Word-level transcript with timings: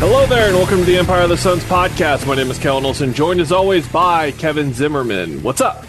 Hello 0.00 0.24
there, 0.26 0.46
and 0.46 0.56
welcome 0.56 0.78
to 0.78 0.84
the 0.84 0.96
Empire 0.96 1.22
of 1.22 1.28
the 1.28 1.36
Suns 1.36 1.64
podcast. 1.64 2.24
My 2.24 2.36
name 2.36 2.52
is 2.52 2.58
Kellan 2.60 2.84
Olson, 2.84 3.12
joined 3.12 3.40
as 3.40 3.50
always 3.50 3.86
by 3.88 4.30
Kevin 4.30 4.72
Zimmerman. 4.72 5.42
What's 5.42 5.60
up? 5.60 5.84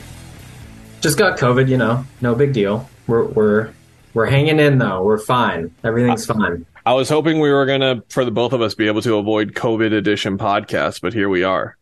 Just 0.99 1.15
got 1.19 1.37
COVID, 1.37 1.69
you 1.69 1.77
know, 1.77 2.03
no 2.19 2.33
big 2.33 2.51
deal. 2.51 2.89
We're 3.05 3.25
we're 3.25 3.71
we're 4.15 4.25
hanging 4.25 4.59
in 4.59 4.79
though. 4.79 5.03
We're 5.03 5.19
fine. 5.19 5.75
Everything's 5.83 6.25
fine. 6.25 6.65
I 6.87 6.93
was 6.93 7.07
hoping 7.07 7.39
we 7.39 7.51
were 7.51 7.67
gonna, 7.67 8.01
for 8.09 8.25
the 8.25 8.31
both 8.31 8.51
of 8.51 8.61
us, 8.61 8.73
be 8.73 8.87
able 8.87 9.03
to 9.03 9.17
avoid 9.17 9.53
COVID 9.53 9.93
edition 9.93 10.39
podcast, 10.39 11.01
but 11.01 11.13
here 11.13 11.29
we 11.29 11.43
are. 11.43 11.77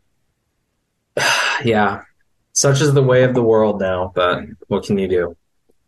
Yeah, 1.63 2.03
such 2.51 2.81
is 2.81 2.93
the 2.93 3.01
way 3.01 3.23
of 3.23 3.33
the 3.33 3.41
world 3.41 3.79
now. 3.79 4.11
But 4.13 4.43
what 4.67 4.83
can 4.83 4.99
you 4.99 5.07
do? 5.07 5.37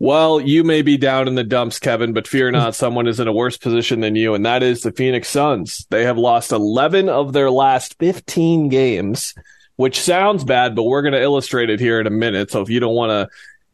Well, 0.01 0.39
you 0.39 0.63
may 0.63 0.81
be 0.81 0.95
down 0.95 1.27
in 1.27 1.35
the 1.35 1.43
dumps, 1.43 1.77
Kevin, 1.77 2.13
but 2.13 2.27
fear 2.27 2.49
not, 2.51 2.73
someone 2.75 3.07
is 3.07 3.19
in 3.19 3.27
a 3.27 3.33
worse 3.33 3.57
position 3.57 3.99
than 3.99 4.15
you, 4.15 4.33
and 4.33 4.45
that 4.45 4.63
is 4.63 4.81
the 4.81 4.93
Phoenix 4.93 5.27
Suns. 5.27 5.85
They 5.89 6.05
have 6.05 6.17
lost 6.17 6.53
11 6.53 7.09
of 7.09 7.33
their 7.33 7.51
last 7.51 7.99
15 7.99 8.69
games, 8.69 9.35
which 9.75 9.99
sounds 9.99 10.45
bad, 10.45 10.73
but 10.73 10.83
we're 10.83 11.01
going 11.01 11.13
to 11.13 11.21
illustrate 11.21 11.69
it 11.69 11.81
here 11.81 11.99
in 11.99 12.07
a 12.07 12.11
minute. 12.11 12.49
So 12.49 12.61
if 12.61 12.69
you 12.69 12.79
don't 12.79 12.95
want 12.95 13.09
to, 13.11 13.29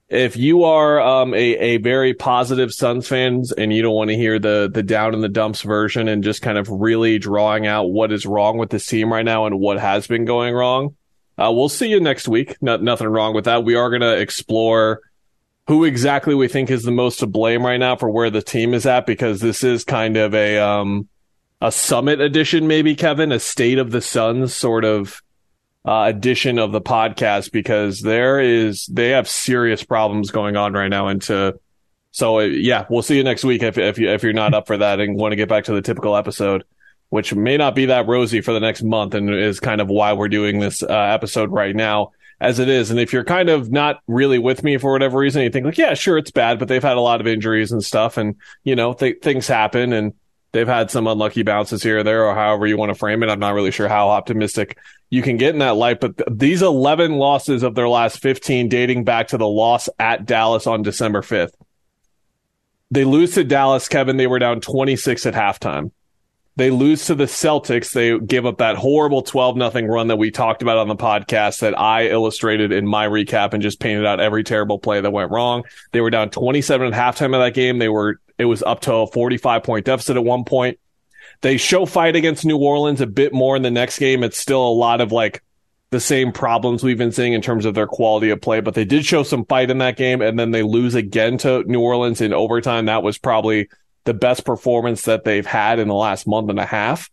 if 0.08 0.36
you 0.36 0.64
are 0.64 1.00
um, 1.00 1.34
a, 1.36 1.38
a 1.38 1.78
very 1.78 2.16
positive 2.16 2.74
Suns 2.74 3.08
fans 3.08 3.52
and 3.52 3.72
you 3.72 3.84
don't 3.84 3.96
want 3.96 4.10
to 4.10 4.16
hear 4.16 4.38
the 4.38 4.70
the 4.72 4.84
down 4.84 5.16
in 5.16 5.22
the 5.22 5.30
dumps 5.30 5.64
version 5.64 6.08
and 6.08 6.24
just 6.24 6.44
kind 6.44 6.60
of 6.60 6.70
really 6.70 7.18
drawing 7.18 7.66
out 7.66 7.86
what 7.86 8.12
is 8.12 8.26
wrong 8.26 8.60
with 8.60 8.70
this 8.70 8.86
team 8.86 9.12
right 9.12 9.26
now 9.26 9.48
and 9.48 9.60
what 9.60 9.80
has 9.80 10.06
been 10.06 10.26
going 10.26 10.54
wrong, 10.54 10.96
uh, 11.40 11.52
we'll 11.52 11.70
see 11.70 11.88
you 11.88 12.00
next 12.00 12.28
week. 12.28 12.56
No, 12.62 12.78
nothing 12.78 13.08
wrong 13.08 13.34
with 13.34 13.46
that. 13.46 13.64
We 13.64 13.76
are 13.76 13.90
going 13.90 14.02
to 14.02 14.18
explore 14.20 15.02
who 15.68 15.84
exactly 15.84 16.36
we 16.36 16.48
think 16.48 16.70
is 16.70 16.84
the 16.84 16.92
most 16.92 17.20
to 17.20 17.28
blame 17.28 17.66
right 17.66 17.78
now 17.78 17.96
for 17.96 18.10
where 18.10 18.30
the 18.30 18.42
team 18.42 18.74
is 18.74 18.86
at 18.86 19.06
because 19.06 19.42
this 19.42 19.64
is 19.64 19.84
kind 19.84 20.18
of 20.18 20.34
a 20.34 20.58
um 20.60 21.08
a 21.62 21.72
summit 21.72 22.22
edition 22.22 22.68
maybe 22.68 22.96
Kevin 22.96 23.32
a 23.32 23.40
state 23.40 23.78
of 23.78 23.92
the 23.92 24.02
Suns 24.02 24.54
sort 24.54 24.86
of 24.86 25.22
uh, 25.88 26.06
edition 26.08 26.58
of 26.58 26.72
the 26.72 26.82
podcast 26.82 27.52
because 27.52 28.02
there 28.02 28.40
is 28.40 28.88
they 28.88 29.10
have 29.10 29.30
serious 29.30 29.84
problems 29.84 30.32
going 30.32 30.56
on 30.56 30.74
right 30.74 30.88
now 30.88 31.08
and 31.08 31.22
to 31.22 31.60
so 32.12 32.40
uh, 32.40 32.44
yeah 32.44 32.86
we'll 32.90 33.04
see 33.04 33.18
you 33.18 33.24
next 33.24 33.44
week 33.44 33.62
if 33.62 33.78
if 33.78 34.00
you 34.00 34.10
if 34.10 34.24
you're 34.24 34.34
not 34.34 34.56
up 34.56 34.66
for 34.66 34.78
that 34.78 35.00
and 35.00 35.16
want 35.16 35.32
to 35.32 35.36
get 35.36 35.48
back 35.48 35.64
to 35.64 35.74
the 35.74 35.84
typical 35.84 36.16
episode 36.16 36.64
which 37.10 37.36
may 37.36 37.56
not 37.56 37.76
be 37.76 37.86
that 37.86 38.08
rosy 38.08 38.42
for 38.42 38.52
the 38.52 38.60
next 38.60 38.82
month 38.82 39.14
and 39.14 39.30
is 39.30 39.60
kind 39.60 39.80
of 39.80 39.88
why 39.88 40.14
we're 40.14 40.28
doing 40.28 40.60
this 40.60 40.82
uh, 40.82 40.88
episode 40.88 41.52
right 41.52 41.76
now 41.76 42.12
as 42.40 42.60
it 42.60 42.70
is. 42.70 42.92
And 42.92 43.00
if 43.00 43.14
you're 43.14 43.24
kind 43.24 43.50
of 43.50 43.72
not 43.72 44.00
really 44.08 44.40
with 44.40 44.64
me 44.64 44.78
for 44.78 44.92
whatever 44.92 45.18
reason, 45.18 45.44
you 45.44 45.50
think 45.50 45.66
like, 45.66 45.78
yeah, 45.78 45.94
sure, 45.94 46.18
it's 46.18 46.32
bad, 46.32 46.60
but 46.60 46.68
they've 46.68 46.84
had 46.84 46.98
a 46.98 47.02
lot 47.02 47.22
of 47.22 47.28
injuries 47.28 47.72
and 47.72 47.84
stuff, 47.84 48.18
and 48.18 48.36
you 48.64 48.76
know, 48.76 48.94
th- 48.94 49.22
things 49.22 49.48
happen, 49.48 49.94
and 49.94 50.14
they've 50.52 50.68
had 50.68 50.92
some 50.92 51.08
unlucky 51.08 51.44
bounces 51.44 51.84
here 51.84 52.00
or 52.00 52.04
there, 52.04 52.26
or 52.26 52.36
however 52.36 52.68
you 52.68 52.78
want 52.78 52.90
to 52.90 52.96
frame 52.96 53.24
it. 53.24 53.30
I'm 53.30 53.40
not 53.40 53.54
really 53.54 53.72
sure 53.72 53.88
how 53.88 54.10
optimistic 54.10 54.78
you 55.10 55.22
can 55.22 55.38
get 55.38 55.54
in 55.54 55.60
that 55.60 55.76
light, 55.76 56.00
but 56.00 56.18
th- 56.18 56.30
these 56.32 56.62
11 56.62 57.14
losses 57.14 57.64
of 57.64 57.76
their 57.76 57.90
last 57.90 58.22
15, 58.22 58.70
dating 58.70 59.04
back 59.04 59.30
to 59.30 59.38
the 59.38 59.48
loss 59.48 59.90
at 60.00 60.26
Dallas 60.26 60.68
on 60.68 60.82
December 60.82 61.22
5th. 61.22 61.54
They 62.92 63.04
lose 63.04 63.34
to 63.34 63.44
Dallas, 63.44 63.88
Kevin. 63.88 64.18
They 64.18 64.28
were 64.28 64.40
down 64.40 64.62
26 64.62 65.26
at 65.26 65.34
halftime. 65.34 65.92
They 66.58 66.70
lose 66.70 67.06
to 67.08 67.16
the 67.16 67.26
Celtics. 67.26 67.92
They 67.92 68.18
give 68.18 68.46
up 68.46 68.60
that 68.60 68.78
horrible 68.78 69.22
12 69.22 69.58
nothing 69.58 69.88
run 69.88 70.08
that 70.08 70.16
we 70.16 70.32
talked 70.32 70.62
about 70.62 70.78
on 70.78 70.88
the 70.88 70.96
podcast 70.96 71.60
that 71.60 71.78
I 71.78 72.08
illustrated 72.08 72.72
in 72.72 72.88
my 72.88 73.08
recap 73.08 73.54
and 73.54 73.62
just 73.62 73.82
painted 73.82 74.06
out 74.06 74.22
every 74.22 74.44
terrible 74.44 74.80
play 74.80 75.02
that 75.02 75.12
went 75.12 75.32
wrong. 75.32 75.64
They 75.92 76.00
were 76.00 76.10
down 76.10 76.30
27 76.30 76.94
at 76.94 76.94
halftime 76.94 77.36
of 77.36 77.42
that 77.42 77.54
game. 77.54 77.78
They 77.78 77.90
were, 77.90 78.22
it 78.38 78.46
was 78.46 78.64
up 78.64 78.82
to 78.82 78.94
a 78.94 79.08
45 79.08 79.64
point 79.64 79.86
deficit 79.86 80.16
at 80.16 80.24
one 80.24 80.46
point. 80.46 80.80
They 81.42 81.58
show 81.58 81.86
fight 81.86 82.16
against 82.16 82.46
New 82.46 82.58
Orleans 82.58 83.02
a 83.02 83.08
bit 83.08 83.34
more 83.34 83.58
in 83.58 83.62
the 83.62 83.72
next 83.72 84.00
game. 84.00 84.24
It's 84.24 84.38
still 84.38 84.66
a 84.66 84.70
lot 84.70 85.02
of 85.02 85.12
like 85.12 85.44
the 85.90 86.00
same 86.00 86.32
problems 86.32 86.84
we've 86.84 86.98
been 86.98 87.12
seeing 87.12 87.34
in 87.34 87.42
terms 87.42 87.66
of 87.66 87.74
their 87.74 87.88
quality 87.88 88.30
of 88.30 88.42
play, 88.42 88.62
but 88.62 88.74
they 88.74 88.86
did 88.86 89.06
show 89.06 89.24
some 89.24 89.46
fight 89.46 89.70
in 89.70 89.80
that 89.80 89.98
game. 89.98 90.22
And 90.22 90.40
then 90.40 90.52
they 90.52 90.64
lose 90.64 90.96
again 90.96 91.38
to 91.40 91.64
New 91.64 91.82
Orleans 91.82 92.22
in 92.22 92.34
overtime. 92.34 92.86
That 92.86 93.04
was 93.04 93.18
probably 93.18 93.68
the 94.06 94.14
best 94.14 94.46
performance 94.46 95.04
that 95.04 95.24
they've 95.24 95.46
had 95.46 95.80
in 95.80 95.88
the 95.88 95.94
last 95.94 96.28
month 96.28 96.50
and 96.50 96.60
a 96.60 96.66
half. 96.66 97.10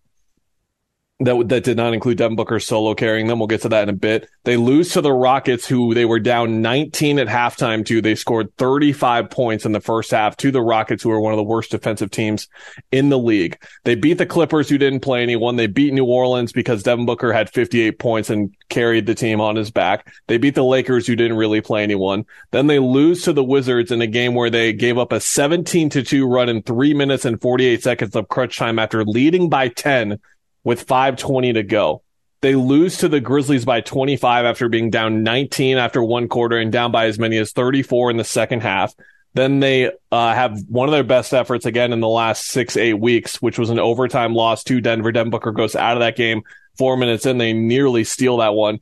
That 1.25 1.49
that 1.49 1.65
did 1.65 1.77
not 1.77 1.95
include 1.95 2.19
Devin 2.19 2.37
Booker 2.37 2.59
solo 2.59 2.95
carrying 2.95 3.27
them. 3.27 3.39
We'll 3.39 3.49
get 3.49 3.63
to 3.63 3.69
that 3.69 3.85
in 3.85 3.89
a 3.89 3.93
bit. 3.93 4.29
They 4.45 4.57
lose 4.57 4.93
to 4.93 5.01
the 5.01 5.13
Rockets, 5.13 5.67
who 5.67 5.95
they 5.95 6.05
were 6.05 6.19
down 6.19 6.63
19 6.63 7.19
at 7.19 7.29
halftime 7.29 7.85
to. 7.87 8.01
They 8.01 8.15
scored 8.15 8.57
35 8.57 9.31
points 9.31 9.65
in 9.65 9.73
the 9.73 9.81
first 9.81 10.11
half 10.11 10.37
to 10.39 10.51
the 10.51 10.63
Rockets, 10.63 11.03
who 11.03 11.11
are 11.11 11.21
one 11.21 11.33
of 11.33 11.37
the 11.37 11.43
worst 11.43 11.71
defensive 11.71 12.11
teams 12.11 12.49
in 12.91 13.09
the 13.09 13.19
league. 13.19 13.63
They 13.85 13.95
beat 13.95 14.19
the 14.19 14.27
Clippers, 14.27 14.69
who 14.69 14.79
didn't 14.79 15.01
play 15.01 15.23
anyone. 15.23 15.57
They 15.57 15.67
beat 15.67 15.93
New 15.93 16.07
Orleans 16.07 16.53
because 16.53 16.83
Devin 16.83 17.07
Booker 17.07 17.33
had 17.33 17.51
58 17.51 17.99
points 17.99 18.31
and 18.31 18.55
carried 18.69 19.07
the 19.07 19.15
team 19.15 19.41
on 19.41 19.57
his 19.57 19.71
back. 19.71 20.13
They 20.27 20.39
beat 20.39 20.55
the 20.55 20.65
Lakers, 20.65 21.07
who 21.07 21.15
didn't 21.15 21.37
really 21.37 21.61
play 21.61 21.83
anyone. 21.83 22.25
Then 22.51 22.67
they 22.67 22.79
lose 22.79 23.23
to 23.23 23.33
the 23.33 23.45
Wizards 23.45 23.93
in 23.93 24.03
a 24.03 24.07
game 24.07 24.35
where 24.35 24.51
they 24.51 24.73
gave 24.73 24.99
up 24.99 25.13
a 25.13 25.21
17 25.21 25.91
to 25.91 26.03
2 26.03 26.27
run 26.27 26.49
in 26.49 26.63
three 26.63 26.95
minutes 26.95 27.25
and 27.25 27.41
48 27.41 27.83
seconds 27.83 28.17
of 28.17 28.29
crunch 28.29 28.59
time 28.59 28.79
after 28.79 29.05
leading 29.05 29.49
by 29.49 29.69
10 29.69 30.19
with 30.65 30.83
520 30.83 31.55
to 31.55 31.63
go. 31.63 32.03
They 32.41 32.55
lose 32.57 32.99
to 32.99 33.09
the 33.09 33.21
Grizzlies 33.21 33.65
by 33.65 33.81
25 33.81 34.45
after 34.45 34.69
being 34.69 34.91
down 34.91 35.23
19 35.23 35.79
after 35.79 36.03
one 36.03 36.29
quarter 36.29 36.59
and 36.59 36.73
down 36.73 36.91
by 36.91 37.07
as 37.07 37.19
many 37.19 37.37
as 37.39 37.53
34 37.53 38.11
in 38.11 38.17
the 38.17 38.25
second 38.25 38.63
half. 38.63 38.93
Then 39.35 39.61
they 39.61 39.91
uh, 40.11 40.35
have 40.35 40.59
one 40.69 40.89
of 40.89 40.93
their 40.93 41.05
best 41.05 41.33
efforts 41.33 41.65
again 41.65 41.93
in 41.93 42.01
the 42.01 42.09
last 42.09 42.47
six, 42.47 42.77
eight 42.77 42.99
weeks, 42.99 43.41
which 43.41 43.59
was 43.59 43.71
an 43.71 43.79
overtime 43.79 44.35
loss 44.35 44.65
to 44.65 44.81
Denver. 44.81 45.13
Devin 45.13 45.31
Booker 45.31 45.53
goes 45.53 45.75
out 45.75 45.97
of 45.97 46.01
that 46.01 46.17
game 46.17 46.43
four 46.77 46.97
minutes 46.97 47.27
in. 47.27 47.39
They 47.39 47.53
nearly 47.53 48.05
steal 48.05 48.39
that 48.39 48.55
one. 48.55 48.81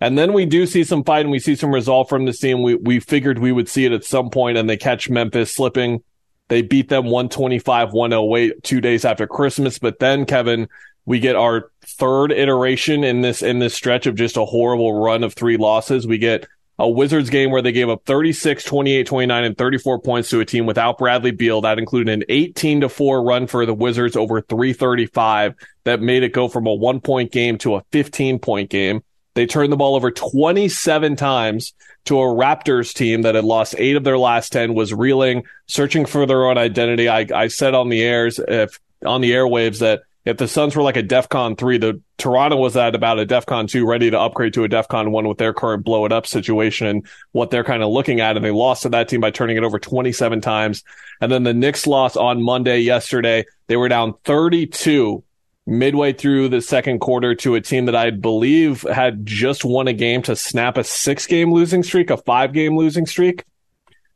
And 0.00 0.18
then 0.18 0.32
we 0.32 0.46
do 0.46 0.66
see 0.66 0.82
some 0.82 1.04
fight 1.04 1.20
and 1.20 1.30
we 1.30 1.38
see 1.38 1.54
some 1.54 1.72
resolve 1.72 2.08
from 2.08 2.24
this 2.24 2.40
team. 2.40 2.62
We, 2.62 2.74
we 2.74 2.98
figured 2.98 3.38
we 3.38 3.52
would 3.52 3.68
see 3.68 3.84
it 3.84 3.92
at 3.92 4.04
some 4.04 4.30
point 4.30 4.58
and 4.58 4.68
they 4.68 4.76
catch 4.76 5.08
Memphis 5.08 5.54
slipping. 5.54 6.02
They 6.48 6.62
beat 6.62 6.88
them 6.88 7.04
125, 7.04 7.92
108 7.92 8.62
two 8.64 8.80
days 8.80 9.04
after 9.04 9.28
Christmas. 9.28 9.78
But 9.78 10.00
then, 10.00 10.26
Kevin, 10.26 10.68
we 11.04 11.18
get 11.18 11.36
our 11.36 11.70
third 11.84 12.32
iteration 12.32 13.04
in 13.04 13.20
this 13.20 13.42
in 13.42 13.58
this 13.58 13.74
stretch 13.74 14.06
of 14.06 14.14
just 14.14 14.36
a 14.36 14.44
horrible 14.44 15.00
run 15.00 15.24
of 15.24 15.34
three 15.34 15.56
losses. 15.56 16.06
We 16.06 16.18
get 16.18 16.46
a 16.78 16.88
Wizards 16.88 17.30
game 17.30 17.50
where 17.50 17.62
they 17.62 17.72
gave 17.72 17.88
up 17.88 18.04
36, 18.06 18.64
28, 18.64 19.06
29, 19.06 19.44
and 19.44 19.58
34 19.58 20.00
points 20.00 20.30
to 20.30 20.40
a 20.40 20.44
team 20.44 20.66
without 20.66 20.98
Bradley 20.98 21.30
Beal. 21.30 21.60
That 21.60 21.78
included 21.78 22.12
an 22.12 22.24
18 22.28 22.82
to 22.82 22.88
4 22.88 23.22
run 23.22 23.46
for 23.46 23.66
the 23.66 23.74
Wizards 23.74 24.16
over 24.16 24.40
335 24.40 25.54
that 25.84 26.00
made 26.00 26.22
it 26.22 26.32
go 26.32 26.48
from 26.48 26.66
a 26.66 26.74
one 26.74 27.00
point 27.00 27.32
game 27.32 27.58
to 27.58 27.76
a 27.76 27.82
15 27.92 28.38
point 28.38 28.70
game. 28.70 29.02
They 29.34 29.46
turned 29.46 29.72
the 29.72 29.76
ball 29.76 29.96
over 29.96 30.10
27 30.10 31.16
times 31.16 31.72
to 32.04 32.18
a 32.20 32.24
Raptors 32.24 32.92
team 32.92 33.22
that 33.22 33.34
had 33.34 33.44
lost 33.44 33.74
eight 33.78 33.96
of 33.96 34.04
their 34.04 34.18
last 34.18 34.52
10, 34.52 34.74
was 34.74 34.92
reeling, 34.92 35.44
searching 35.66 36.04
for 36.04 36.26
their 36.26 36.46
own 36.46 36.58
identity. 36.58 37.08
I, 37.08 37.26
I 37.34 37.46
said 37.48 37.74
on 37.74 37.88
the 37.88 38.02
airs, 38.02 38.38
if 38.38 38.78
on 39.06 39.20
the 39.20 39.32
airwaves 39.32 39.78
that 39.78 40.02
if 40.24 40.36
the 40.36 40.46
Suns 40.46 40.76
were 40.76 40.82
like 40.82 40.96
a 40.96 41.02
DEFCON 41.02 41.58
three, 41.58 41.78
the 41.78 42.00
Toronto 42.16 42.56
was 42.56 42.76
at 42.76 42.94
about 42.94 43.18
a 43.18 43.26
DEFCON 43.26 43.68
two, 43.68 43.86
ready 43.86 44.10
to 44.10 44.20
upgrade 44.20 44.54
to 44.54 44.64
a 44.64 44.68
DEFCON 44.68 45.10
one 45.10 45.26
with 45.26 45.38
their 45.38 45.52
current 45.52 45.84
blow 45.84 46.04
it 46.04 46.12
up 46.12 46.26
situation 46.26 46.86
and 46.86 47.06
what 47.32 47.50
they're 47.50 47.64
kind 47.64 47.82
of 47.82 47.90
looking 47.90 48.20
at. 48.20 48.36
And 48.36 48.44
they 48.44 48.52
lost 48.52 48.82
to 48.82 48.88
that 48.90 49.08
team 49.08 49.20
by 49.20 49.32
turning 49.32 49.56
it 49.56 49.64
over 49.64 49.80
27 49.80 50.40
times. 50.40 50.84
And 51.20 51.32
then 51.32 51.42
the 51.42 51.54
Knicks 51.54 51.86
lost 51.86 52.16
on 52.16 52.42
Monday 52.42 52.78
yesterday. 52.80 53.44
They 53.66 53.76
were 53.76 53.88
down 53.88 54.14
32 54.24 55.24
midway 55.66 56.12
through 56.12 56.48
the 56.48 56.60
second 56.60 57.00
quarter 57.00 57.34
to 57.36 57.54
a 57.56 57.60
team 57.60 57.86
that 57.86 57.96
I 57.96 58.10
believe 58.10 58.82
had 58.82 59.26
just 59.26 59.64
won 59.64 59.88
a 59.88 59.92
game 59.92 60.22
to 60.22 60.36
snap 60.36 60.76
a 60.76 60.84
six 60.84 61.26
game 61.26 61.52
losing 61.52 61.82
streak, 61.82 62.10
a 62.10 62.16
five 62.16 62.52
game 62.52 62.76
losing 62.76 63.06
streak. 63.06 63.44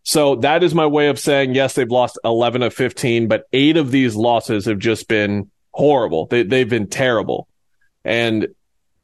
So 0.04 0.36
that 0.36 0.62
is 0.62 0.72
my 0.72 0.86
way 0.86 1.08
of 1.08 1.18
saying, 1.18 1.56
yes, 1.56 1.74
they've 1.74 1.90
lost 1.90 2.16
11 2.24 2.62
of 2.62 2.72
15, 2.72 3.26
but 3.26 3.48
eight 3.52 3.76
of 3.76 3.90
these 3.90 4.14
losses 4.14 4.66
have 4.66 4.78
just 4.78 5.08
been 5.08 5.50
horrible. 5.76 6.26
They, 6.26 6.42
they've 6.42 6.68
been 6.68 6.88
terrible. 6.88 7.48
And 8.02 8.48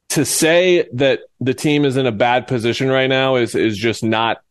to 0.09 0.25
say 0.25 0.89
that 0.93 1.19
the 1.39 1.53
team 1.53 1.85
is 1.85 1.97
in 1.97 2.07
a 2.07 2.11
bad 2.11 2.47
position 2.47 2.89
right 2.89 3.07
now 3.07 3.35
is, 3.35 3.53
is 3.53 3.77
just 3.77 4.03
not 4.03 4.41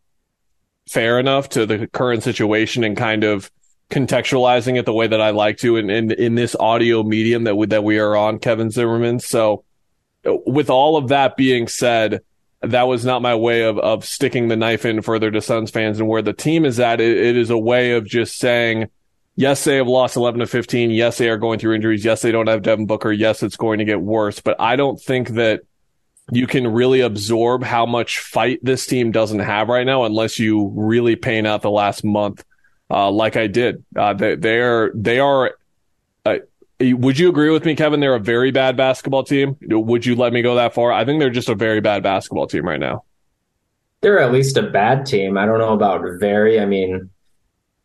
fair 0.89 1.19
enough 1.19 1.49
to 1.51 1.67
the 1.67 1.89
current 1.89 2.23
situation 2.23 2.85
and 2.85 2.97
kind 2.97 3.25
of 3.25 3.51
contextualizing 3.91 4.79
it 4.79 4.87
the 4.87 4.93
way 4.93 5.09
that 5.09 5.21
I 5.21 5.31
like 5.31 5.59
to 5.59 5.77
in, 5.77 5.91
in, 5.91 6.13
in 6.13 6.37
this 6.37 6.55
audio 6.59 7.03
medium 7.03 7.45
that 7.45 7.57
we, 7.57 7.67
that 7.67 7.83
we 7.83 7.99
are 7.99 8.17
on, 8.17 8.39
Kevin 8.39 8.71
Zimmerman. 8.71 9.19
So 9.19 9.65
with 10.25 10.71
all 10.71 10.97
of 10.97 11.09
that 11.09 11.37
being 11.37 11.67
said, 11.67 12.21
that 12.61 12.85
was 12.85 13.05
not 13.05 13.23
my 13.23 13.35
way 13.35 13.63
of 13.63 13.77
of 13.79 14.05
sticking 14.05 14.47
the 14.47 14.57
knife 14.57 14.85
in 14.85 15.03
further 15.03 15.33
to 15.33 15.41
Suns 15.41 15.73
fans 15.73 15.99
and 15.99 16.09
where 16.09 16.23
the 16.23 16.33
team 16.33 16.65
is 16.65 16.79
at. 16.79 17.01
it, 17.01 17.17
it 17.17 17.37
is 17.37 17.51
a 17.51 17.59
way 17.59 17.93
of 17.93 18.07
just 18.07 18.39
saying, 18.39 18.89
yes, 19.37 19.65
they 19.65 19.77
have 19.77 19.89
lost 19.89 20.17
11 20.17 20.41
to 20.41 20.47
15. 20.47 20.91
Yes, 20.91 21.19
they 21.19 21.29
are 21.29 21.39
going 21.39 21.59
through 21.59 21.75
injuries. 21.75 22.05
Yes, 22.05 22.23
they 22.23 22.33
don't 22.33 22.49
have 22.49 22.63
Devin 22.63 22.87
Booker. 22.87 23.13
Yes, 23.13 23.43
it's 23.43 23.57
going 23.57 23.79
to 23.79 23.85
get 23.85 24.01
worse. 24.01 24.41
But 24.41 24.61
I 24.61 24.77
don't 24.77 25.01
think 25.01 25.31
that 25.31 25.63
you 26.31 26.47
can 26.47 26.67
really 26.67 27.01
absorb 27.01 27.63
how 27.63 27.87
much 27.87 28.21
fight 28.21 28.61
this 28.63 28.87
team 28.87 29.11
doesn't 29.11 29.41
have 29.41 29.69
right 29.69 29.85
now 29.85 30.05
unless 30.05 30.39
you 30.39 30.73
really 30.75 31.17
paint 31.17 31.47
out 31.47 31.63
the 31.63 31.71
last 31.71 32.05
month, 32.05 32.45
uh, 32.91 33.11
like 33.11 33.37
I 33.37 33.49
did. 33.49 33.85
Uh, 33.97 34.15
they, 34.15 34.37
they're, 34.37 34.93
they 34.95 35.19
are, 35.19 35.55
uh, 36.25 36.39
would 36.81 37.19
you 37.19 37.29
agree 37.29 37.51
with 37.51 37.65
me, 37.65 37.75
Kevin? 37.75 38.01
They're 38.01 38.15
a 38.15 38.21
very 38.21 38.51
bad 38.51 38.77
basketball 38.77 39.25
team. 39.25 39.57
Would 39.61 40.07
you 40.07 40.15
let 40.17 40.33
me 40.33 40.43
go 40.43 40.57
that 40.57 40.75
far? 40.75 40.93
I 40.93 41.05
think 41.05 41.21
they're 41.21 41.31
just 41.31 41.49
a 41.49 41.55
very 41.55 41.81
bad 41.81 42.03
basketball 42.03 42.47
team 42.47 42.67
right 42.67 42.81
now. 42.81 43.05
They're 44.01 44.19
at 44.19 44.33
least 44.33 44.57
a 44.57 44.63
bad 44.63 45.07
team. 45.07 45.39
I 45.39 45.47
don't 45.47 45.59
know 45.59 45.75
about 45.75 46.03
very. 46.19 46.59
I 46.59 46.67
mean, 46.67 47.11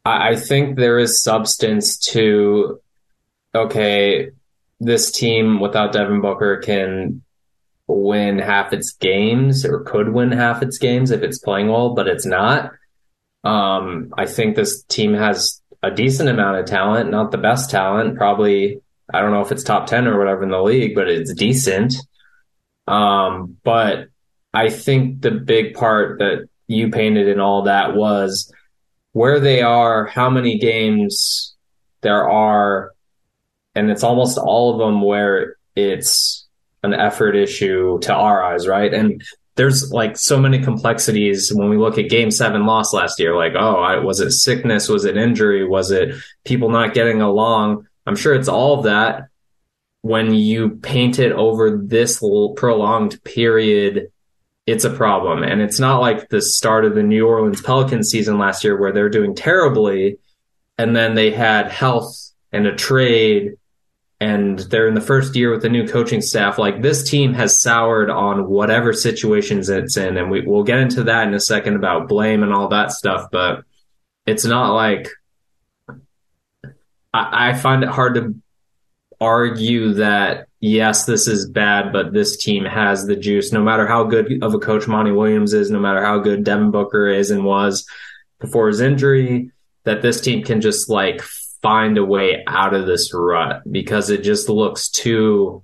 I, 0.07 0.29
I 0.29 0.35
think 0.35 0.77
there 0.77 0.97
is 0.97 1.21
substance 1.21 1.97
to, 2.11 2.79
okay, 3.53 4.31
this 4.79 5.11
team 5.11 5.59
without 5.59 5.91
Devin 5.91 6.21
Booker 6.21 6.57
can 6.57 7.23
win 7.87 8.39
half 8.39 8.73
its 8.73 8.93
games 8.93 9.65
or 9.65 9.81
could 9.81 10.09
win 10.09 10.31
half 10.31 10.61
its 10.61 10.77
games 10.77 11.11
if 11.11 11.23
it's 11.23 11.39
playing 11.39 11.67
well, 11.67 11.93
but 11.93 12.07
it's 12.07 12.25
not. 12.25 12.71
Um, 13.43 14.13
I 14.17 14.25
think 14.25 14.55
this 14.55 14.83
team 14.83 15.13
has 15.13 15.61
a 15.83 15.91
decent 15.91 16.29
amount 16.29 16.57
of 16.57 16.65
talent, 16.65 17.11
not 17.11 17.31
the 17.31 17.37
best 17.37 17.69
talent, 17.69 18.17
probably 18.17 18.81
I 19.13 19.21
don't 19.21 19.31
know 19.31 19.41
if 19.41 19.53
it's 19.53 19.63
top 19.63 19.87
10 19.87 20.07
or 20.07 20.17
whatever 20.17 20.43
in 20.43 20.49
the 20.49 20.61
league, 20.61 20.95
but 20.95 21.07
it's 21.07 21.33
decent. 21.33 21.95
Um, 22.87 23.57
but 23.63 24.09
I 24.53 24.69
think 24.69 25.21
the 25.21 25.31
big 25.31 25.75
part 25.75 26.19
that 26.19 26.49
you 26.67 26.91
painted 26.91 27.29
in 27.29 27.39
all 27.39 27.63
that 27.63 27.95
was 27.95 28.51
where 29.17 29.39
they 29.39 29.63
are, 29.63 30.05
how 30.05 30.29
many 30.29 30.59
games 30.59 31.55
there 32.01 32.29
are, 32.29 32.91
and 33.73 33.89
it's 33.89 34.03
almost 34.03 34.37
all 34.37 34.73
of 34.73 34.77
them 34.77 35.01
where 35.01 35.55
it's 35.75 36.47
an 36.83 36.93
effort 36.93 37.35
issue 37.35 37.97
to 38.01 38.13
our 38.13 38.43
eyes, 38.43 38.67
right? 38.67 38.93
And 38.93 39.23
there's 39.55 39.91
like 39.91 40.17
so 40.17 40.39
many 40.39 40.61
complexities 40.61 41.51
when 41.51 41.67
we 41.67 41.77
look 41.77 41.97
at 41.97 42.11
game 42.11 42.29
seven 42.29 42.67
loss 42.67 42.93
last 42.93 43.19
year. 43.19 43.35
Like, 43.35 43.53
oh, 43.57 43.77
I, 43.77 43.97
was 43.97 44.19
it 44.19 44.29
sickness? 44.29 44.87
Was 44.87 45.03
it 45.03 45.17
injury? 45.17 45.67
Was 45.67 45.89
it 45.89 46.13
people 46.45 46.69
not 46.69 46.93
getting 46.93 47.19
along? 47.19 47.87
I'm 48.05 48.15
sure 48.15 48.35
it's 48.35 48.47
all 48.47 48.77
of 48.77 48.83
that. 48.83 49.29
When 50.03 50.35
you 50.35 50.77
paint 50.77 51.17
it 51.17 51.31
over 51.31 51.75
this 51.75 52.19
prolonged 52.55 53.23
period, 53.23 54.11
it's 54.67 54.83
a 54.83 54.89
problem. 54.89 55.43
And 55.43 55.61
it's 55.61 55.79
not 55.79 56.01
like 56.01 56.27
the 56.27 56.41
start 56.41 56.83
of 56.83 56.93
the 56.93 57.01
New 57.01 57.25
Orleans 57.25 57.61
Pelicans 57.61 58.09
season 58.09 58.37
last 58.37 58.65
year 58.65 58.79
where 58.79 58.91
they're 58.91 59.09
doing 59.09 59.33
terribly 59.33 60.19
and 60.77 60.93
then 60.93 61.15
they 61.15 61.31
had 61.31 61.71
health 61.71 62.33
and 62.51 62.67
a 62.67 62.75
trade 62.75 63.53
and 64.19 64.59
they're 64.59 64.87
in 64.87 64.93
the 64.93 65.01
first 65.01 65.35
year 65.35 65.51
with 65.51 65.61
the 65.61 65.69
new 65.69 65.87
coaching 65.87 66.21
staff. 66.21 66.57
Like 66.57 66.81
this 66.81 67.09
team 67.09 67.33
has 67.33 67.61
soured 67.61 68.09
on 68.09 68.49
whatever 68.49 68.91
situations 68.91 69.69
it's 69.69 69.95
in. 69.95 70.17
And 70.17 70.29
we, 70.29 70.41
we'll 70.41 70.63
get 70.63 70.79
into 70.79 71.03
that 71.03 71.27
in 71.27 71.33
a 71.33 71.39
second 71.39 71.77
about 71.77 72.09
blame 72.09 72.43
and 72.43 72.51
all 72.51 72.67
that 72.67 72.91
stuff. 72.91 73.29
But 73.31 73.63
it's 74.25 74.43
not 74.43 74.73
like 74.73 75.07
I, 77.13 77.51
I 77.51 77.53
find 77.53 77.83
it 77.83 77.89
hard 77.89 78.15
to 78.15 78.35
argue 79.21 79.93
that 79.93 80.46
yes, 80.59 81.05
this 81.05 81.27
is 81.27 81.49
bad, 81.49 81.91
but 81.91 82.13
this 82.13 82.37
team 82.37 82.65
has 82.65 83.05
the 83.05 83.15
juice. 83.15 83.51
No 83.51 83.63
matter 83.63 83.85
how 83.87 84.03
good 84.03 84.43
of 84.43 84.53
a 84.53 84.59
coach 84.59 84.87
Monty 84.87 85.11
Williams 85.11 85.53
is, 85.53 85.71
no 85.71 85.79
matter 85.79 86.03
how 86.03 86.19
good 86.19 86.43
Devin 86.43 86.71
Booker 86.71 87.07
is 87.07 87.31
and 87.31 87.45
was 87.45 87.87
before 88.39 88.67
his 88.67 88.81
injury, 88.81 89.51
that 89.83 90.01
this 90.01 90.21
team 90.21 90.43
can 90.43 90.61
just 90.61 90.89
like 90.89 91.21
find 91.61 91.97
a 91.97 92.05
way 92.05 92.43
out 92.47 92.73
of 92.73 92.85
this 92.85 93.13
rut 93.13 93.61
because 93.69 94.09
it 94.09 94.23
just 94.23 94.49
looks 94.49 94.89
too, 94.89 95.63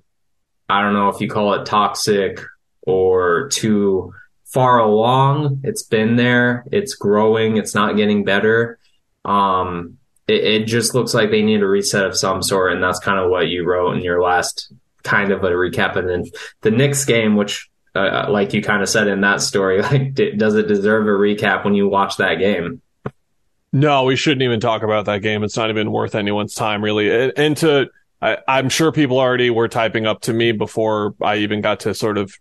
I 0.68 0.82
don't 0.82 0.94
know 0.94 1.08
if 1.08 1.20
you 1.20 1.28
call 1.28 1.54
it 1.54 1.66
toxic 1.66 2.40
or 2.82 3.48
too 3.48 4.12
far 4.44 4.78
along. 4.78 5.60
It's 5.64 5.82
been 5.82 6.16
there. 6.16 6.64
It's 6.70 6.94
growing. 6.94 7.56
It's 7.56 7.74
not 7.74 7.96
getting 7.96 8.24
better. 8.24 8.78
Um, 9.24 9.98
it, 10.28 10.44
it 10.44 10.66
just 10.66 10.94
looks 10.94 11.12
like 11.12 11.30
they 11.30 11.42
need 11.42 11.62
a 11.62 11.66
reset 11.66 12.06
of 12.06 12.16
some 12.16 12.42
sort. 12.42 12.72
And 12.72 12.82
that's 12.82 13.00
kind 13.00 13.18
of 13.18 13.30
what 13.30 13.48
you 13.48 13.64
wrote 13.64 13.96
in 13.96 14.02
your 14.02 14.22
last 14.22 14.72
kind 15.04 15.30
of 15.30 15.44
a 15.44 15.50
recap. 15.50 15.96
And 15.96 16.08
then 16.08 16.24
the 16.62 16.70
Knicks 16.70 17.04
game, 17.04 17.36
which, 17.36 17.70
uh, 17.94 18.26
like 18.28 18.52
you 18.52 18.62
kind 18.62 18.82
of 18.82 18.88
said 18.88 19.06
in 19.06 19.20
that 19.20 19.40
story, 19.40 19.80
like, 19.82 20.14
does 20.14 20.56
it 20.56 20.66
deserve 20.66 21.06
a 21.06 21.10
recap 21.10 21.64
when 21.64 21.74
you 21.74 21.88
watch 21.88 22.16
that 22.16 22.36
game? 22.36 22.82
No, 23.72 24.04
we 24.04 24.16
shouldn't 24.16 24.42
even 24.42 24.60
talk 24.60 24.82
about 24.82 25.06
that 25.06 25.22
game. 25.22 25.42
It's 25.42 25.56
not 25.56 25.70
even 25.70 25.90
worth 25.90 26.14
anyone's 26.14 26.54
time, 26.54 26.82
really. 26.82 27.32
And 27.36 27.56
to, 27.58 27.90
I, 28.22 28.38
am 28.46 28.68
sure 28.68 28.92
people 28.92 29.18
already 29.18 29.50
were 29.50 29.68
typing 29.68 30.06
up 30.06 30.22
to 30.22 30.32
me 30.32 30.52
before 30.52 31.14
I 31.20 31.36
even 31.36 31.60
got 31.60 31.80
to 31.80 31.94
sort 31.94 32.16
of 32.16 32.32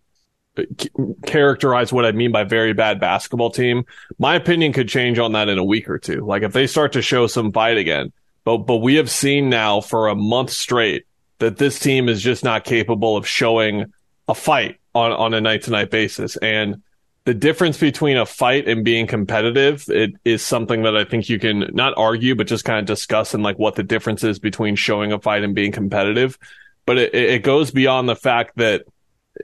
characterize 1.26 1.92
what 1.92 2.06
I 2.06 2.12
mean 2.12 2.32
by 2.32 2.44
very 2.44 2.74
bad 2.74 3.00
basketball 3.00 3.50
team. 3.50 3.86
My 4.20 4.36
opinion 4.36 4.74
could 4.74 4.88
change 4.88 5.18
on 5.18 5.32
that 5.32 5.50
in 5.50 5.58
a 5.58 5.64
week 5.64 5.90
or 5.90 5.98
two. 5.98 6.26
Like 6.26 6.44
if 6.44 6.54
they 6.54 6.68
start 6.68 6.94
to 6.94 7.02
show 7.02 7.26
some 7.26 7.52
fight 7.52 7.78
again, 7.78 8.14
but 8.44 8.60
but 8.60 8.78
we 8.78 8.96
have 8.96 9.10
seen 9.10 9.50
now 9.50 9.82
for 9.82 10.08
a 10.08 10.16
month 10.16 10.52
straight 10.52 11.06
that 11.44 11.58
this 11.58 11.78
team 11.80 12.08
is 12.08 12.22
just 12.22 12.44
not 12.44 12.64
capable 12.64 13.18
of 13.18 13.28
showing 13.28 13.92
a 14.28 14.34
fight 14.34 14.80
on 14.96 15.12
on 15.12 15.34
a 15.34 15.42
night 15.42 15.64
to 15.64 15.72
night 15.72 15.92
basis. 15.92 16.38
And 16.38 16.82
the 17.26 17.34
difference 17.34 17.78
between 17.78 18.18
a 18.18 18.26
fight 18.26 18.68
and 18.68 18.84
being 18.84 19.08
competitive 19.08 19.86
it 19.90 20.12
is 20.26 20.42
something 20.42 20.84
that 20.84 20.96
I 20.96 21.04
think 21.04 21.30
you 21.30 21.40
can 21.40 21.70
not 21.74 21.94
argue, 21.98 22.36
but 22.36 22.48
just 22.48 22.66
kind 22.66 22.80
of 22.80 22.86
discuss 22.86 23.34
and 23.34 23.44
like 23.44 23.60
what 23.60 23.76
the 23.76 23.84
difference 23.84 24.24
is 24.24 24.40
between 24.40 24.76
showing 24.76 25.12
a 25.12 25.20
fight 25.20 25.44
and 25.44 25.54
being 25.54 25.72
competitive. 25.72 26.38
But 26.86 26.98
it, 26.98 27.16
it 27.16 27.44
goes 27.44 27.72
beyond 27.72 28.08
the 28.08 28.16
fact 28.16 28.58
that 28.58 28.84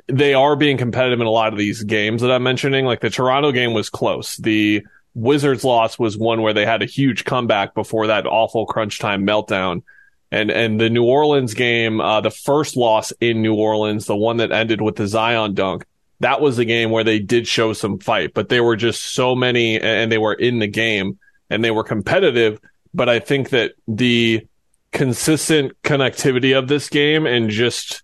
they 0.07 0.34
are 0.34 0.56
being 0.56 0.78
competitive 0.78 1.19
in 1.19 1.28
a 1.28 1.31
lot 1.31 1.52
of 1.52 1.60
these 1.60 1.84
games 1.84 2.22
that 2.22 2.31
I'm 2.31 2.44
mentioning. 2.44 2.86
Like 2.86 3.02
the 3.02 3.10
Toronto 3.10 3.52
game 3.52 3.74
was 3.74 3.90
close. 3.90 4.38
The 4.38 4.86
Wizards 5.16 5.63
loss 5.63 5.98
was 5.98 6.18
one 6.18 6.42
where 6.42 6.54
they 6.54 6.66
had 6.66 6.81
a 6.81 6.86
huge 6.86 7.25
comeback 7.25 7.74
before 7.74 8.07
that 8.07 8.25
awful 8.25 8.66
crunch 8.66 9.00
time 9.00 9.25
meltdown. 9.25 9.84
And 10.31 10.52
and 10.52 10.80
the 10.80 10.90
New 10.90 11.06
Orleans 11.06 11.54
game, 11.54 12.00
uh, 12.00 12.22
the 12.22 12.30
first 12.30 12.78
loss 12.78 13.12
in 13.20 13.42
New 13.42 13.56
Orleans, 13.56 14.06
the 14.06 14.16
one 14.16 14.38
that 14.38 14.52
ended 14.52 14.80
with 14.80 14.96
the 14.96 15.08
Zion 15.08 15.56
dunk, 15.56 15.86
that 16.20 16.42
was 16.42 16.58
the 16.58 16.66
game 16.66 16.92
where 16.92 17.04
they 17.04 17.20
did 17.20 17.48
show 17.48 17.74
some 17.74 18.00
fight, 18.00 18.33
but 18.33 18.50
there 18.50 18.64
were 18.64 18.76
just 18.76 19.14
so 19.14 19.36
many 19.36 19.80
and 19.80 20.12
they 20.12 20.18
were 20.18 20.33
in 20.33 20.59
the 20.59 20.68
game 20.68 21.18
and 21.50 21.64
they 21.64 21.71
were 21.71 21.83
competitive. 21.83 22.59
But 22.94 23.09
I 23.09 23.19
think 23.19 23.50
that 23.50 23.74
the 23.88 24.45
consistent 24.92 25.81
connectivity 25.83 26.57
of 26.57 26.68
this 26.68 26.90
game 26.90 27.26
and 27.26 27.50
just 27.50 28.04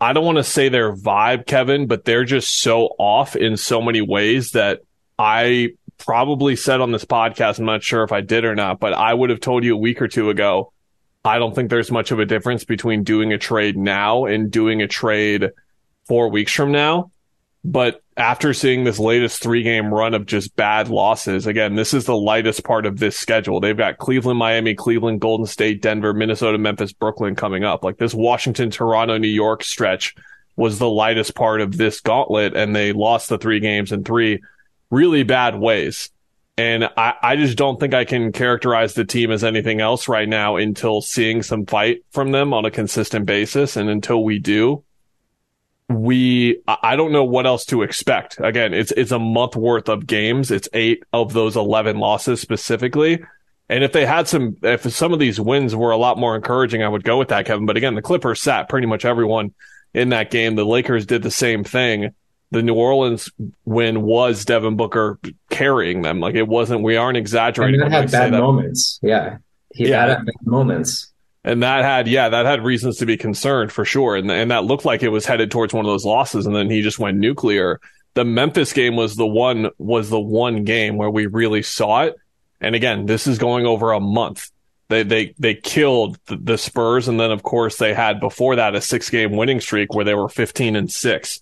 I 0.00 0.12
don't 0.12 0.24
want 0.24 0.38
to 0.38 0.44
say 0.44 0.68
their 0.68 0.92
vibe, 0.92 1.46
Kevin, 1.46 1.86
but 1.86 2.04
they're 2.04 2.24
just 2.24 2.60
so 2.60 2.88
off 2.98 3.36
in 3.36 3.56
so 3.56 3.80
many 3.80 4.00
ways 4.00 4.50
that 4.50 4.80
I 5.16 5.74
probably 5.98 6.56
said 6.56 6.80
on 6.80 6.90
this 6.90 7.04
podcast, 7.04 7.60
I'm 7.60 7.66
not 7.66 7.84
sure 7.84 8.02
if 8.02 8.10
I 8.10 8.20
did 8.20 8.44
or 8.44 8.56
not, 8.56 8.80
but 8.80 8.94
I 8.94 9.14
would 9.14 9.30
have 9.30 9.38
told 9.38 9.62
you 9.62 9.74
a 9.74 9.78
week 9.78 10.02
or 10.02 10.08
two 10.08 10.28
ago, 10.30 10.72
I 11.24 11.38
don't 11.38 11.54
think 11.54 11.70
there's 11.70 11.90
much 11.90 12.10
of 12.10 12.18
a 12.18 12.26
difference 12.26 12.64
between 12.64 13.04
doing 13.04 13.32
a 13.32 13.38
trade 13.38 13.76
now 13.76 14.24
and 14.24 14.50
doing 14.50 14.82
a 14.82 14.88
trade 14.88 15.50
four 16.06 16.28
weeks 16.28 16.52
from 16.52 16.72
now. 16.72 17.12
But 17.64 18.02
after 18.16 18.52
seeing 18.52 18.82
this 18.82 18.98
latest 18.98 19.40
three 19.40 19.62
game 19.62 19.94
run 19.94 20.14
of 20.14 20.26
just 20.26 20.56
bad 20.56 20.88
losses, 20.88 21.46
again, 21.46 21.76
this 21.76 21.94
is 21.94 22.06
the 22.06 22.16
lightest 22.16 22.64
part 22.64 22.86
of 22.86 22.98
this 22.98 23.16
schedule. 23.16 23.60
They've 23.60 23.76
got 23.76 23.98
Cleveland, 23.98 24.38
Miami, 24.38 24.74
Cleveland, 24.74 25.20
Golden 25.20 25.46
State, 25.46 25.80
Denver, 25.80 26.12
Minnesota, 26.12 26.58
Memphis, 26.58 26.92
Brooklyn 26.92 27.36
coming 27.36 27.62
up. 27.62 27.84
Like 27.84 27.98
this 27.98 28.14
Washington, 28.14 28.70
Toronto, 28.70 29.16
New 29.16 29.28
York 29.28 29.62
stretch 29.62 30.16
was 30.56 30.78
the 30.78 30.88
lightest 30.88 31.36
part 31.36 31.60
of 31.60 31.76
this 31.76 32.00
gauntlet, 32.00 32.56
and 32.56 32.74
they 32.74 32.92
lost 32.92 33.28
the 33.28 33.38
three 33.38 33.60
games 33.60 33.92
in 33.92 34.02
three 34.02 34.42
really 34.90 35.22
bad 35.22 35.58
ways. 35.58 36.10
And 36.58 36.84
I, 36.96 37.14
I 37.22 37.36
just 37.36 37.56
don't 37.56 37.80
think 37.80 37.94
I 37.94 38.04
can 38.04 38.30
characterize 38.30 38.94
the 38.94 39.04
team 39.04 39.30
as 39.30 39.42
anything 39.42 39.80
else 39.80 40.06
right 40.06 40.28
now 40.28 40.56
until 40.56 41.00
seeing 41.00 41.42
some 41.42 41.64
fight 41.64 42.04
from 42.10 42.30
them 42.30 42.52
on 42.52 42.64
a 42.64 42.70
consistent 42.70 43.24
basis. 43.24 43.76
And 43.76 43.88
until 43.88 44.22
we 44.22 44.38
do, 44.38 44.84
we 45.88 46.62
I 46.66 46.96
don't 46.96 47.12
know 47.12 47.24
what 47.24 47.46
else 47.46 47.64
to 47.66 47.82
expect. 47.82 48.38
Again, 48.38 48.74
it's 48.74 48.92
it's 48.92 49.10
a 49.10 49.18
month 49.18 49.56
worth 49.56 49.88
of 49.88 50.06
games. 50.06 50.50
It's 50.50 50.68
eight 50.72 51.02
of 51.12 51.32
those 51.32 51.56
eleven 51.56 51.98
losses 51.98 52.40
specifically. 52.40 53.22
And 53.68 53.82
if 53.82 53.92
they 53.92 54.04
had 54.04 54.28
some, 54.28 54.58
if 54.62 54.82
some 54.92 55.14
of 55.14 55.18
these 55.18 55.40
wins 55.40 55.74
were 55.74 55.92
a 55.92 55.96
lot 55.96 56.18
more 56.18 56.36
encouraging, 56.36 56.82
I 56.82 56.88
would 56.88 57.04
go 57.04 57.18
with 57.18 57.28
that, 57.28 57.46
Kevin. 57.46 57.64
But 57.64 57.78
again, 57.78 57.94
the 57.94 58.02
Clippers 58.02 58.42
sat 58.42 58.68
pretty 58.68 58.86
much 58.86 59.06
everyone 59.06 59.54
in 59.94 60.10
that 60.10 60.30
game. 60.30 60.56
The 60.56 60.66
Lakers 60.66 61.06
did 61.06 61.22
the 61.22 61.30
same 61.30 61.64
thing. 61.64 62.14
The 62.52 62.62
New 62.62 62.74
Orleans 62.74 63.30
win 63.64 64.02
was 64.02 64.44
Devin 64.44 64.76
Booker 64.76 65.18
carrying 65.50 66.02
them. 66.02 66.20
Like 66.20 66.34
it 66.34 66.46
wasn't. 66.46 66.82
We 66.82 66.96
aren't 66.96 67.16
exaggerating. 67.16 67.80
Mean, 67.80 67.90
had 67.90 68.10
bad 68.10 68.32
moments. 68.32 69.00
Yeah, 69.02 69.38
he 69.74 69.88
yeah. 69.88 70.06
had 70.06 70.26
bad 70.26 70.34
moments. 70.44 71.12
And 71.44 71.62
that 71.62 71.82
had, 71.82 72.06
yeah, 72.06 72.28
that 72.28 72.46
had 72.46 72.64
reasons 72.64 72.98
to 72.98 73.06
be 73.06 73.16
concerned 73.16 73.72
for 73.72 73.84
sure. 73.84 74.14
And, 74.14 74.30
and 74.30 74.50
that 74.50 74.64
looked 74.64 74.84
like 74.84 75.02
it 75.02 75.08
was 75.08 75.26
headed 75.26 75.50
towards 75.50 75.74
one 75.74 75.84
of 75.84 75.90
those 75.90 76.04
losses. 76.04 76.46
And 76.46 76.54
then 76.54 76.70
he 76.70 76.82
just 76.82 76.98
went 76.98 77.18
nuclear. 77.18 77.80
The 78.14 78.24
Memphis 78.24 78.72
game 78.72 78.94
was 78.94 79.16
the 79.16 79.26
one, 79.26 79.70
was 79.78 80.08
the 80.08 80.20
one 80.20 80.64
game 80.64 80.96
where 80.96 81.10
we 81.10 81.26
really 81.26 81.62
saw 81.62 82.02
it. 82.02 82.16
And 82.60 82.76
again, 82.76 83.06
this 83.06 83.26
is 83.26 83.38
going 83.38 83.66
over 83.66 83.90
a 83.90 83.98
month. 83.98 84.50
They, 84.88 85.02
they, 85.02 85.34
they 85.38 85.54
killed 85.54 86.18
the, 86.26 86.36
the 86.36 86.58
Spurs. 86.58 87.08
And 87.08 87.18
then 87.18 87.32
of 87.32 87.42
course 87.42 87.76
they 87.76 87.92
had 87.92 88.20
before 88.20 88.56
that 88.56 88.76
a 88.76 88.80
six 88.80 89.10
game 89.10 89.32
winning 89.32 89.60
streak 89.60 89.94
where 89.94 90.04
they 90.04 90.14
were 90.14 90.28
15 90.28 90.76
and 90.76 90.92
six. 90.92 91.40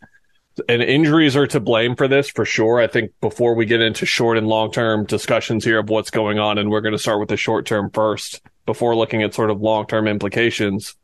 And 0.68 0.82
injuries 0.82 1.36
are 1.36 1.46
to 1.48 1.60
blame 1.60 1.96
for 1.96 2.08
this 2.08 2.28
for 2.28 2.44
sure. 2.44 2.80
I 2.80 2.86
think 2.86 3.12
before 3.20 3.54
we 3.54 3.66
get 3.66 3.80
into 3.80 4.04
short 4.04 4.36
and 4.36 4.46
long 4.46 4.72
term 4.72 5.04
discussions 5.06 5.64
here 5.64 5.78
of 5.78 5.88
what's 5.88 6.10
going 6.10 6.38
on, 6.38 6.58
and 6.58 6.70
we're 6.70 6.80
going 6.80 6.92
to 6.92 6.98
start 6.98 7.20
with 7.20 7.28
the 7.28 7.36
short 7.36 7.66
term 7.66 7.90
first 7.90 8.42
before 8.66 8.96
looking 8.96 9.22
at 9.22 9.34
sort 9.34 9.50
of 9.50 9.60
long 9.60 9.86
term 9.86 10.06
implications. 10.08 10.96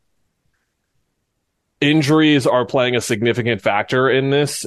Injuries 1.81 2.47
are 2.47 2.65
playing 2.65 2.97
a 2.97 3.00
significant 3.00 3.62
factor 3.62 4.09
in 4.09 4.31
this, 4.31 4.67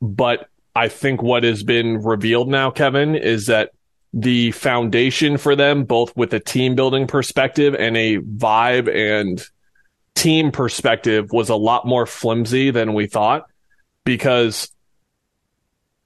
but 0.00 0.48
I 0.74 0.88
think 0.88 1.22
what 1.22 1.44
has 1.44 1.62
been 1.62 2.02
revealed 2.02 2.48
now, 2.48 2.70
Kevin, 2.70 3.14
is 3.14 3.46
that 3.46 3.70
the 4.12 4.50
foundation 4.52 5.36
for 5.36 5.54
them, 5.54 5.84
both 5.84 6.16
with 6.16 6.32
a 6.34 6.40
team 6.40 6.74
building 6.74 7.06
perspective 7.06 7.74
and 7.78 7.96
a 7.96 8.18
vibe 8.18 8.92
and 8.92 9.42
team 10.14 10.50
perspective, 10.50 11.30
was 11.30 11.48
a 11.48 11.56
lot 11.56 11.86
more 11.86 12.06
flimsy 12.06 12.70
than 12.70 12.94
we 12.94 13.06
thought 13.06 13.49
because 14.04 14.70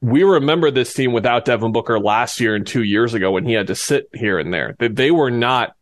we 0.01 0.23
remember 0.23 0.71
this 0.71 0.93
team 0.93 1.13
without 1.13 1.45
Devin 1.45 1.73
Booker 1.73 1.99
last 1.99 2.41
year 2.41 2.55
and 2.55 2.67
two 2.67 2.83
years 2.83 3.15
ago 3.15 3.31
when 3.31 3.47
he 3.47 3.55
had 3.55 3.69
to 3.69 3.75
sit 3.75 4.09
here 4.13 4.39
and 4.39 4.53
there. 4.53 4.77
That 4.79 4.97
they 4.97 5.11
were 5.11 5.31
not 5.31 5.75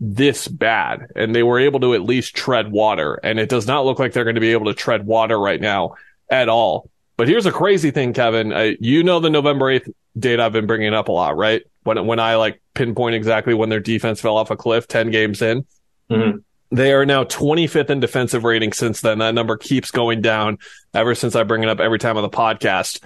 this 0.00 0.48
bad 0.48 1.06
and 1.14 1.34
they 1.34 1.42
were 1.42 1.60
able 1.60 1.80
to 1.80 1.94
at 1.94 2.02
least 2.02 2.34
tread 2.34 2.70
water. 2.72 3.20
And 3.22 3.38
it 3.38 3.48
does 3.48 3.66
not 3.66 3.84
look 3.84 3.98
like 3.98 4.12
they're 4.12 4.24
going 4.24 4.34
to 4.34 4.40
be 4.40 4.52
able 4.52 4.66
to 4.66 4.74
tread 4.74 5.06
water 5.06 5.38
right 5.38 5.60
now 5.60 5.94
at 6.28 6.48
all. 6.48 6.90
But 7.16 7.28
here's 7.28 7.46
a 7.46 7.52
crazy 7.52 7.90
thing, 7.90 8.12
Kevin. 8.12 8.52
Uh, 8.52 8.72
you 8.80 9.02
know 9.02 9.20
the 9.20 9.30
November 9.30 9.66
8th 9.66 9.92
date 10.18 10.40
I've 10.40 10.52
been 10.52 10.66
bringing 10.66 10.94
up 10.94 11.08
a 11.08 11.12
lot, 11.12 11.36
right? 11.36 11.62
When 11.82 12.06
when 12.06 12.20
I 12.20 12.36
like 12.36 12.60
pinpoint 12.74 13.14
exactly 13.14 13.54
when 13.54 13.68
their 13.68 13.80
defense 13.80 14.20
fell 14.20 14.36
off 14.36 14.50
a 14.50 14.56
cliff 14.56 14.86
10 14.86 15.10
games 15.10 15.42
in. 15.42 15.66
Mm-hmm. 16.10 16.38
They 16.70 16.92
are 16.92 17.06
now 17.06 17.24
25th 17.24 17.90
in 17.90 18.00
defensive 18.00 18.44
rating 18.44 18.72
since 18.72 19.00
then. 19.00 19.18
That 19.18 19.34
number 19.34 19.56
keeps 19.56 19.90
going 19.90 20.20
down 20.20 20.58
ever 20.92 21.14
since 21.14 21.34
I 21.34 21.42
bring 21.44 21.62
it 21.62 21.68
up 21.68 21.80
every 21.80 21.98
time 21.98 22.16
on 22.16 22.22
the 22.22 22.28
podcast. 22.28 23.02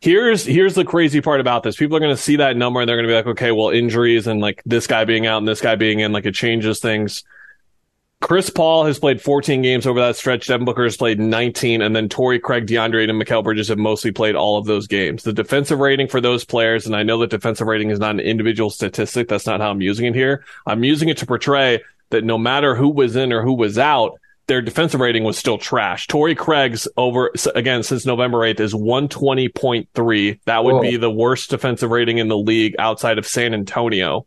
Here's 0.00 0.44
here's 0.44 0.74
the 0.74 0.84
crazy 0.84 1.20
part 1.20 1.40
about 1.40 1.62
this. 1.62 1.76
People 1.76 1.96
are 1.96 2.00
going 2.00 2.14
to 2.14 2.22
see 2.22 2.36
that 2.36 2.56
number 2.56 2.80
and 2.80 2.88
they're 2.88 2.96
going 2.96 3.08
to 3.08 3.10
be 3.10 3.16
like, 3.16 3.26
okay, 3.26 3.50
well, 3.50 3.70
injuries 3.70 4.26
and 4.26 4.40
like 4.40 4.62
this 4.64 4.86
guy 4.86 5.04
being 5.04 5.26
out 5.26 5.38
and 5.38 5.48
this 5.48 5.60
guy 5.60 5.74
being 5.74 6.00
in, 6.00 6.12
like 6.12 6.26
it 6.26 6.34
changes 6.34 6.80
things. 6.80 7.24
Chris 8.20 8.50
Paul 8.50 8.84
has 8.84 8.98
played 8.98 9.22
14 9.22 9.62
games 9.62 9.86
over 9.86 10.00
that 10.00 10.16
stretch. 10.16 10.48
Devin 10.48 10.64
Booker 10.64 10.82
has 10.82 10.96
played 10.96 11.20
19, 11.20 11.82
and 11.82 11.94
then 11.94 12.08
Torrey 12.08 12.40
Craig, 12.40 12.66
DeAndre, 12.66 13.08
and 13.08 13.22
Mikal 13.22 13.44
Bridges 13.44 13.68
have 13.68 13.78
mostly 13.78 14.10
played 14.10 14.34
all 14.34 14.58
of 14.58 14.66
those 14.66 14.88
games. 14.88 15.22
The 15.22 15.32
defensive 15.32 15.78
rating 15.78 16.08
for 16.08 16.20
those 16.20 16.44
players, 16.44 16.84
and 16.84 16.96
I 16.96 17.04
know 17.04 17.18
that 17.18 17.30
defensive 17.30 17.68
rating 17.68 17.90
is 17.90 18.00
not 18.00 18.10
an 18.10 18.20
individual 18.20 18.70
statistic. 18.70 19.28
That's 19.28 19.46
not 19.46 19.60
how 19.60 19.70
I'm 19.70 19.80
using 19.80 20.06
it 20.06 20.16
here. 20.16 20.44
I'm 20.66 20.82
using 20.82 21.08
it 21.08 21.18
to 21.18 21.26
portray 21.26 21.84
that 22.10 22.24
no 22.24 22.38
matter 22.38 22.74
who 22.74 22.88
was 22.88 23.16
in 23.16 23.32
or 23.32 23.42
who 23.42 23.54
was 23.54 23.78
out, 23.78 24.18
their 24.48 24.62
defensive 24.62 25.00
rating 25.00 25.24
was 25.24 25.36
still 25.36 25.58
trash. 25.58 26.06
Torrey 26.06 26.34
Craig's 26.34 26.88
over 26.96 27.30
again 27.54 27.82
since 27.82 28.06
November 28.06 28.38
8th 28.38 28.60
is 28.60 28.74
120.3. 28.74 30.40
That 30.46 30.64
would 30.64 30.74
Whoa. 30.74 30.80
be 30.80 30.96
the 30.96 31.10
worst 31.10 31.50
defensive 31.50 31.90
rating 31.90 32.18
in 32.18 32.28
the 32.28 32.38
league 32.38 32.74
outside 32.78 33.18
of 33.18 33.26
San 33.26 33.52
Antonio. 33.52 34.26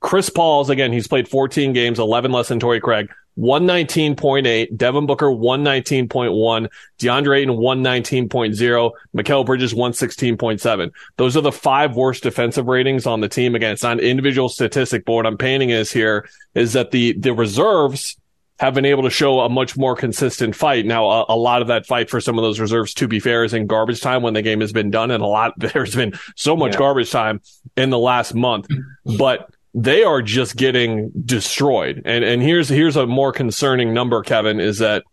Chris 0.00 0.30
Paul's 0.30 0.70
again, 0.70 0.92
he's 0.92 1.08
played 1.08 1.28
14 1.28 1.74
games, 1.74 1.98
11 1.98 2.32
less 2.32 2.48
than 2.48 2.58
Torrey 2.58 2.80
Craig. 2.80 3.10
119.8, 3.38 4.76
Devin 4.76 5.06
Booker 5.06 5.26
119.1, 5.26 6.68
DeAndre 6.98 7.38
Ayton 7.38 7.56
119.0, 7.56 8.92
Mikal 9.16 9.46
Bridges 9.46 9.72
116.7. 9.72 10.90
Those 11.16 11.36
are 11.36 11.40
the 11.40 11.52
five 11.52 11.96
worst 11.96 12.22
defensive 12.22 12.66
ratings 12.66 13.06
on 13.06 13.20
the 13.20 13.28
team. 13.28 13.54
Again, 13.54 13.72
it's 13.72 13.82
not 13.82 13.98
an 13.98 14.04
individual 14.04 14.48
statistic, 14.48 15.04
but 15.04 15.14
what 15.14 15.26
I'm 15.26 15.38
painting 15.38 15.70
is 15.70 15.90
here 15.90 16.28
is 16.54 16.74
that 16.74 16.90
the, 16.90 17.12
the 17.12 17.32
reserves 17.32 18.16
have 18.60 18.74
been 18.74 18.84
able 18.84 19.04
to 19.04 19.10
show 19.10 19.40
a 19.40 19.48
much 19.48 19.74
more 19.74 19.96
consistent 19.96 20.54
fight. 20.54 20.84
Now, 20.84 21.06
a, 21.06 21.24
a, 21.30 21.36
lot 21.36 21.62
of 21.62 21.68
that 21.68 21.86
fight 21.86 22.10
for 22.10 22.20
some 22.20 22.38
of 22.38 22.42
those 22.42 22.60
reserves, 22.60 22.92
to 22.94 23.08
be 23.08 23.18
fair, 23.18 23.42
is 23.42 23.54
in 23.54 23.66
garbage 23.66 24.02
time 24.02 24.20
when 24.20 24.34
the 24.34 24.42
game 24.42 24.60
has 24.60 24.70
been 24.70 24.90
done, 24.90 25.10
and 25.10 25.22
a 25.22 25.26
lot 25.26 25.54
there's 25.56 25.94
been 25.94 26.12
so 26.36 26.54
much 26.56 26.74
yeah. 26.74 26.78
garbage 26.78 27.10
time 27.10 27.40
in 27.78 27.88
the 27.88 27.98
last 27.98 28.34
month. 28.34 28.68
But 29.06 29.48
they 29.74 30.02
are 30.02 30.22
just 30.22 30.56
getting 30.56 31.10
destroyed. 31.24 32.02
And 32.04 32.24
and 32.24 32.42
here's 32.42 32.68
here's 32.68 32.96
a 32.96 33.06
more 33.06 33.32
concerning 33.32 33.94
number, 33.94 34.22
Kevin, 34.22 34.60
is 34.60 34.78
that 34.78 35.04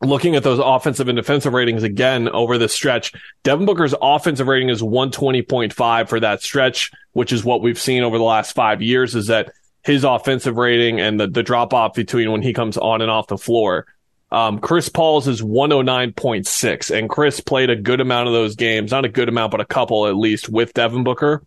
looking 0.00 0.36
at 0.36 0.42
those 0.42 0.60
offensive 0.62 1.08
and 1.08 1.16
defensive 1.16 1.52
ratings 1.52 1.82
again 1.82 2.28
over 2.28 2.56
the 2.56 2.68
stretch, 2.68 3.12
Devin 3.42 3.66
Booker's 3.66 3.94
offensive 4.00 4.46
rating 4.46 4.68
is 4.68 4.80
120.5 4.80 6.08
for 6.08 6.20
that 6.20 6.42
stretch, 6.42 6.92
which 7.12 7.32
is 7.32 7.44
what 7.44 7.62
we've 7.62 7.80
seen 7.80 8.02
over 8.02 8.16
the 8.16 8.24
last 8.24 8.54
five 8.54 8.80
years, 8.80 9.14
is 9.14 9.26
that 9.26 9.52
his 9.84 10.04
offensive 10.04 10.56
rating 10.56 11.00
and 11.00 11.18
the, 11.18 11.26
the 11.26 11.42
drop 11.42 11.74
off 11.74 11.94
between 11.94 12.30
when 12.30 12.42
he 12.42 12.52
comes 12.52 12.76
on 12.76 13.02
and 13.02 13.10
off 13.10 13.26
the 13.26 13.38
floor. 13.38 13.86
Um, 14.30 14.58
Chris 14.58 14.90
Paul's 14.90 15.26
is 15.26 15.40
109.6 15.40 16.96
and 16.96 17.08
Chris 17.08 17.40
played 17.40 17.70
a 17.70 17.76
good 17.76 18.00
amount 18.00 18.28
of 18.28 18.34
those 18.34 18.56
games, 18.56 18.90
not 18.90 19.06
a 19.06 19.08
good 19.08 19.28
amount, 19.30 19.50
but 19.50 19.62
a 19.62 19.64
couple 19.64 20.06
at 20.06 20.16
least 20.16 20.50
with 20.50 20.74
Devin 20.74 21.02
Booker 21.02 21.42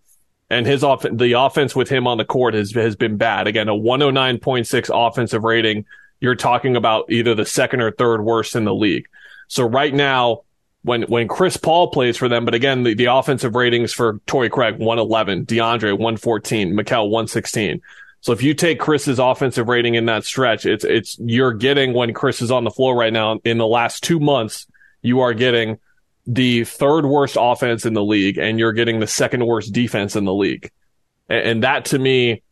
and 0.52 0.68
his 0.68 0.84
off 0.84 1.06
the 1.10 1.34
offense 1.34 1.76
with 1.76 1.90
him 1.90 2.08
on 2.08 2.18
the 2.18 2.26
court 2.26 2.54
has 2.54 2.72
has 2.72 2.96
been 2.96 3.18
bad. 3.18 3.48
Again, 3.48 3.70
a 3.70 3.74
109.6 3.74 5.08
offensive 5.08 5.44
rating. 5.44 5.86
You're 6.20 6.36
talking 6.36 6.76
about 6.76 7.12
either 7.12 7.34
the 7.34 7.46
second 7.46 7.82
or 7.82 7.92
third 7.92 8.22
worst 8.24 8.56
in 8.56 8.66
the 8.66 8.76
league. 8.76 9.08
So 9.48 9.64
right 9.64 9.94
now, 9.94 10.42
when 10.84 11.04
when 11.04 11.28
Chris 11.28 11.58
Paul 11.58 11.90
plays 11.90 12.18
for 12.18 12.28
them, 12.28 12.46
but 12.46 12.54
again, 12.54 12.84
the, 12.84 12.94
the 12.94 13.06
offensive 13.06 13.56
ratings 13.56 13.94
for 13.94 14.20
Torrey 14.28 14.50
Craig 14.50 14.78
111, 14.78 15.46
DeAndre 15.46 15.92
114, 15.94 16.74
Mikal 16.74 17.10
116. 17.10 17.82
So 18.22 18.34
if 18.34 18.44
you 18.44 18.54
take 18.54 18.80
Chris's 18.80 19.20
offensive 19.20 19.68
rating 19.68 19.96
in 19.96 20.06
that 20.06 20.26
stretch, 20.26 20.66
it's 20.66 20.84
it's 20.84 21.18
you're 21.20 21.54
getting 21.54 21.94
when 21.94 22.14
Chris 22.14 22.42
is 22.42 22.52
on 22.52 22.64
the 22.64 22.72
floor 22.72 22.96
right 22.96 23.14
now 23.14 23.40
in 23.44 23.58
the 23.58 23.68
last 23.68 24.04
two 24.04 24.20
months, 24.20 24.68
you 25.02 25.22
are 25.22 25.34
getting 25.34 25.80
the 26.28 26.64
third 26.64 27.06
worst 27.06 27.38
offense 27.40 27.86
in 27.86 27.94
the 27.94 28.04
league 28.04 28.38
and 28.38 28.60
you're 28.60 28.74
getting 28.74 29.00
the 29.00 29.08
second 29.08 29.46
worst 29.46 29.74
defense 29.74 30.16
in 30.16 30.26
the 30.26 30.34
league. 30.34 30.72
And, 31.30 31.48
and 31.48 31.64
that 31.64 31.86
to 31.86 32.00
me 32.00 32.44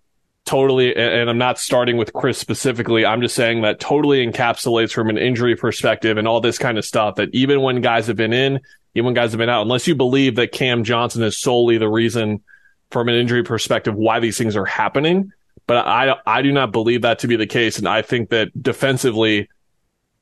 totally, 0.45 0.95
and 0.95 1.29
I'm 1.29 1.38
not 1.38 1.59
starting 1.59 1.97
with 1.97 2.11
Chris 2.11 2.39
specifically. 2.39 3.05
I'm 3.05 3.21
just 3.21 3.35
saying 3.35 3.61
that 3.61 3.79
totally 3.79 4.25
encapsulates 4.25 4.91
from 4.91 5.09
an 5.09 5.17
injury 5.17 5.55
perspective 5.55 6.17
and 6.17 6.27
all 6.27 6.41
this 6.41 6.57
kind 6.57 6.77
of 6.77 6.85
stuff 6.85 7.15
that 7.15 7.29
even 7.33 7.61
when 7.61 7.81
guys 7.81 8.07
have 8.07 8.15
been 8.15 8.33
in, 8.33 8.59
even 8.95 9.05
when 9.05 9.13
guys 9.13 9.31
have 9.31 9.38
been 9.38 9.49
out, 9.49 9.61
unless 9.61 9.88
you 9.88 9.93
believe 9.93 10.35
that 10.38 10.51
Cam 10.51 10.83
Johnson 10.83 11.21
is 11.21 11.38
solely 11.38 11.77
the 11.77 11.88
reason 11.88 12.41
from 12.89 13.09
an 13.09 13.15
injury 13.15 13.43
perspective 13.43 13.93
why 13.95 14.19
these 14.19 14.38
things 14.38 14.55
are 14.55 14.65
happening. 14.65 15.31
But 15.67 15.85
I, 15.85 16.15
I 16.25 16.41
do 16.41 16.51
not 16.51 16.71
believe 16.71 17.03
that 17.03 17.19
to 17.19 17.27
be 17.27 17.35
the 17.35 17.45
case. 17.45 17.77
And 17.77 17.88
I 17.88 18.01
think 18.01 18.29
that 18.29 18.49
defensively, 18.59 19.49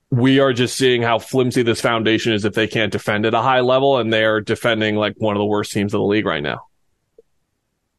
we 0.10 0.40
are 0.40 0.54
just 0.54 0.78
seeing 0.78 1.02
how 1.02 1.20
flimsy 1.20 1.64
this 1.64 1.82
foundation 1.82 2.34
is 2.34 2.46
if 2.46 2.54
they 2.54 2.68
can't 2.68 2.92
defend 2.92 3.26
at 3.26 3.34
a 3.34 3.42
high 3.42 3.60
level, 3.60 3.98
and 3.98 4.12
they're 4.12 4.42
defending 4.42 4.96
like 4.96 5.16
one 5.18 5.36
of 5.36 5.40
the 5.40 5.46
worst 5.46 5.72
teams 5.72 5.94
in 5.94 6.00
the 6.00 6.06
league 6.06 6.26
right 6.26 6.44
now. 6.44 6.68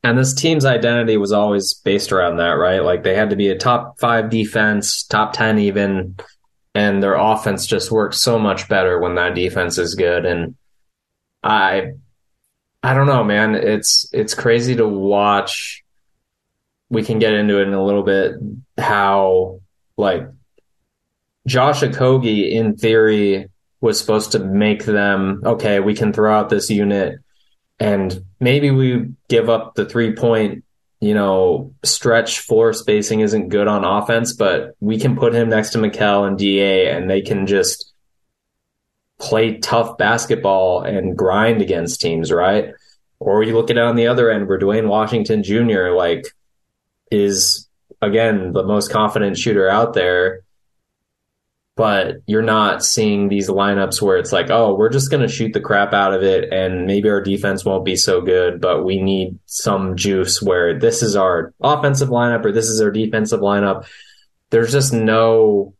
And 0.04 0.16
this 0.16 0.32
team's 0.32 0.64
identity 0.64 1.16
was 1.16 1.32
always 1.32 1.74
based 1.74 2.12
around 2.12 2.36
that, 2.36 2.52
right? 2.52 2.82
Like 2.82 3.02
they 3.02 3.14
had 3.14 3.30
to 3.30 3.36
be 3.36 3.48
a 3.48 3.58
top 3.58 3.98
five 3.98 4.30
defense, 4.30 5.02
top 5.02 5.32
10 5.32 5.58
even, 5.58 6.16
and 6.74 7.02
their 7.02 7.14
offense 7.14 7.66
just 7.66 7.90
works 7.90 8.20
so 8.20 8.38
much 8.38 8.68
better 8.68 9.00
when 9.00 9.16
that 9.16 9.34
defense 9.34 9.76
is 9.76 9.96
good. 9.96 10.24
And 10.24 10.54
I, 11.42 11.92
I 12.82 12.94
don't 12.94 13.08
know, 13.08 13.24
man. 13.24 13.56
It's, 13.56 14.08
it's 14.12 14.34
crazy 14.34 14.76
to 14.76 14.86
watch. 14.86 15.84
We 16.90 17.02
can 17.02 17.18
get 17.18 17.34
into 17.34 17.58
it 17.58 17.66
in 17.66 17.74
a 17.74 17.84
little 17.84 18.04
bit 18.04 18.36
how 18.78 19.60
like 19.96 20.28
Josh 21.48 21.80
Okogie, 21.80 22.52
in 22.52 22.76
theory, 22.76 23.48
was 23.80 23.98
supposed 23.98 24.32
to 24.32 24.38
make 24.38 24.84
them 24.84 25.42
okay. 25.44 25.80
We 25.80 25.94
can 25.94 26.12
throw 26.12 26.32
out 26.32 26.50
this 26.50 26.68
unit, 26.68 27.20
and 27.80 28.24
maybe 28.38 28.70
we 28.70 29.08
give 29.28 29.48
up 29.48 29.74
the 29.74 29.86
three 29.86 30.14
point. 30.14 30.64
You 31.00 31.14
know, 31.14 31.74
stretch 31.84 32.40
four 32.40 32.72
spacing 32.72 33.20
isn't 33.20 33.50
good 33.50 33.68
on 33.68 33.84
offense, 33.84 34.32
but 34.32 34.74
we 34.80 34.98
can 34.98 35.16
put 35.16 35.32
him 35.32 35.48
next 35.48 35.70
to 35.70 35.78
Mikal 35.78 36.26
and 36.26 36.36
Da, 36.36 36.88
and 36.90 37.08
they 37.08 37.22
can 37.22 37.46
just 37.46 37.92
play 39.20 39.58
tough 39.58 39.96
basketball 39.96 40.82
and 40.82 41.16
grind 41.16 41.62
against 41.62 42.00
teams, 42.00 42.32
right? 42.32 42.72
Or 43.20 43.42
you 43.42 43.54
look 43.54 43.70
at 43.70 43.76
it 43.76 43.82
on 43.82 43.96
the 43.96 44.08
other 44.08 44.30
end 44.30 44.48
where 44.48 44.58
Duane 44.58 44.88
Washington 44.88 45.42
Jr. 45.42 45.90
like 45.90 46.26
is 47.10 47.68
again 48.02 48.52
the 48.52 48.64
most 48.64 48.90
confident 48.90 49.38
shooter 49.38 49.68
out 49.68 49.94
there 49.94 50.42
but 51.78 52.16
you're 52.26 52.42
not 52.42 52.84
seeing 52.84 53.28
these 53.28 53.48
lineups 53.48 54.02
where 54.02 54.16
it's 54.16 54.32
like, 54.32 54.50
oh, 54.50 54.74
we're 54.74 54.88
just 54.88 55.12
going 55.12 55.22
to 55.22 55.32
shoot 55.32 55.52
the 55.52 55.60
crap 55.60 55.94
out 55.94 56.12
of 56.12 56.24
it 56.24 56.52
and 56.52 56.86
maybe 56.86 57.08
our 57.08 57.20
defense 57.20 57.64
won't 57.64 57.84
be 57.84 57.94
so 57.94 58.20
good, 58.20 58.60
but 58.60 58.84
we 58.84 59.00
need 59.00 59.38
some 59.46 59.94
juice 59.94 60.42
where 60.42 60.76
this 60.76 61.04
is 61.04 61.14
our 61.14 61.54
offensive 61.60 62.08
lineup 62.08 62.44
or 62.44 62.50
this 62.50 62.66
is 62.66 62.80
our 62.80 62.90
defensive 62.90 63.38
lineup. 63.38 63.86
there's 64.50 64.72
just 64.72 64.92
no 64.92 65.72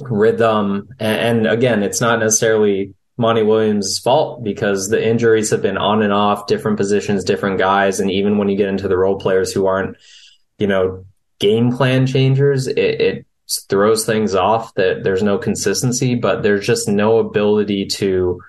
rhythm. 0.00 0.90
And, 1.00 1.44
again, 1.44 1.82
it's 1.82 2.00
not 2.00 2.20
necessarily 2.20 2.94
Monty 3.16 3.42
Williams' 3.42 3.98
fault 3.98 4.44
because 4.44 4.90
the 4.90 5.04
injuries 5.04 5.50
have 5.50 5.60
been 5.60 5.76
on 5.76 6.02
and 6.02 6.12
off, 6.12 6.46
different 6.46 6.76
positions, 6.76 7.24
different 7.24 7.58
guys, 7.58 7.98
and 7.98 8.12
even 8.12 8.38
when 8.38 8.48
you 8.48 8.56
get 8.56 8.68
into 8.68 8.86
the 8.86 8.96
role 8.96 9.18
players 9.18 9.52
who 9.52 9.66
aren't, 9.66 9.96
you 10.58 10.68
know, 10.68 11.04
game 11.40 11.76
plan 11.76 12.06
changers, 12.06 12.68
it, 12.68 12.78
it 12.78 13.26
throws 13.68 14.04
things 14.04 14.34
off 14.34 14.74
that 14.74 15.02
there's 15.02 15.22
no 15.22 15.38
consistency, 15.38 16.14
but 16.14 16.42
there's 16.42 16.66
just 16.66 16.88
no 16.88 17.18
ability 17.18 17.86
to 17.86 18.40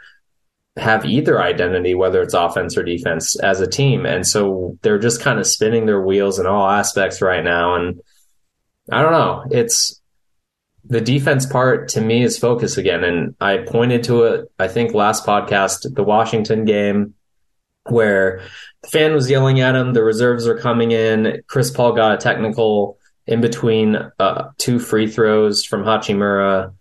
have 0.77 1.05
either 1.05 1.41
identity, 1.41 1.95
whether 1.95 2.21
it's 2.21 2.33
offense 2.33 2.77
or 2.77 2.83
defense, 2.83 3.37
as 3.39 3.59
a 3.59 3.67
team. 3.67 4.05
And 4.05 4.25
so 4.25 4.77
they're 4.81 4.99
just 4.99 5.21
kind 5.21 5.39
of 5.39 5.47
spinning 5.47 5.85
their 5.85 6.01
wheels 6.01 6.39
in 6.39 6.45
all 6.45 6.69
aspects 6.69 7.21
right 7.21 7.43
now. 7.43 7.75
And 7.75 8.01
I 8.91 9.01
don't 9.01 9.11
know. 9.11 9.45
It's 9.51 9.99
the 10.85 11.01
defense 11.01 11.45
part 11.45 11.89
to 11.89 12.01
me 12.01 12.23
is 12.23 12.39
focus 12.39 12.77
again. 12.77 13.03
And 13.03 13.35
I 13.41 13.57
pointed 13.57 14.03
to 14.05 14.23
it, 14.23 14.51
I 14.57 14.67
think 14.67 14.93
last 14.93 15.25
podcast, 15.25 15.93
the 15.93 16.03
Washington 16.03 16.65
game 16.65 17.15
where 17.85 18.41
the 18.83 18.89
fan 18.89 19.13
was 19.13 19.29
yelling 19.29 19.59
at 19.59 19.75
him. 19.75 19.93
The 19.93 20.03
reserves 20.03 20.47
are 20.47 20.57
coming 20.57 20.91
in. 20.91 21.43
Chris 21.47 21.71
Paul 21.71 21.93
got 21.93 22.13
a 22.13 22.17
technical 22.17 22.97
in 23.27 23.41
between 23.41 23.97
uh, 24.19 24.49
two 24.57 24.79
free 24.79 25.07
throws 25.07 25.63
from 25.63 25.83
Hachimura 25.83 26.73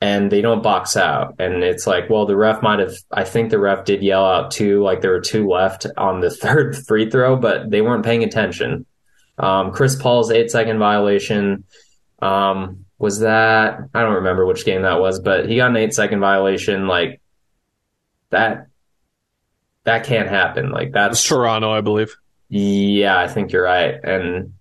and 0.00 0.30
they 0.30 0.42
don't 0.42 0.62
box 0.62 0.96
out. 0.96 1.36
And 1.38 1.62
it's 1.64 1.86
like, 1.86 2.10
well, 2.10 2.26
the 2.26 2.36
ref 2.36 2.62
might 2.62 2.78
have, 2.78 2.94
I 3.10 3.24
think 3.24 3.50
the 3.50 3.58
ref 3.58 3.86
did 3.86 4.02
yell 4.02 4.26
out 4.26 4.50
two, 4.50 4.82
like 4.82 5.00
there 5.00 5.12
were 5.12 5.20
two 5.20 5.48
left 5.48 5.86
on 5.96 6.20
the 6.20 6.30
third 6.42 6.76
free 6.86 7.08
throw, 7.10 7.36
but 7.36 7.70
they 7.70 7.80
weren't 7.80 8.04
paying 8.04 8.22
attention. 8.22 8.86
Um, 9.38 9.72
Chris 9.72 9.96
Paul's 9.96 10.30
eight 10.30 10.50
second 10.50 10.78
violation. 10.78 11.64
Um, 12.20 12.84
was 12.98 13.20
that, 13.20 13.78
I 13.94 14.02
don't 14.02 14.16
remember 14.16 14.46
which 14.46 14.64
game 14.64 14.82
that 14.82 15.00
was, 15.00 15.20
but 15.20 15.48
he 15.48 15.56
got 15.56 15.70
an 15.70 15.76
eight 15.76 15.94
second 15.94 16.20
violation. 16.20 16.86
Like 16.86 17.20
that, 18.30 18.66
that 19.84 20.04
can't 20.04 20.28
happen. 20.28 20.70
Like 20.70 20.92
that's 20.92 21.18
it's 21.18 21.28
Toronto, 21.28 21.72
I 21.72 21.80
believe. 21.80 22.14
Yeah, 22.48 23.18
I 23.18 23.26
think 23.26 23.52
you're 23.52 23.64
right. 23.64 23.94
And 24.02 24.54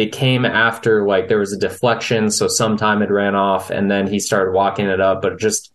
it 0.00 0.12
came 0.12 0.46
after 0.46 1.06
like 1.06 1.28
there 1.28 1.38
was 1.38 1.52
a 1.52 1.58
deflection, 1.58 2.30
so 2.30 2.48
sometime 2.48 3.02
it 3.02 3.10
ran 3.10 3.34
off, 3.34 3.68
and 3.68 3.90
then 3.90 4.06
he 4.06 4.18
started 4.18 4.52
walking 4.52 4.86
it 4.86 4.98
up. 4.98 5.20
But 5.20 5.38
just 5.38 5.70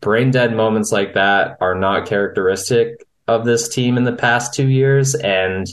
brain 0.00 0.30
dead 0.30 0.56
moments 0.56 0.90
like 0.90 1.12
that 1.12 1.58
are 1.60 1.74
not 1.74 2.06
characteristic 2.06 3.06
of 3.28 3.44
this 3.44 3.68
team 3.68 3.98
in 3.98 4.04
the 4.04 4.14
past 4.14 4.54
two 4.54 4.68
years, 4.68 5.14
and 5.14 5.66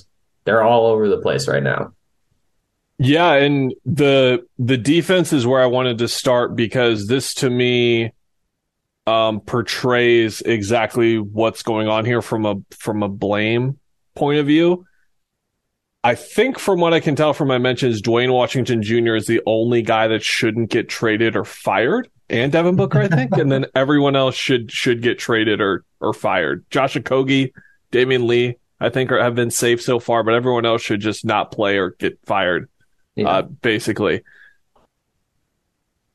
they're 0.44 0.62
all 0.62 0.88
over 0.88 1.08
the 1.08 1.22
place 1.22 1.48
right 1.48 1.63
now. 1.63 1.94
Yeah, 3.00 3.32
and 3.36 3.74
the 3.86 4.46
the 4.60 4.77
defense 4.77 5.32
is 5.32 5.48
where 5.48 5.62
I 5.62 5.68
wanted 5.68 6.00
to 6.00 6.10
start 6.10 6.54
because 6.54 7.08
this 7.08 7.34
to 7.36 7.50
me 7.50 8.12
um, 9.06 9.39
portrays 9.39 10.42
exactly 10.42 11.18
what's 11.18 11.63
going 11.63 11.88
on 11.88 12.04
here 12.04 12.22
from 12.22 12.46
a 12.46 12.56
from 12.72 13.04
a 13.04 13.08
blame 13.08 13.80
point 14.16 14.39
of 14.39 14.48
view. 14.48 14.86
I 16.08 16.16
think 16.16 16.58
from 16.58 16.80
what 16.80 16.94
I 16.94 17.02
can 17.02 17.18
tell 17.18 17.34
from 17.34 17.50
my 17.50 17.58
mentions, 17.58 18.02
Duane 18.02 18.32
Washington 18.32 18.82
Jr. 18.82 19.16
is 19.16 19.28
the 19.28 19.42
only 19.46 19.82
guy 19.82 20.08
that 20.08 20.24
shouldn't 20.24 20.70
get 20.70 20.88
traded 20.88 21.36
or 21.36 21.44
fired, 21.44 22.10
and 22.30 22.50
Devin 22.50 22.78
Booker, 22.78 23.02
I 23.02 23.10
think, 23.10 23.34
and 23.34 23.52
then 23.52 23.66
everyone 23.76 24.16
else 24.16 24.34
should 24.34 24.72
should 24.72 25.02
get 25.02 25.20
traded 25.20 25.60
or 25.60 25.84
or 26.00 26.14
fired. 26.14 26.64
Josh 26.70 26.96
Okogie, 26.96 27.52
Damion 27.92 28.26
Lee, 28.26 28.56
I 28.80 28.88
think 28.88 29.12
are, 29.12 29.22
have 29.22 29.36
been 29.36 29.52
safe 29.52 29.82
so 29.82 30.00
far, 30.00 30.24
but 30.24 30.34
everyone 30.34 30.66
else 30.66 30.82
should 30.82 31.02
just 31.02 31.26
not 31.26 31.52
play 31.52 31.78
or 31.78 31.90
get 31.90 32.18
fired. 32.26 32.70
Yeah. 33.16 33.28
Uh, 33.28 33.42
basically, 33.42 34.24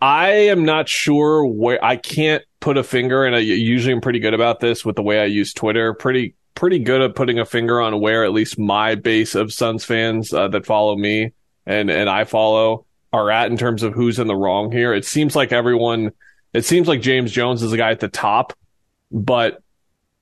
I 0.00 0.30
am 0.30 0.64
not 0.64 0.88
sure 0.88 1.44
where 1.44 1.84
I 1.84 1.96
can't 1.96 2.42
put 2.60 2.78
a 2.78 2.82
finger, 2.82 3.26
and 3.26 3.36
I 3.36 3.40
usually 3.40 3.92
am 3.92 4.00
pretty 4.00 4.20
good 4.20 4.32
about 4.32 4.58
this 4.58 4.86
with 4.86 4.96
the 4.96 5.02
way 5.02 5.20
I 5.20 5.26
use 5.26 5.52
Twitter. 5.52 5.92
Pretty 5.92 6.34
pretty 6.54 6.78
good 6.78 7.00
at 7.00 7.14
putting 7.14 7.38
a 7.38 7.44
finger 7.44 7.80
on 7.80 8.00
where 8.00 8.24
at 8.24 8.32
least 8.32 8.58
my 8.58 8.94
base 8.94 9.34
of 9.34 9.52
Suns 9.52 9.84
fans 9.84 10.32
uh, 10.32 10.48
that 10.48 10.66
follow 10.66 10.96
me 10.96 11.32
and 11.66 11.90
and 11.90 12.08
I 12.08 12.24
follow 12.24 12.86
are 13.12 13.30
at 13.30 13.50
in 13.50 13.56
terms 13.56 13.82
of 13.82 13.92
who's 13.92 14.18
in 14.18 14.26
the 14.26 14.36
wrong 14.36 14.72
here. 14.72 14.94
It 14.94 15.04
seems 15.04 15.36
like 15.36 15.52
everyone. 15.52 16.12
It 16.52 16.64
seems 16.64 16.88
like 16.88 17.00
James 17.00 17.32
Jones 17.32 17.62
is 17.62 17.70
the 17.70 17.76
guy 17.76 17.90
at 17.90 18.00
the 18.00 18.08
top, 18.08 18.52
but 19.10 19.62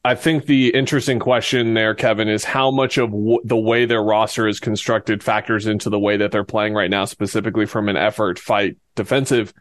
I 0.04 0.14
think 0.14 0.46
the 0.46 0.68
interesting 0.70 1.18
question 1.18 1.74
there, 1.74 1.94
Kevin, 1.94 2.28
is 2.28 2.42
how 2.42 2.70
much 2.70 2.96
of 2.96 3.11
w- 3.11 3.40
the 3.44 3.57
way 3.57 3.85
their 3.85 4.02
roster 4.02 4.48
is 4.48 4.59
constructed 4.59 5.22
factors 5.22 5.66
into 5.66 5.90
the 5.90 5.98
way 5.98 6.16
that 6.16 6.31
they're 6.31 6.44
playing 6.44 6.72
right 6.72 6.88
now, 6.88 7.04
specifically 7.04 7.66
from 7.66 7.88
an 7.88 7.96
effort, 7.96 8.38
fight, 8.38 8.78
defensive 8.94 9.52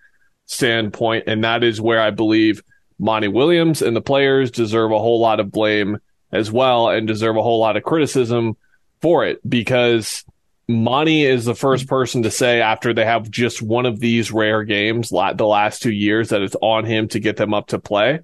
standpoint. 0.46 1.26
And 1.28 1.44
that 1.44 1.64
is 1.64 1.82
where 1.82 2.02
I 2.02 2.12
believe 2.12 2.62
Monty 3.00 3.28
Williams 3.28 3.82
and 3.82 3.96
the 3.96 4.02
players 4.02 4.50
deserve 4.50 4.92
a 4.92 5.00
whole 5.00 5.20
lot 5.20 5.42
of 5.42 5.52
blame 5.52 5.98
as 6.32 6.52
well 6.52 6.90
and 6.90 7.08
deserve 7.08 7.38
a 7.38 7.42
whole 7.42 7.60
lot 7.60 7.78
of 7.78 7.84
criticism 7.84 8.56
for 9.02 9.26
it 9.26 9.40
because 9.48 10.24
Monty 10.68 11.26
is 11.26 11.46
the 11.46 11.56
first 11.56 11.88
person 11.88 12.24
to 12.24 12.32
say 12.32 12.62
after 12.62 12.94
they 12.94 13.06
have 13.06 13.30
just 13.30 13.62
one 13.62 13.88
of 13.88 14.00
these 14.00 14.32
rare 14.32 14.64
games 14.64 15.10
the 15.10 15.48
last 15.48 15.82
two 15.82 15.92
years 15.92 16.30
that 16.30 16.44
it's 16.44 16.56
on 16.62 16.86
him 16.86 17.08
to 17.08 17.20
get 17.20 17.38
them 17.38 17.54
up 17.54 17.68
to 17.68 17.80
play. 17.80 18.20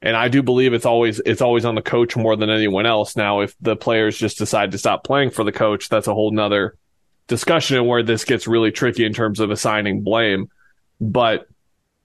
And 0.00 0.16
I 0.16 0.28
do 0.28 0.42
believe 0.42 0.72
it's 0.72 0.86
always 0.86 1.20
it's 1.20 1.42
always 1.42 1.64
on 1.64 1.74
the 1.74 1.82
coach 1.82 2.16
more 2.16 2.34
than 2.34 2.50
anyone 2.50 2.86
else. 2.86 3.14
Now, 3.14 3.40
if 3.40 3.54
the 3.60 3.76
players 3.76 4.16
just 4.16 4.38
decide 4.38 4.72
to 4.72 4.78
stop 4.78 5.04
playing 5.04 5.30
for 5.30 5.44
the 5.44 5.52
coach, 5.52 5.88
that's 5.88 6.08
a 6.08 6.14
whole 6.14 6.32
nother 6.32 6.76
discussion 7.28 7.76
and 7.76 7.86
where 7.86 8.02
this 8.02 8.24
gets 8.24 8.48
really 8.48 8.72
tricky 8.72 9.04
in 9.04 9.12
terms 9.12 9.38
of 9.38 9.50
assigning 9.50 10.02
blame. 10.02 10.48
But 11.00 11.46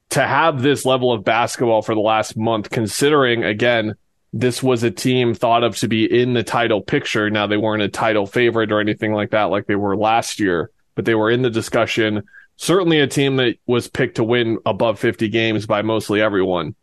to 0.09 0.21
have 0.21 0.61
this 0.61 0.85
level 0.85 1.13
of 1.13 1.23
basketball 1.23 1.81
for 1.81 1.95
the 1.95 2.01
last 2.01 2.35
month, 2.35 2.69
considering 2.69 3.43
again 3.43 3.95
this 4.33 4.61
was 4.61 4.83
a 4.83 4.91
team 4.91 5.33
thought 5.33 5.63
of 5.63 5.77
to 5.77 5.87
be 5.87 6.05
in 6.05 6.33
the 6.33 6.43
title 6.43 6.81
picture. 6.81 7.29
Now 7.29 7.47
they 7.47 7.57
weren't 7.57 7.83
a 7.83 7.89
title 7.89 8.25
favorite 8.25 8.71
or 8.71 8.79
anything 8.79 9.13
like 9.13 9.31
that, 9.31 9.45
like 9.45 9.67
they 9.67 9.75
were 9.75 9.95
last 9.95 10.39
year, 10.39 10.71
but 10.95 11.05
they 11.05 11.15
were 11.15 11.31
in 11.31 11.41
the 11.41 11.49
discussion. 11.49 12.23
Certainly 12.57 12.99
a 12.99 13.07
team 13.07 13.37
that 13.37 13.57
was 13.65 13.87
picked 13.87 14.15
to 14.15 14.23
win 14.23 14.57
above 14.65 14.99
50 14.99 15.29
games 15.29 15.65
by 15.65 15.81
mostly 15.81 16.21
everyone. 16.21 16.75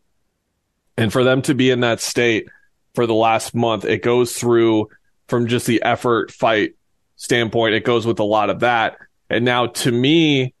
And 0.97 1.11
for 1.11 1.23
them 1.23 1.41
to 1.43 1.53
be 1.53 1.69
in 1.69 1.81
that 1.81 1.99
state 1.99 2.47
for 2.93 3.05
the 3.05 3.13
last 3.13 3.53
month, 3.53 3.85
it 3.85 4.01
goes 4.01 4.33
through 4.33 4.89
from 5.27 5.47
just 5.47 5.65
the 5.65 5.81
effort 5.81 6.31
fight 6.31 6.75
standpoint, 7.17 7.75
it 7.75 7.83
goes 7.83 8.05
with 8.05 8.19
a 8.19 8.23
lot 8.23 8.49
of 8.49 8.61
that. 8.61 8.97
And 9.29 9.45
now 9.45 9.67
to 9.67 9.91
me, 9.91 10.53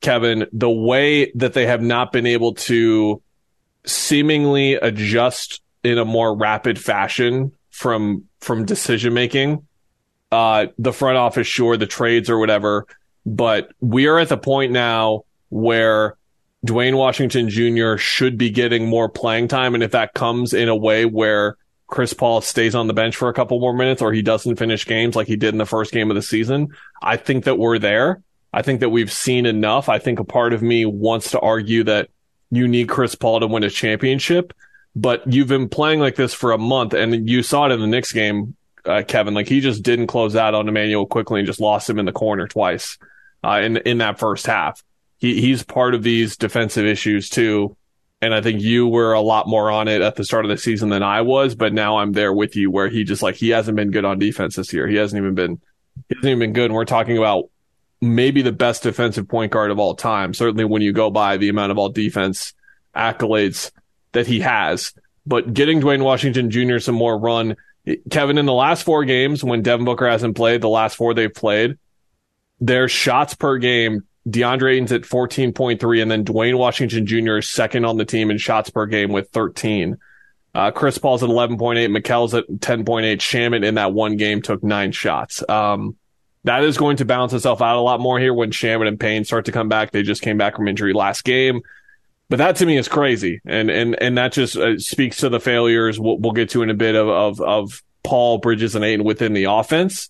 Kevin, 0.00 0.46
the 0.52 0.70
way 0.70 1.32
that 1.36 1.54
they 1.54 1.66
have 1.66 1.82
not 1.82 2.12
been 2.12 2.26
able 2.26 2.54
to 2.54 3.22
seemingly 3.86 4.74
adjust 4.74 5.62
in 5.86 5.98
a 5.98 6.04
more 6.04 6.36
rapid 6.36 6.78
fashion 6.78 7.52
from 7.70 8.24
from 8.40 8.64
decision 8.64 9.14
making. 9.14 9.66
Uh, 10.32 10.66
the 10.78 10.92
front 10.92 11.16
office, 11.16 11.46
sure, 11.46 11.76
the 11.76 11.86
trades 11.86 12.28
or 12.28 12.38
whatever, 12.38 12.86
but 13.24 13.70
we 13.80 14.06
are 14.06 14.18
at 14.18 14.28
the 14.28 14.36
point 14.36 14.72
now 14.72 15.22
where 15.50 16.16
Duane 16.64 16.96
Washington 16.96 17.48
Jr. 17.48 17.96
should 17.96 18.36
be 18.36 18.50
getting 18.50 18.88
more 18.88 19.08
playing 19.08 19.46
time, 19.46 19.74
and 19.74 19.84
if 19.84 19.92
that 19.92 20.14
comes 20.14 20.52
in 20.52 20.68
a 20.68 20.74
way 20.74 21.04
where 21.04 21.56
Chris 21.86 22.12
Paul 22.12 22.40
stays 22.40 22.74
on 22.74 22.88
the 22.88 22.92
bench 22.92 23.14
for 23.14 23.28
a 23.28 23.32
couple 23.32 23.60
more 23.60 23.72
minutes 23.72 24.02
or 24.02 24.12
he 24.12 24.20
doesn't 24.20 24.56
finish 24.56 24.84
games 24.84 25.14
like 25.14 25.28
he 25.28 25.36
did 25.36 25.54
in 25.54 25.58
the 25.58 25.66
first 25.66 25.92
game 25.92 26.10
of 26.10 26.16
the 26.16 26.22
season, 26.22 26.68
I 27.00 27.16
think 27.16 27.44
that 27.44 27.58
we're 27.58 27.78
there. 27.78 28.20
I 28.52 28.62
think 28.62 28.80
that 28.80 28.88
we've 28.88 29.12
seen 29.12 29.46
enough. 29.46 29.88
I 29.88 30.00
think 30.00 30.18
a 30.18 30.24
part 30.24 30.52
of 30.52 30.62
me 30.62 30.84
wants 30.86 31.30
to 31.30 31.40
argue 31.40 31.84
that 31.84 32.08
you 32.50 32.66
need 32.66 32.88
Chris 32.88 33.14
Paul 33.14 33.38
to 33.40 33.46
win 33.46 33.62
a 33.62 33.70
championship 33.70 34.52
but 34.96 35.30
you've 35.30 35.46
been 35.46 35.68
playing 35.68 36.00
like 36.00 36.16
this 36.16 36.32
for 36.32 36.52
a 36.52 36.58
month, 36.58 36.94
and 36.94 37.28
you 37.28 37.42
saw 37.42 37.66
it 37.66 37.72
in 37.72 37.80
the 37.80 37.86
Knicks 37.86 38.12
game, 38.12 38.56
uh, 38.86 39.02
Kevin. 39.06 39.34
Like 39.34 39.46
he 39.46 39.60
just 39.60 39.82
didn't 39.82 40.06
close 40.06 40.34
out 40.34 40.54
on 40.54 40.68
Immanuel 40.68 41.04
Quickley 41.04 41.40
and 41.40 41.46
just 41.46 41.60
lost 41.60 41.88
him 41.88 41.98
in 41.98 42.06
the 42.06 42.12
corner 42.12 42.48
twice 42.48 42.96
uh, 43.44 43.60
in 43.62 43.76
in 43.76 43.98
that 43.98 44.18
first 44.18 44.46
half. 44.46 44.82
He 45.18 45.38
he's 45.38 45.62
part 45.62 45.94
of 45.94 46.02
these 46.02 46.38
defensive 46.38 46.86
issues 46.86 47.28
too, 47.28 47.76
and 48.22 48.34
I 48.34 48.40
think 48.40 48.62
you 48.62 48.88
were 48.88 49.12
a 49.12 49.20
lot 49.20 49.46
more 49.46 49.70
on 49.70 49.86
it 49.86 50.00
at 50.00 50.16
the 50.16 50.24
start 50.24 50.46
of 50.46 50.48
the 50.48 50.56
season 50.56 50.88
than 50.88 51.02
I 51.02 51.20
was. 51.20 51.54
But 51.54 51.74
now 51.74 51.98
I'm 51.98 52.12
there 52.12 52.32
with 52.32 52.56
you, 52.56 52.70
where 52.70 52.88
he 52.88 53.04
just 53.04 53.22
like 53.22 53.34
he 53.34 53.50
hasn't 53.50 53.76
been 53.76 53.90
good 53.90 54.06
on 54.06 54.18
defense 54.18 54.56
this 54.56 54.72
year. 54.72 54.88
He 54.88 54.96
hasn't 54.96 55.20
even 55.20 55.34
been 55.34 55.60
he 56.08 56.14
hasn't 56.14 56.30
even 56.30 56.38
been 56.38 56.52
good. 56.54 56.66
And 56.66 56.74
we're 56.74 56.86
talking 56.86 57.18
about 57.18 57.50
maybe 58.00 58.40
the 58.40 58.52
best 58.52 58.82
defensive 58.82 59.28
point 59.28 59.52
guard 59.52 59.70
of 59.70 59.78
all 59.78 59.94
time. 59.94 60.32
Certainly 60.32 60.64
when 60.64 60.80
you 60.80 60.94
go 60.94 61.10
by 61.10 61.36
the 61.36 61.50
amount 61.50 61.70
of 61.70 61.76
all 61.76 61.90
defense 61.90 62.54
accolades 62.94 63.72
that 64.16 64.26
he 64.26 64.40
has. 64.40 64.92
But 65.26 65.52
getting 65.52 65.80
Duane 65.80 66.02
Washington 66.02 66.50
Jr. 66.50 66.78
some 66.78 66.94
more 66.94 67.18
run, 67.18 67.56
Kevin, 68.10 68.38
in 68.38 68.46
the 68.46 68.52
last 68.52 68.82
four 68.82 69.04
games 69.04 69.44
when 69.44 69.62
Devin 69.62 69.84
Booker 69.84 70.08
hasn't 70.08 70.36
played, 70.36 70.60
the 70.60 70.68
last 70.68 70.96
four 70.96 71.14
they've 71.14 71.32
played, 71.32 71.78
their 72.60 72.88
shots 72.88 73.34
per 73.34 73.58
game, 73.58 74.04
DeAndre 74.28 74.74
Ayton's 74.74 74.92
at 74.92 75.02
14.3, 75.02 76.02
and 76.02 76.10
then 76.10 76.24
Duane 76.24 76.56
Washington 76.58 77.06
Jr. 77.06 77.36
is 77.36 77.48
second 77.48 77.84
on 77.84 77.96
the 77.96 78.04
team 78.04 78.30
in 78.30 78.38
shots 78.38 78.70
per 78.70 78.86
game 78.86 79.12
with 79.12 79.28
13. 79.30 79.98
Uh, 80.54 80.70
Chris 80.70 80.96
Paul's 80.96 81.22
at 81.22 81.28
11.8, 81.28 81.90
Mikal's 81.90 82.34
at 82.34 82.46
10.8. 82.48 83.18
Shamet 83.18 83.64
in 83.64 83.74
that 83.74 83.92
one 83.92 84.16
game 84.16 84.40
took 84.40 84.64
nine 84.64 84.90
shots. 84.90 85.46
Um, 85.48 85.96
That 86.44 86.64
is 86.64 86.78
going 86.78 86.96
to 86.98 87.04
balance 87.04 87.32
itself 87.32 87.60
out 87.60 87.76
a 87.76 87.80
lot 87.80 88.00
more 88.00 88.18
here 88.18 88.32
when 88.32 88.52
Shamet 88.52 88.88
and 88.88 88.98
Payne 88.98 89.24
start 89.24 89.46
to 89.46 89.52
come 89.52 89.68
back. 89.68 89.90
They 89.90 90.02
just 90.02 90.22
came 90.22 90.38
back 90.38 90.56
from 90.56 90.68
injury 90.68 90.92
last 90.92 91.24
game. 91.24 91.60
But 92.28 92.38
that 92.38 92.56
to 92.56 92.66
me 92.66 92.76
is 92.76 92.88
crazy, 92.88 93.40
and 93.46 93.70
and 93.70 93.94
and 94.02 94.18
that 94.18 94.32
just 94.32 94.56
uh, 94.56 94.78
speaks 94.78 95.18
to 95.18 95.28
the 95.28 95.38
failures 95.38 96.00
we'll, 96.00 96.18
we'll 96.18 96.32
get 96.32 96.50
to 96.50 96.62
in 96.62 96.70
a 96.70 96.74
bit 96.74 96.96
of, 96.96 97.08
of 97.08 97.40
of 97.40 97.82
Paul 98.02 98.38
Bridges 98.38 98.74
and 98.74 98.84
Ayton 98.84 99.04
within 99.04 99.32
the 99.32 99.44
offense. 99.44 100.08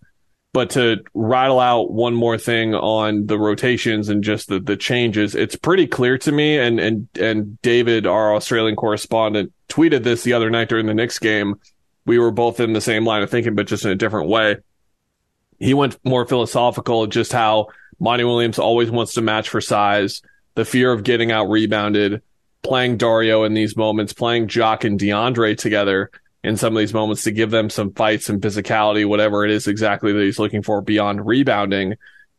But 0.55 0.71
to 0.71 1.05
rattle 1.13 1.61
out 1.61 1.91
one 1.91 2.15
more 2.15 2.39
thing 2.39 2.75
on 2.75 3.27
the 3.27 3.39
rotations 3.39 4.09
and 4.09 4.25
just 4.25 4.49
the, 4.49 4.59
the 4.59 4.79
changes, 4.79 5.35
it's 5.35 5.57
pretty 5.57 5.87
clear 5.87 6.17
to 6.19 6.33
me. 6.33 6.59
And 6.59 6.81
and 6.81 7.09
and 7.21 7.61
David, 7.61 8.07
our 8.07 8.35
Australian 8.35 8.77
correspondent, 8.77 9.53
tweeted 9.69 10.03
this 10.03 10.23
the 10.23 10.33
other 10.33 10.49
night 10.49 10.71
during 10.71 10.87
the 10.87 10.95
Knicks 10.95 11.19
game. 11.19 11.61
We 12.07 12.19
were 12.19 12.31
both 12.31 12.61
in 12.61 12.73
the 12.73 12.81
same 12.81 13.05
line 13.05 13.23
of 13.23 13.29
thinking, 13.29 13.55
but 13.55 13.67
just 13.67 13.85
in 13.85 13.91
a 13.91 13.97
different 13.97 14.31
way. 14.31 14.57
He 15.59 15.75
went 15.75 15.99
more 16.03 16.25
philosophical, 16.25 17.07
just 17.07 17.33
how 17.33 17.67
Monty 17.99 18.25
Williams 18.25 18.59
always 18.59 18.91
wants 18.91 19.15
to 19.15 19.23
match 19.23 19.51
for 19.51 19.61
size 19.61 20.23
the 20.57 20.65
fear 20.65 20.91
of 20.91 21.05
getting 21.05 21.31
out 21.31 21.49
rebounded, 21.49 22.23
playing 22.63 22.97
Dario 22.97 23.45
in 23.45 23.55
these 23.55 23.77
moments, 23.77 24.13
playing 24.13 24.49
Jock 24.49 24.83
and 24.85 24.99
DeAndre 24.99 25.57
together 25.57 26.11
in 26.43 26.57
some 26.57 26.77
of 26.77 26.81
these 26.81 26.95
moments 26.95 27.23
to 27.25 27.31
give 27.31 27.51
them 27.51 27.71
some 27.71 27.93
fights 27.93 28.29
and 28.29 28.41
physicality, 28.43 29.07
whatever 29.07 29.45
it 29.45 29.51
is 29.51 29.69
exactly 29.69 30.13
that 30.13 30.23
he's 30.23 30.39
looking 30.39 30.63
for 30.63 30.81
beyond 30.81 31.25
rebounding. 31.27 31.95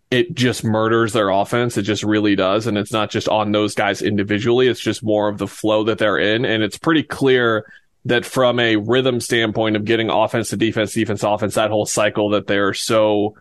It 0.10 0.34
just 0.34 0.64
murders 0.64 1.14
their 1.14 1.30
offense. 1.30 1.78
It 1.78 1.84
just 1.84 2.04
really 2.04 2.36
does. 2.36 2.66
And 2.66 2.78
it's 2.78 2.92
not 2.92 3.12
just 3.12 3.28
on 3.30 3.52
those 3.52 3.76
guys 3.76 4.02
individually. 4.02 4.68
It's 4.68 4.80
just 4.80 5.04
more 5.04 5.28
of 5.28 5.38
the 5.38 5.48
flow 5.48 5.84
that 5.84 5.98
they're 5.98 6.18
in. 6.18 6.46
And 6.46 6.64
it's 6.64 6.78
pretty 6.78 7.04
clear 7.04 7.72
that 8.06 8.26
from 8.26 8.60
a 8.60 8.78
rhythm 8.78 9.20
standpoint 9.20 9.76
of 9.76 9.86
getting 9.86 10.10
offense 10.10 10.50
to 10.50 10.58
defense, 10.58 10.94
defense, 10.94 11.24
offense, 11.24 11.56
that 11.56 11.70
whole 11.70 11.86
cycle 11.86 12.30
that 12.30 12.48
they're 12.48 12.74
so, 12.74 13.36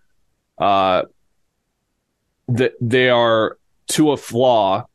uh, 0.58 1.02
that 2.48 2.72
they 2.80 3.08
are 3.08 3.58
to 3.88 4.12
a 4.12 4.16
flaw 4.16 4.86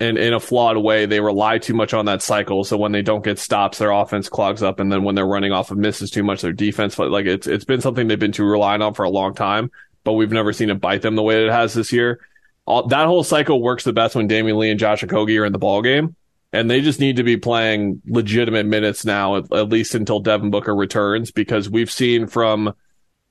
and 0.00 0.18
in 0.18 0.34
a 0.34 0.40
flawed 0.40 0.76
way, 0.76 1.06
they 1.06 1.20
rely 1.20 1.58
too 1.58 1.74
much 1.74 1.94
on 1.94 2.06
that 2.06 2.20
cycle. 2.20 2.64
So 2.64 2.76
when 2.76 2.92
they 2.92 3.02
don't 3.02 3.24
get 3.24 3.38
stops, 3.38 3.78
their 3.78 3.92
offense 3.92 4.28
clogs 4.28 4.62
up, 4.62 4.80
and 4.80 4.90
then 4.90 5.04
when 5.04 5.14
they're 5.14 5.26
running 5.26 5.52
off 5.52 5.70
of 5.70 5.78
misses 5.78 6.10
too 6.10 6.24
much, 6.24 6.42
their 6.42 6.52
defense 6.52 6.98
like 6.98 7.26
it's 7.26 7.46
it's 7.46 7.64
been 7.64 7.80
something 7.80 8.08
they've 8.08 8.18
been 8.18 8.32
too 8.32 8.44
reliant 8.44 8.82
on 8.82 8.94
for 8.94 9.04
a 9.04 9.10
long 9.10 9.34
time. 9.34 9.70
But 10.02 10.14
we've 10.14 10.32
never 10.32 10.52
seen 10.52 10.68
it 10.68 10.80
bite 10.80 11.02
them 11.02 11.14
the 11.14 11.22
way 11.22 11.44
it 11.44 11.50
has 11.50 11.74
this 11.74 11.92
year. 11.92 12.20
All, 12.66 12.86
that 12.88 13.06
whole 13.06 13.24
cycle 13.24 13.62
works 13.62 13.84
the 13.84 13.92
best 13.92 14.14
when 14.14 14.28
Damion 14.28 14.58
Lee 14.58 14.70
and 14.70 14.80
Josh 14.80 15.02
Okogie 15.02 15.40
are 15.40 15.44
in 15.44 15.52
the 15.52 15.58
ball 15.58 15.80
game, 15.80 16.16
and 16.52 16.70
they 16.70 16.80
just 16.80 17.00
need 17.00 17.16
to 17.16 17.22
be 17.22 17.36
playing 17.36 18.02
legitimate 18.06 18.66
minutes 18.66 19.04
now, 19.04 19.36
at, 19.36 19.52
at 19.52 19.68
least 19.68 19.94
until 19.94 20.20
Devin 20.20 20.50
Booker 20.50 20.74
returns, 20.74 21.30
because 21.30 21.70
we've 21.70 21.90
seen 21.90 22.26
from 22.26 22.74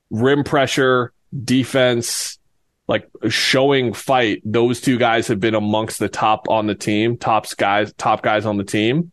rim 0.09 0.43
pressure, 0.43 1.11
defense, 1.43 2.39
like 2.87 3.09
showing 3.29 3.93
fight, 3.93 4.41
those 4.43 4.81
two 4.81 4.97
guys 4.97 5.27
have 5.27 5.39
been 5.39 5.55
amongst 5.55 5.99
the 5.99 6.09
top 6.09 6.49
on 6.49 6.67
the 6.67 6.75
team, 6.75 7.17
tops 7.17 7.53
guys, 7.53 7.93
top 7.93 8.21
guys 8.21 8.45
on 8.45 8.57
the 8.57 8.63
team. 8.63 9.11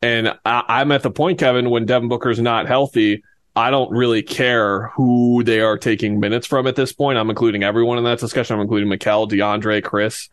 And 0.00 0.38
I, 0.44 0.82
am 0.82 0.92
at 0.92 1.02
the 1.02 1.10
point, 1.10 1.38
Kevin, 1.38 1.70
when 1.70 1.86
Devin 1.86 2.08
Booker's 2.08 2.40
not 2.40 2.66
healthy, 2.66 3.22
I 3.56 3.70
don't 3.70 3.90
really 3.90 4.22
care 4.22 4.88
who 4.88 5.42
they 5.44 5.60
are 5.60 5.78
taking 5.78 6.18
minutes 6.18 6.46
from 6.46 6.66
at 6.66 6.76
this 6.76 6.92
point. 6.92 7.18
I'm 7.18 7.30
including 7.30 7.62
everyone 7.62 7.98
in 7.98 8.04
that 8.04 8.18
discussion. 8.18 8.54
I'm 8.54 8.62
including 8.62 8.90
Mikal, 8.90 9.30
DeAndre, 9.30 9.82
Chris, 9.82 10.28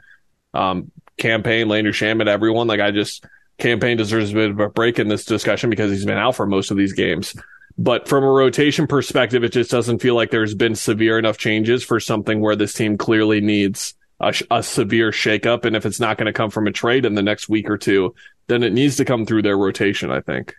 um, 0.53 0.91
Cam 1.17 1.43
Payne, 1.43 1.69
Landry 1.69 1.93
Shamet, 1.93 2.27
everyone. 2.27 2.67
Like 2.67 2.79
I 2.79 2.91
just, 2.91 3.25
Cam 3.59 3.79
Payne 3.79 3.97
deserves 3.97 4.31
a 4.31 4.33
bit 4.33 4.51
of 4.51 4.59
a 4.59 4.69
break 4.69 4.97
in 4.97 5.07
this 5.07 5.23
discussion 5.23 5.69
because 5.69 5.91
he's 5.91 6.05
been 6.05 6.17
out 6.17 6.35
for 6.35 6.47
most 6.47 6.71
of 6.71 6.77
these 6.77 6.93
games. 6.93 7.35
But 7.81 8.07
from 8.07 8.23
a 8.23 8.29
rotation 8.29 8.85
perspective, 8.85 9.43
it 9.43 9.51
just 9.51 9.71
doesn't 9.71 10.03
feel 10.03 10.13
like 10.13 10.29
there's 10.29 10.53
been 10.53 10.75
severe 10.75 11.17
enough 11.17 11.39
changes 11.39 11.83
for 11.83 11.99
something 11.99 12.39
where 12.39 12.55
this 12.55 12.73
team 12.73 12.95
clearly 12.95 13.41
needs 13.41 13.95
a, 14.19 14.35
a 14.51 14.61
severe 14.61 15.09
shakeup. 15.09 15.65
And 15.65 15.75
if 15.75 15.83
it's 15.83 15.99
not 15.99 16.19
going 16.19 16.27
to 16.27 16.33
come 16.33 16.51
from 16.51 16.67
a 16.67 16.71
trade 16.71 17.05
in 17.05 17.15
the 17.15 17.23
next 17.23 17.49
week 17.49 17.71
or 17.71 17.79
two, 17.79 18.13
then 18.45 18.61
it 18.61 18.71
needs 18.71 18.97
to 18.97 19.05
come 19.05 19.25
through 19.25 19.41
their 19.41 19.57
rotation, 19.57 20.11
I 20.11 20.21
think. 20.21 20.53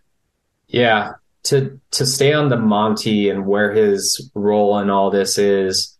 Yeah. 0.66 1.12
To 1.44 1.80
to 1.92 2.06
stay 2.06 2.32
on 2.32 2.48
the 2.48 2.56
Monty 2.56 3.28
and 3.28 3.46
where 3.46 3.70
his 3.72 4.28
role 4.34 4.80
in 4.80 4.90
all 4.90 5.10
this 5.10 5.38
is, 5.38 5.96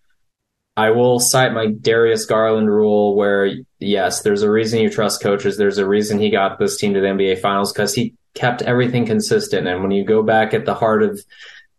I 0.77 0.91
will 0.91 1.21
cite 1.21 1.53
my 1.53 1.67
Darius 1.69 2.27
Garland 2.27 2.69
rule 2.69 3.15
where 3.15 3.49
yes, 3.79 4.23
there's 4.23 4.43
a 4.43 4.51
reason 4.51 4.81
you 4.81 4.91
trust 4.91 5.23
coaches. 5.23 5.57
There's 5.57 5.79
a 5.79 5.87
reason 5.87 6.19
he 6.19 6.31
got 6.31 6.59
this 6.59 6.77
team 6.79 6.95
to 6.95 7.01
the 7.01 7.07
NBA 7.07 7.41
finals 7.41 7.73
because 7.73 7.95
he 7.95 8.15
kept 8.35 8.63
everything 8.63 9.07
consistent. 9.07 9.67
And 9.67 9.83
when 9.83 9.91
you 9.91 10.05
go 10.05 10.23
back 10.23 10.55
at 10.55 10.65
the 10.65 10.75
heart 10.75 11.03
of 11.03 11.21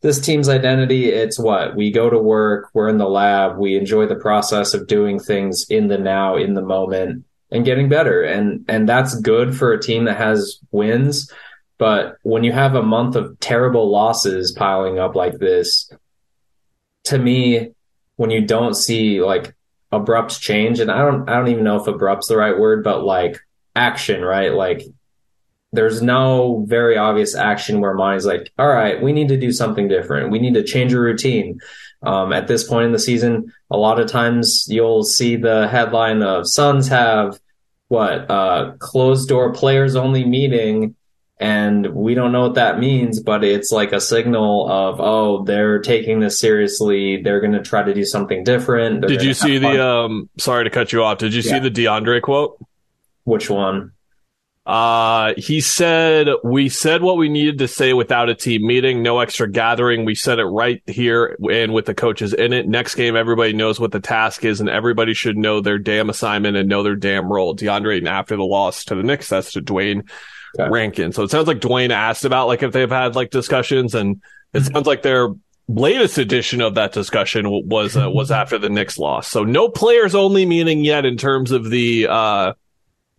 this 0.02 0.20
team's 0.20 0.50
identity, 0.50 1.10
it's 1.10 1.40
what 1.40 1.76
we 1.76 1.90
go 1.92 2.10
to 2.10 2.20
work, 2.20 2.70
we're 2.74 2.90
in 2.90 2.98
the 2.98 3.08
lab, 3.08 3.58
we 3.58 3.78
enjoy 3.78 4.06
the 4.06 4.16
process 4.16 4.74
of 4.74 4.88
doing 4.88 5.20
things 5.20 5.66
in 5.70 5.88
the 5.88 5.98
now, 5.98 6.36
in 6.36 6.54
the 6.54 6.62
moment, 6.62 7.26
and 7.52 7.66
getting 7.66 7.88
better. 7.88 8.22
And 8.22 8.66
and 8.68 8.88
that's 8.88 9.16
good 9.16 9.56
for 9.56 9.72
a 9.72 9.82
team 9.82 10.06
that 10.06 10.18
has 10.18 10.60
wins. 10.72 11.32
But 11.78 12.18
when 12.24 12.44
you 12.44 12.52
have 12.52 12.76
a 12.76 12.84
month 12.84 13.16
of 13.16 13.40
terrible 13.40 13.90
losses 13.90 14.52
piling 14.52 15.00
up 15.00 15.16
like 15.16 15.40
this, 15.40 15.92
to 17.06 17.18
me, 17.18 17.72
when 18.18 18.30
you 18.30 18.46
don't 18.46 18.76
see 18.76 19.22
like 19.22 19.56
abrupt 19.92 20.40
change, 20.40 20.80
and 20.80 20.92
I 20.92 21.00
don't 21.00 21.30
I 21.30 21.38
don't 21.38 21.48
even 21.48 21.64
know 21.64 21.80
if 21.80 21.88
abrupt's 21.88 22.28
the 22.28 22.38
right 22.38 22.58
word, 22.58 22.84
but 22.84 23.04
like 23.04 23.40
action, 23.76 24.22
right? 24.22 24.54
Like 24.54 24.84
there's 25.74 26.02
no 26.02 26.64
very 26.68 26.98
obvious 26.98 27.36
action 27.36 27.82
where 27.82 27.96
Monty's 27.96 28.26
like, 28.26 28.52
all 28.60 28.68
right, 28.68 29.02
we 29.02 29.12
need 29.12 29.28
to 29.30 29.38
do 29.38 29.52
something 29.52 29.88
different. 29.88 30.32
We 30.32 30.40
need 30.40 30.54
to 30.54 30.64
change 30.64 30.94
a 30.94 31.00
routine. 31.00 31.60
Um, 32.04 32.32
at 32.32 32.48
this 32.48 32.64
point 32.64 32.86
in 32.86 32.92
the 32.92 33.00
season, 33.00 33.52
a 33.72 33.78
lot 33.78 34.00
of 34.00 34.08
times 34.08 34.66
you'll 34.68 35.04
see 35.04 35.36
the 35.36 35.68
headline 35.68 36.22
of 36.22 36.48
Suns 36.48 36.88
have 36.90 37.40
what 37.88 38.30
uh, 38.30 38.74
closed 38.80 39.30
door 39.30 39.52
players 39.54 39.96
only 39.96 40.26
meeting, 40.26 40.96
and 41.40 41.94
we 41.94 42.14
don't 42.14 42.32
know 42.32 42.42
what 42.42 42.56
that 42.56 42.78
means, 42.78 43.22
but 43.22 43.44
it's 43.44 43.72
like 43.72 43.94
a 43.94 44.02
signal 44.02 44.70
of 44.70 45.00
oh, 45.00 45.44
they're 45.46 45.80
taking 45.80 46.20
this 46.20 46.40
seriously. 46.40 47.22
They're 47.22 47.40
going 47.40 47.54
to 47.54 47.62
try 47.62 47.84
to 47.84 47.94
do 47.94 48.04
something 48.06 48.44
different. 48.44 49.02
They're 49.02 49.10
did 49.10 49.24
you 49.24 49.34
see 49.34 49.58
the? 49.58 49.84
Um, 49.84 50.30
sorry 50.38 50.66
to 50.66 50.70
cut 50.70 50.92
you 50.92 51.04
off. 51.04 51.20
Did 51.20 51.34
you 51.34 51.42
yeah. 51.42 51.54
see 51.54 51.60
the 51.60 51.72
DeAndre 51.72 52.22
quote? 52.22 52.64
Which 53.24 53.50
one? 53.50 53.94
Uh, 54.66 55.34
he 55.36 55.60
said, 55.60 56.28
we 56.42 56.70
said 56.70 57.02
what 57.02 57.18
we 57.18 57.28
needed 57.28 57.58
to 57.58 57.68
say 57.68 57.92
without 57.92 58.30
a 58.30 58.36
team 58.36 58.66
meeting, 58.66 59.04
no 59.04 59.20
extra 59.20 59.50
gathering. 59.50 60.06
We 60.06 60.16
said 60.16 60.40
it 60.40 60.46
right 60.46 60.82
here 60.88 61.38
and 61.52 61.74
with 61.74 61.86
the 61.86 61.94
coaches 61.94 62.34
in 62.34 62.54
it. 62.54 62.68
Next 62.68 62.96
game, 62.96 63.18
everybody 63.18 63.52
knows 63.52 63.78
what 63.78 63.92
the 63.92 64.00
task 64.00 64.46
is 64.46 64.62
and 64.62 64.70
everybody 64.70 65.14
should 65.14 65.38
know 65.38 65.60
their 65.60 65.78
damn 65.78 66.10
assignment 66.10 66.56
and 66.56 66.70
know 66.70 66.82
their 66.82 66.96
damn 66.96 67.32
role. 67.32 67.56
DeAndre, 67.56 67.98
and 67.98 68.08
after 68.08 68.38
the 68.38 68.44
loss 68.44 68.86
to 68.86 68.96
the 68.96 69.04
Knicks, 69.04 69.28
that's 69.28 69.52
to 69.54 69.62
Duane 69.62 70.04
okay. 70.58 70.70
Rankin. 70.70 71.12
So 71.12 71.24
it 71.24 71.32
sounds 71.32 71.48
like 71.48 71.60
Duane 71.60 71.92
asked 71.92 72.24
about 72.24 72.48
like 72.48 72.64
if 72.64 72.72
they've 72.72 72.90
had 72.90 73.16
like 73.16 73.32
discussions 73.32 73.94
and 73.96 74.22
it 74.54 74.60
mm-hmm. 74.60 74.74
sounds 74.74 74.88
like 74.88 75.02
their 75.02 75.28
latest 75.68 76.18
edition 76.18 76.62
of 76.62 76.76
that 76.76 76.94
discussion 76.94 77.48
was, 77.50 77.98
uh, 77.98 78.10
was 78.10 78.32
after 78.32 78.58
the 78.58 78.70
Knicks 78.70 78.98
loss. 78.98 79.28
So 79.28 79.44
no 79.44 79.68
players 79.68 80.16
only 80.16 80.46
meeting 80.46 80.86
yet 80.86 81.06
in 81.06 81.18
terms 81.18 81.52
of 81.52 81.70
the, 81.70 82.08
uh, 82.08 82.54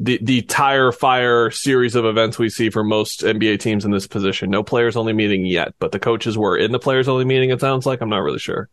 the 0.01 0.19
the 0.23 0.43
tire 0.43 0.93
fire 0.93 1.51
series 1.51 1.95
of 1.95 2.05
events 2.05 2.39
we 2.39 2.49
see 2.49 2.71
for 2.71 2.83
most 2.83 3.21
NBA 3.21 3.61
teams 3.61 3.85
in 3.85 3.91
this 3.91 4.07
position. 4.07 4.51
No 4.51 4.63
players 4.63 4.97
only 4.97 5.13
meeting 5.13 5.47
yet, 5.47 5.75
but 5.79 5.93
the 5.93 6.01
coaches 6.01 6.37
were 6.37 6.57
in 6.57 6.73
the 6.73 6.79
players 6.79 7.09
only 7.09 7.25
meeting. 7.25 7.51
It 7.51 7.61
sounds 7.61 7.87
like 7.87 8.01
I'm 8.01 8.09
not 8.09 8.19
really 8.23 8.39
sure. 8.39 8.69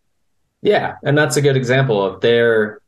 Yeah, 0.62 0.96
and 1.04 1.18
that's 1.18 1.38
a 1.38 1.42
good 1.42 1.58
example 1.58 2.04
of 2.04 2.22
they're 2.22 2.82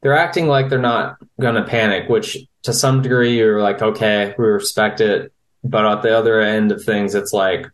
they're 0.00 0.16
acting 0.16 0.48
like 0.48 0.68
they're 0.68 0.78
not 0.78 1.16
going 1.40 1.54
to 1.54 1.64
panic, 1.64 2.08
which 2.08 2.36
to 2.62 2.72
some 2.72 3.02
degree 3.02 3.36
you're 3.36 3.62
like, 3.62 3.80
okay, 3.80 4.34
we 4.38 4.44
respect 4.44 5.00
it, 5.00 5.32
but 5.62 5.86
at 5.86 6.02
the 6.02 6.16
other 6.16 6.40
end 6.40 6.72
of 6.72 6.82
things, 6.82 7.14
it's 7.14 7.32
like 7.32 7.66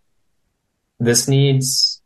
this 0.98 1.28
needs 1.28 2.02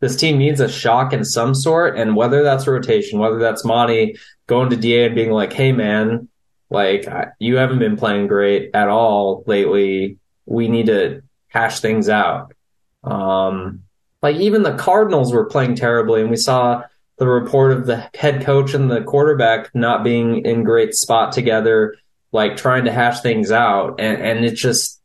this 0.00 0.16
team 0.16 0.38
needs 0.38 0.60
a 0.60 0.68
shock 0.68 1.12
in 1.12 1.24
some 1.24 1.54
sort, 1.54 1.98
and 1.98 2.16
whether 2.16 2.42
that's 2.42 2.66
rotation, 2.66 3.18
whether 3.18 3.38
that's 3.38 3.64
Monty 3.64 4.16
going 4.46 4.70
to 4.70 4.76
Da 4.76 5.06
and 5.06 5.14
being 5.14 5.30
like, 5.30 5.52
hey 5.52 5.72
man, 5.72 6.28
like 6.70 7.06
you 7.38 7.56
haven't 7.56 7.80
been 7.80 7.96
playing 7.96 8.28
great 8.28 8.70
at 8.74 8.88
all 8.88 9.42
lately. 9.46 10.18
We 10.46 10.68
need 10.68 10.86
to 10.86 11.22
hash 11.48 11.80
things 11.80 12.08
out. 12.08 12.54
Um, 13.02 13.82
like 14.22 14.36
even 14.36 14.62
the 14.62 14.76
Cardinals 14.76 15.32
were 15.32 15.46
playing 15.46 15.74
terribly, 15.74 16.20
and 16.20 16.30
we 16.30 16.36
saw 16.36 16.84
the 17.18 17.26
report 17.26 17.72
of 17.72 17.86
the 17.86 18.08
head 18.14 18.44
coach 18.44 18.72
and 18.72 18.90
the 18.90 19.02
quarterback 19.02 19.74
not 19.74 20.04
being 20.04 20.44
in 20.44 20.64
great 20.64 20.94
spot 20.94 21.32
together, 21.32 21.96
like 22.32 22.56
trying 22.56 22.84
to 22.84 22.92
hash 22.92 23.20
things 23.20 23.50
out, 23.50 24.00
and 24.00 24.22
and 24.22 24.44
it 24.44 24.54
just 24.54 25.00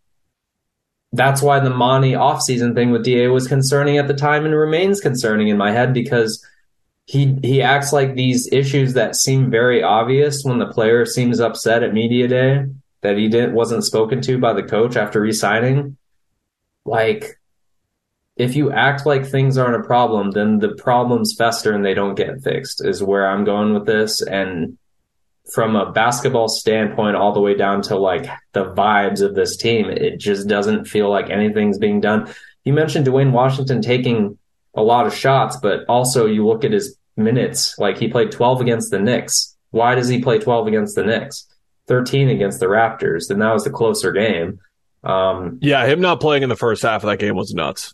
that's 1.14 1.42
why 1.42 1.60
the 1.60 1.70
Monty 1.70 2.12
offseason 2.12 2.76
thing 2.76 2.92
with 2.92 3.06
Da 3.06 3.28
was 3.28 3.48
concerning 3.48 3.98
at 3.98 4.08
the 4.08 4.14
time 4.14 4.46
and 4.46 4.54
remains 4.54 5.00
concerning 5.00 5.48
in 5.48 5.58
my 5.58 5.72
head 5.72 5.94
because 5.94 6.46
he 7.06 7.38
he 7.44 7.62
acts 7.62 7.94
like 7.94 8.16
these 8.16 8.52
issues 8.52 8.94
that 8.94 9.16
seem 9.16 9.52
very 9.52 9.84
obvious 9.84 10.44
when 10.44 10.58
the 10.58 10.68
player 10.68 11.06
seems 11.06 11.40
upset 11.40 11.84
at 11.84 11.94
media 11.94 12.28
day 12.28 12.66
that 13.02 13.18
he 13.18 13.30
didn't 13.30 13.54
wasn't 13.54 13.84
spoken 13.84 14.22
to 14.22 14.40
by 14.40 14.54
the 14.54 14.64
coach 14.64 14.96
after 14.96 15.22
resigning. 15.22 15.98
Like 16.84 17.40
if 18.36 18.56
you 18.56 18.72
act 18.72 19.06
like 19.06 19.26
things 19.26 19.58
aren't 19.58 19.82
a 19.82 19.88
problem, 19.88 20.32
then 20.32 20.60
the 20.60 20.76
problems 20.76 21.36
fester 21.38 21.72
and 21.72 21.86
they 21.86 21.94
don't 21.94 22.16
get 22.16 22.42
fixed, 22.42 22.84
is 22.84 23.02
where 23.02 23.28
I'm 23.28 23.46
going 23.46 23.74
with 23.74 23.86
this. 23.86 24.22
And 24.22 24.78
from 25.54 25.76
a 25.76 25.92
basketball 25.92 26.50
standpoint, 26.50 27.16
all 27.16 27.34
the 27.34 27.40
way 27.40 27.56
down 27.56 27.82
to 27.84 27.98
like 27.98 28.28
the 28.54 28.66
vibes 28.66 29.22
of 29.22 29.36
this 29.36 29.56
team, 29.56 29.90
it 29.90 30.20
just 30.20 30.48
doesn't 30.48 30.86
feel 30.86 31.10
like 31.10 31.30
anything's 31.30 31.78
being 31.78 32.02
done. 32.02 32.34
You 32.66 32.74
mentioned 32.74 33.06
Duane 33.06 33.32
Washington 33.32 33.82
taking 33.82 34.38
a 34.76 34.82
lot 34.82 35.08
of 35.08 35.14
shots, 35.14 35.58
but 35.58 35.86
also 35.88 36.26
you 36.26 36.46
look 36.46 36.64
at 36.64 36.72
his 36.72 36.98
minutes, 37.18 37.78
like 37.78 37.98
he 37.98 38.08
played 38.08 38.32
12 38.32 38.62
against 38.62 38.92
the 38.92 39.00
Knicks. 39.00 39.56
Why 39.72 39.96
does 39.96 40.08
he 40.08 40.22
play 40.22 40.40
12 40.40 40.68
against 40.68 40.96
the 40.96 41.04
Knicks? 41.04 41.48
13 41.88 42.30
against 42.30 42.60
the 42.60 42.66
Raptors. 42.66 43.28
Then 43.28 43.40
that 43.40 43.54
was 43.54 43.64
the 43.64 43.70
closer 43.70 44.12
game. 44.12 44.60
Um, 45.04 45.60
yeah, 45.62 45.86
him 45.86 46.02
not 46.02 46.20
playing 46.20 46.44
in 46.44 46.50
the 46.50 46.56
first 46.56 46.82
half 46.82 47.04
of 47.04 47.10
that 47.10 47.20
game 47.20 47.36
was 47.36 47.54
nuts. 47.54 47.94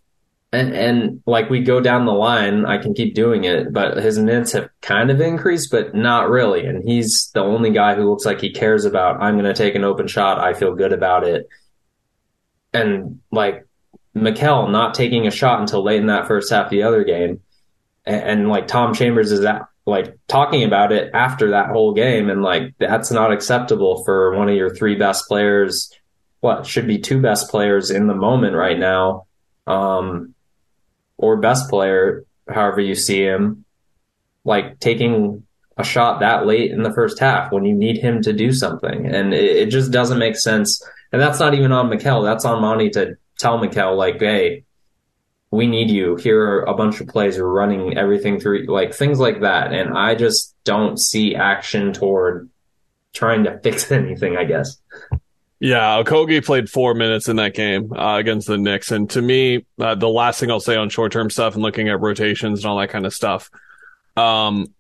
And 0.54 0.74
and 0.74 1.24
like 1.26 1.50
we 1.50 1.62
go 1.62 1.80
down 1.80 2.06
the 2.06 2.13
line, 2.13 2.65
I 2.65 2.78
can 2.78 2.94
keep 2.94 3.15
doing 3.15 3.46
it, 3.46 3.72
but 3.72 3.98
his 3.98 4.20
minutes 4.20 4.52
have 4.52 4.70
kind 4.82 5.10
of 5.10 5.22
increased, 5.22 5.72
but 5.72 5.96
not 5.96 6.30
really. 6.30 6.65
And 6.65 6.84
he's 6.84 7.32
the 7.34 7.39
only 7.39 7.72
guy 7.72 7.96
who 7.96 8.10
looks 8.10 8.26
like 8.26 8.41
he 8.41 8.52
cares 8.52 8.84
about. 8.84 9.22
I'm 9.22 9.36
going 9.36 9.46
to 9.46 9.54
take 9.54 9.76
an 9.76 9.86
open 9.86 10.08
shot. 10.08 10.39
I 10.39 10.54
feel 10.54 10.76
good 10.76 10.91
about 10.91 11.26
it. 11.26 11.48
And 12.74 13.22
like 13.32 13.65
Mikal 14.15 14.71
not 14.71 14.93
taking 14.93 15.28
a 15.28 15.32
shot 15.32 15.62
until 15.62 15.84
late 15.84 16.00
in 16.00 16.08
that 16.08 16.28
first 16.28 16.52
half 16.52 16.65
of 16.65 16.71
the 16.71 16.84
other 16.84 17.04
game, 17.04 17.41
and, 18.06 18.24
and 18.24 18.50
like 18.50 18.67
Tom 18.67 18.93
Chambers 18.93 19.32
is 19.32 19.43
at, 19.45 19.63
like 19.86 20.17
talking 20.28 20.63
about 20.63 20.91
it 20.91 21.12
after 21.13 21.52
that 21.52 21.69
whole 21.69 21.93
game, 21.93 22.30
and 22.30 22.41
like 22.41 22.74
that's 22.78 23.12
not 23.12 23.32
acceptable 23.32 24.04
for 24.04 24.36
one 24.36 24.50
of 24.50 24.56
your 24.56 24.74
three 24.74 24.95
best 24.95 25.28
players. 25.28 25.93
What 26.41 26.65
should 26.65 26.88
be 26.88 26.97
two 26.97 27.21
best 27.21 27.50
players 27.50 27.91
in 27.91 28.08
the 28.08 28.15
moment 28.15 28.56
right 28.56 28.78
now. 28.78 29.28
Um, 29.67 30.34
or 31.17 31.38
best 31.38 31.69
player, 31.69 32.26
however 32.50 32.82
you 32.82 32.95
see 32.95 33.21
him, 33.24 33.63
like 34.43 34.80
taking 34.80 35.43
a 35.78 35.84
shot 35.84 36.19
that 36.19 36.45
late 36.45 36.71
in 36.71 36.84
the 36.84 36.93
first 36.93 37.19
half 37.19 37.52
when 37.52 37.63
you 37.63 37.76
need 37.76 37.97
him 37.97 38.21
to 38.24 38.34
do 38.34 38.52
something. 38.52 39.06
And 39.06 39.34
it, 39.34 39.56
it 39.58 39.65
just 39.67 39.91
doesn't 39.91 40.19
make 40.19 40.36
sense. 40.36 40.84
And 41.12 41.21
that's 41.21 41.39
not 41.39 41.54
even 41.54 41.71
on 41.71 41.89
Mikal. 41.89 42.24
That's 42.24 42.43
on 42.43 42.62
Monty 42.62 42.89
to 42.91 43.17
tell 43.41 43.60
Mikal, 43.60 43.97
like, 43.97 44.19
hey, 44.19 44.63
we 45.49 45.67
need 45.67 45.89
you. 45.89 46.15
Here 46.15 46.41
are 46.41 46.63
a 46.63 46.73
bunch 46.73 47.01
of 47.01 47.08
plays. 47.08 47.38
We're 47.38 47.45
running 47.45 47.97
everything 47.97 48.39
through, 48.39 48.67
like 48.67 48.93
things 48.93 49.19
like 49.19 49.41
that. 49.41 49.73
And 49.73 49.97
I 49.97 50.15
just 50.15 50.56
don't 50.63 50.97
see 50.97 51.36
action 51.36 51.91
toward 51.91 52.49
trying 53.13 53.43
to 53.43 53.60
fix 53.63 53.91
anything, 53.91 54.38
I 54.38 54.45
guess. 54.45 54.77
Yeah, 55.60 56.01
Okogie 56.01 56.43
played 56.43 56.69
four 56.69 56.95
minutes 56.95 57.27
in 57.27 57.36
that 57.36 57.54
game 57.54 57.93
uh, 57.93 58.17
against 58.17 58.47
the 58.47 58.58
Knicks, 58.58 58.91
and 58.91 59.08
to 59.12 59.21
me, 59.21 59.63
uh, 59.80 59.93
the 59.93 60.10
last 60.10 60.39
thing 60.39 60.49
I'll 60.49 60.60
say 60.60 60.75
on 60.75 60.89
short 60.89 61.12
term 61.12 61.30
stuff 61.30 61.54
and 61.54 61.62
looking 61.62 61.88
at 61.88 61.99
rotations 61.99 62.63
and 62.63 62.65
all 62.65 62.80
that 62.80 62.89
kind 62.89 63.06
of 63.06 63.13
stuff, 63.13 63.51
um, 64.17 64.73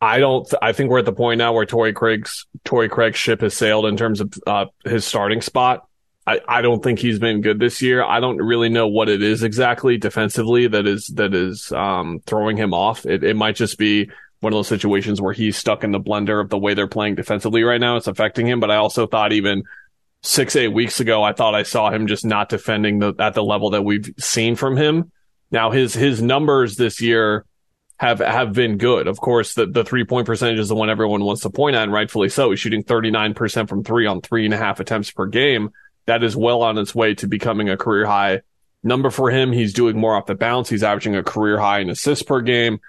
I 0.00 0.20
don't. 0.20 0.48
Th- 0.48 0.58
I 0.62 0.72
think 0.72 0.88
we're 0.88 1.00
at 1.00 1.04
the 1.04 1.12
point 1.12 1.36
now 1.36 1.52
where 1.52 1.66
Torrey 1.66 1.92
Craig's 1.92 2.46
Torrey 2.64 2.88
Craig's 2.88 3.18
ship 3.18 3.42
has 3.42 3.54
sailed 3.54 3.84
in 3.84 3.98
terms 3.98 4.22
of 4.22 4.32
uh, 4.46 4.66
his 4.86 5.04
starting 5.04 5.42
spot. 5.42 5.86
I, 6.26 6.40
I 6.46 6.62
don't 6.62 6.82
think 6.82 6.98
he's 6.98 7.18
been 7.18 7.40
good 7.40 7.58
this 7.58 7.82
year. 7.82 8.04
I 8.04 8.20
don't 8.20 8.38
really 8.38 8.68
know 8.68 8.86
what 8.86 9.08
it 9.08 9.22
is 9.22 9.42
exactly 9.42 9.98
defensively 9.98 10.68
that 10.68 10.86
is 10.86 11.06
that 11.14 11.34
is 11.34 11.72
um, 11.72 12.20
throwing 12.26 12.56
him 12.56 12.72
off. 12.72 13.04
It, 13.06 13.24
it 13.24 13.34
might 13.34 13.56
just 13.56 13.76
be 13.76 14.08
one 14.40 14.52
of 14.52 14.56
those 14.56 14.68
situations 14.68 15.20
where 15.20 15.32
he's 15.32 15.56
stuck 15.56 15.84
in 15.84 15.92
the 15.92 16.00
blender 16.00 16.40
of 16.40 16.48
the 16.48 16.58
way 16.58 16.74
they're 16.74 16.88
playing 16.88 17.14
defensively 17.14 17.62
right 17.62 17.80
now. 17.80 17.96
It's 17.96 18.08
affecting 18.08 18.46
him. 18.46 18.60
But 18.60 18.70
I 18.70 18.76
also 18.76 19.06
thought 19.06 19.32
even 19.32 19.64
six, 20.22 20.54
eight 20.56 20.68
weeks 20.68 21.00
ago, 21.00 21.22
I 21.22 21.32
thought 21.32 21.54
I 21.54 21.62
saw 21.64 21.90
him 21.90 22.06
just 22.06 22.24
not 22.24 22.48
defending 22.48 22.98
the, 22.98 23.14
at 23.18 23.34
the 23.34 23.42
level 23.44 23.70
that 23.70 23.82
we've 23.82 24.12
seen 24.18 24.56
from 24.56 24.76
him. 24.76 25.10
Now 25.50 25.70
his, 25.70 25.94
his 25.94 26.22
numbers 26.22 26.76
this 26.76 27.00
year 27.00 27.44
have, 27.98 28.18
have 28.18 28.52
been 28.52 28.78
good. 28.78 29.06
Of 29.06 29.18
course, 29.18 29.54
the, 29.54 29.66
the 29.66 29.84
three 29.84 30.04
point 30.04 30.26
percentage 30.26 30.58
is 30.58 30.68
the 30.68 30.74
one 30.74 30.90
everyone 30.90 31.22
wants 31.22 31.42
to 31.42 31.50
point 31.50 31.76
at, 31.76 31.84
and 31.84 31.92
rightfully 31.92 32.28
so. 32.28 32.50
He's 32.50 32.60
shooting 32.60 32.84
39% 32.84 33.68
from 33.68 33.84
three 33.84 34.06
on 34.06 34.20
three 34.20 34.44
and 34.44 34.54
a 34.54 34.56
half 34.56 34.80
attempts 34.80 35.10
per 35.10 35.26
game. 35.26 35.70
That 36.06 36.24
is 36.24 36.36
well 36.36 36.62
on 36.62 36.78
its 36.78 36.94
way 36.94 37.14
to 37.16 37.26
becoming 37.26 37.68
a 37.68 37.76
career 37.76 38.06
high 38.06 38.42
number 38.82 39.10
for 39.10 39.30
him. 39.30 39.52
He's 39.52 39.72
doing 39.72 39.98
more 39.98 40.16
off 40.16 40.26
the 40.26 40.34
bounce. 40.34 40.68
He's 40.68 40.82
averaging 40.82 41.16
a 41.16 41.22
career 41.22 41.58
high 41.58 41.80
in 41.80 41.90
assists 41.90 42.22
per 42.22 42.40
game 42.40 42.80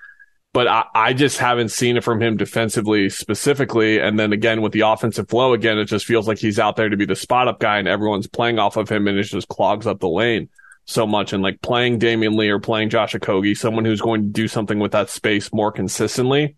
but 0.53 0.67
I, 0.67 0.85
I, 0.93 1.13
just 1.13 1.39
haven't 1.39 1.69
seen 1.69 1.97
it 1.97 2.03
from 2.03 2.21
him 2.21 2.37
defensively 2.37 3.09
specifically. 3.09 3.99
And 3.99 4.19
then 4.19 4.31
again, 4.31 4.61
with 4.61 4.71
the 4.71 4.81
offensive 4.81 5.27
flow, 5.27 5.53
again, 5.53 5.79
it 5.79 5.85
just 5.85 6.05
feels 6.05 6.27
like 6.27 6.37
he's 6.37 6.59
out 6.59 6.75
there 6.75 6.89
to 6.89 6.95
be 6.95 7.05
the 7.05 7.15
spot 7.15 7.47
up 7.47 7.59
guy 7.59 7.79
and 7.79 7.87
everyone's 7.87 8.27
playing 8.27 8.59
off 8.59 8.77
of 8.77 8.87
him 8.87 9.07
and 9.07 9.17
it 9.17 9.23
just 9.23 9.47
clogs 9.47 9.87
up 9.87 9.99
the 9.99 10.07
lane 10.07 10.49
so 10.85 11.07
much. 11.07 11.33
And 11.33 11.41
like 11.41 11.61
playing 11.61 11.99
Damion 11.99 12.37
Lee 12.37 12.49
or 12.49 12.59
playing 12.59 12.91
Josh 12.91 13.15
Okogie, 13.15 13.57
someone 13.57 13.83
who's 13.83 14.01
going 14.01 14.21
to 14.21 14.29
do 14.29 14.47
something 14.47 14.77
with 14.77 14.91
that 14.91 15.09
space 15.09 15.51
more 15.51 15.71
consistently, 15.71 16.55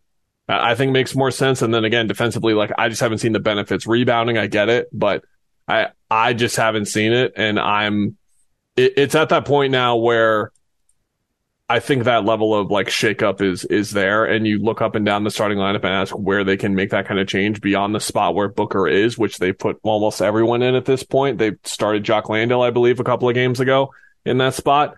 I 0.50 0.76
think 0.76 0.92
makes 0.92 1.16
more 1.16 1.32
sense. 1.32 1.62
And 1.62 1.74
then 1.74 1.86
again, 1.86 2.08
defensively, 2.08 2.54
like 2.54 2.72
I 2.78 2.90
just 2.90 3.02
haven't 3.02 3.20
seen 3.20 3.32
the 3.32 3.40
benefits. 3.40 3.88
Rebounding, 3.88 4.38
I 4.38 4.48
get 4.48 4.68
it, 4.68 4.90
but 4.92 5.24
I, 5.68 5.88
I 6.10 6.34
just 6.34 6.56
haven't 6.56 6.86
seen 6.86 7.14
it. 7.14 7.34
And 7.36 7.60
I'm, 7.60 8.18
it, 8.76 8.94
it's 8.98 9.16
at 9.16 9.30
that 9.30 9.46
point 9.46 9.72
now 9.72 9.98
where, 9.98 10.52
I 11.68 11.80
think 11.80 12.04
that 12.04 12.26
level 12.26 12.54
of 12.54 12.70
like 12.70 12.88
shakeup 12.88 13.42
is 13.42 13.66
is 13.66 13.90
there, 13.90 14.24
and 14.24 14.46
you 14.46 14.60
look 14.60 14.82
up 14.82 14.94
and 14.94 15.04
down 15.04 15.24
the 15.24 15.32
starting 15.32 15.58
lineup 15.58 15.84
and 15.84 15.94
ask 15.94 16.14
where 16.16 16.44
they 16.44 16.58
can 16.58 16.76
make 16.76 16.92
that 16.92 17.08
kind 17.08 17.20
of 17.20 17.28
change 17.28 17.60
beyond 17.60 17.96
the 17.96 18.00
spot 18.00 18.36
where 18.36 18.48
Booker 18.48 18.88
is, 18.88 19.18
which 19.18 19.40
they 19.40 19.52
put 19.52 19.80
almost 19.82 20.22
everyone 20.22 20.62
in 20.62 20.76
at 20.76 20.86
this 20.86 21.02
point. 21.02 21.40
They 21.40 21.54
started 21.64 22.04
Jock 22.04 22.30
Landale, 22.30 22.62
I 22.62 22.70
believe, 22.70 23.00
a 23.00 23.04
couple 23.04 23.28
of 23.28 23.34
games 23.34 23.60
ago 23.60 23.92
in 24.26 24.38
that 24.38 24.54
spot. 24.54 24.96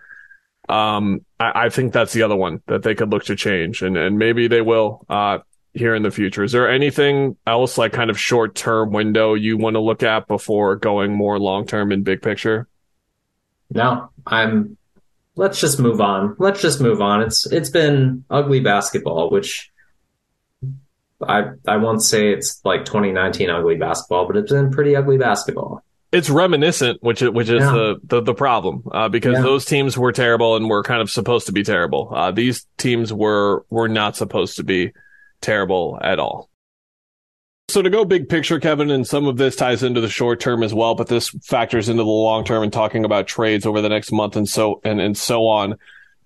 Um, 0.67 1.21
I, 1.39 1.67
I, 1.67 1.69
think 1.69 1.93
that's 1.93 2.11
the 2.11 2.23
other 2.23 2.35
one 2.35 2.61
that 2.67 2.83
they 2.83 2.95
could 2.95 3.09
look 3.09 3.23
to 3.25 3.37
change, 3.37 3.81
and 3.81 3.95
and 3.95 4.19
maybe 4.19 4.49
they 4.49 4.59
will 4.59 5.05
uh, 5.07 5.37
here 5.77 5.95
in 5.95 6.03
the 6.03 6.11
future. 6.11 6.43
Is 6.43 6.51
there 6.51 6.69
anything 6.69 7.37
else 7.45 7.77
like 7.77 7.93
kind 7.93 8.09
of 8.09 8.19
short 8.19 8.55
term 8.55 8.91
window 8.91 9.33
you 9.33 9.57
want 9.57 9.75
to 9.75 9.79
look 9.79 10.03
at 10.03 10.27
before 10.27 10.75
going 10.75 11.13
more 11.13 11.39
long 11.39 11.65
term 11.65 11.91
and 11.91 12.03
big 12.03 12.21
picture? 12.21 12.67
No, 13.69 14.09
I'm 14.25 14.77
let's 15.35 15.59
just 15.61 15.79
move 15.79 16.01
on. 16.01 16.35
Let's 16.39 16.61
just 16.61 16.81
move 16.81 17.01
on. 17.01 17.21
It's 17.21 17.45
it's 17.51 17.69
been 17.69 18.25
ugly 18.29 18.59
basketball, 18.59 19.29
which 19.29 19.71
I 21.25 21.51
I 21.67 21.77
won't 21.77 22.01
say 22.01 22.33
it's 22.33 22.59
like 22.65 22.85
2019 22.85 23.49
ugly 23.49 23.75
basketball, 23.75 24.27
but 24.27 24.37
it's 24.37 24.51
been 24.51 24.71
pretty 24.71 24.95
ugly 24.95 25.17
basketball. 25.17 25.83
It's 26.11 26.29
reminiscent, 26.29 27.03
which 27.03 27.21
is 27.21 27.29
which 27.31 27.49
is 27.49 27.61
yeah. 27.61 27.71
the, 27.71 27.99
the, 28.03 28.21
the 28.21 28.33
problem 28.33 28.83
uh, 28.91 29.09
because 29.09 29.33
yeah. 29.33 29.41
those 29.41 29.65
teams 29.65 29.97
were 29.97 30.13
terrible 30.13 30.55
and 30.55 30.69
were 30.69 30.83
kind 30.83 31.01
of 31.01 31.11
supposed 31.11 31.47
to 31.47 31.51
be 31.51 31.63
terrible. 31.63 32.11
Uh, 32.13 32.31
these 32.31 32.65
teams 32.77 33.11
were 33.11 33.65
were 33.69 33.89
not 33.89 34.15
supposed 34.15 34.55
to 34.57 34.63
be 34.63 34.93
terrible 35.41 35.99
at 36.01 36.19
all. 36.19 36.49
So 37.69 37.81
to 37.81 37.89
go 37.89 38.05
big 38.05 38.29
picture, 38.29 38.61
Kevin, 38.61 38.89
and 38.89 39.05
some 39.05 39.27
of 39.27 39.35
this 39.35 39.57
ties 39.57 39.83
into 39.83 39.99
the 39.99 40.07
short 40.07 40.39
term 40.39 40.63
as 40.63 40.73
well, 40.73 40.95
but 40.95 41.07
this 41.07 41.29
factors 41.43 41.89
into 41.89 42.03
the 42.03 42.09
long 42.09 42.45
term 42.45 42.63
and 42.63 42.71
talking 42.71 43.03
about 43.03 43.27
trades 43.27 43.65
over 43.65 43.81
the 43.81 43.89
next 43.89 44.11
month 44.11 44.37
and 44.37 44.47
so 44.47 44.79
and 44.85 45.01
and 45.01 45.17
so 45.17 45.47
on. 45.47 45.77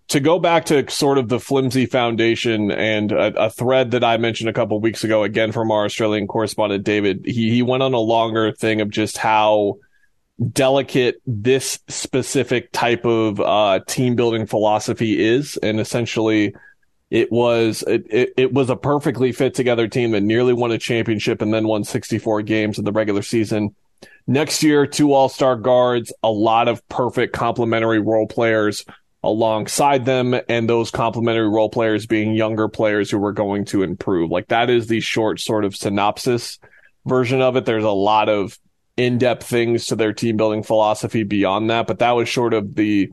To 0.10 0.20
go 0.20 0.40
back 0.40 0.66
to 0.66 0.88
sort 0.92 1.18
of 1.18 1.30
the 1.30 1.40
flimsy 1.40 1.86
foundation 1.86 2.70
and 2.70 3.12
a, 3.12 3.46
a 3.46 3.50
thread 3.50 3.92
that 3.92 4.04
I 4.04 4.18
mentioned 4.18 4.50
a 4.50 4.54
couple 4.54 4.80
weeks 4.82 5.04
ago, 5.04 5.24
again 5.24 5.52
from 5.52 5.72
our 5.72 5.86
Australian 5.86 6.28
correspondent 6.28 6.84
David, 6.84 7.24
he 7.26 7.50
he 7.50 7.64
went 7.64 7.82
on 7.82 7.94
a 7.94 8.00
longer 8.00 8.52
thing 8.52 8.82
of 8.82 8.90
just 8.90 9.18
how 9.18 9.80
delicate 10.52 11.22
this 11.26 11.80
specific 11.88 12.72
type 12.72 13.06
of 13.06 13.40
uh, 13.40 13.80
team 13.88 14.16
building 14.16 14.46
philosophy 14.46 15.20
is, 15.20 15.58
and 15.58 15.80
essentially 15.80 16.54
it 17.12 17.30
was 17.30 17.84
it, 17.86 18.08
it, 18.10 18.34
it, 18.38 18.54
was 18.54 18.70
a 18.70 18.76
perfectly 18.78 19.34
fit 19.34 19.54
together 19.54 19.88
team 19.88 20.12
that 20.12 20.22
nearly 20.22 20.54
won 20.54 20.72
a 20.72 20.78
championship 20.78 21.42
and 21.42 21.54
then 21.54 21.68
won 21.68 21.84
64 21.84 22.42
games 22.44 22.80
in 22.80 22.86
the 22.86 22.94
regular 22.94 23.22
season. 23.22 23.76
Next 24.26 24.64
year, 24.64 24.88
two 24.88 25.14
all-star 25.14 25.58
guards, 25.58 26.14
a 26.24 26.32
lot 26.32 26.70
of 26.70 26.88
perfect 26.88 27.34
complementary 27.34 28.00
role 28.00 28.28
players 28.28 28.86
alongside 29.24 30.06
them, 30.06 30.40
and 30.48 30.68
those 30.68 30.90
complementary 30.90 31.50
role 31.50 31.70
players 31.70 32.08
being 32.08 32.34
younger 32.34 32.70
players 32.70 33.12
who 33.12 33.20
were 33.20 33.34
going 33.34 33.66
to 33.66 33.84
improve. 33.84 34.32
Like 34.32 34.48
that 34.48 34.70
is 34.70 34.88
the 34.88 35.02
short 35.02 35.40
sort 35.42 35.66
of 35.66 35.76
synopsis 35.76 36.60
version 37.06 37.42
of 37.42 37.58
it. 37.58 37.66
There's 37.66 37.84
a 37.84 37.92
lot 37.92 38.30
of 38.30 38.58
in-depth 38.96 39.44
things 39.44 39.88
to 39.88 39.96
their 39.98 40.14
team 40.14 40.38
building 40.38 40.64
philosophy 40.64 41.24
beyond 41.24 41.70
that, 41.70 41.88
but 41.88 42.00
that 42.00 42.12
was 42.12 42.32
sort 42.32 42.54
of 42.54 42.74
the 42.74 43.12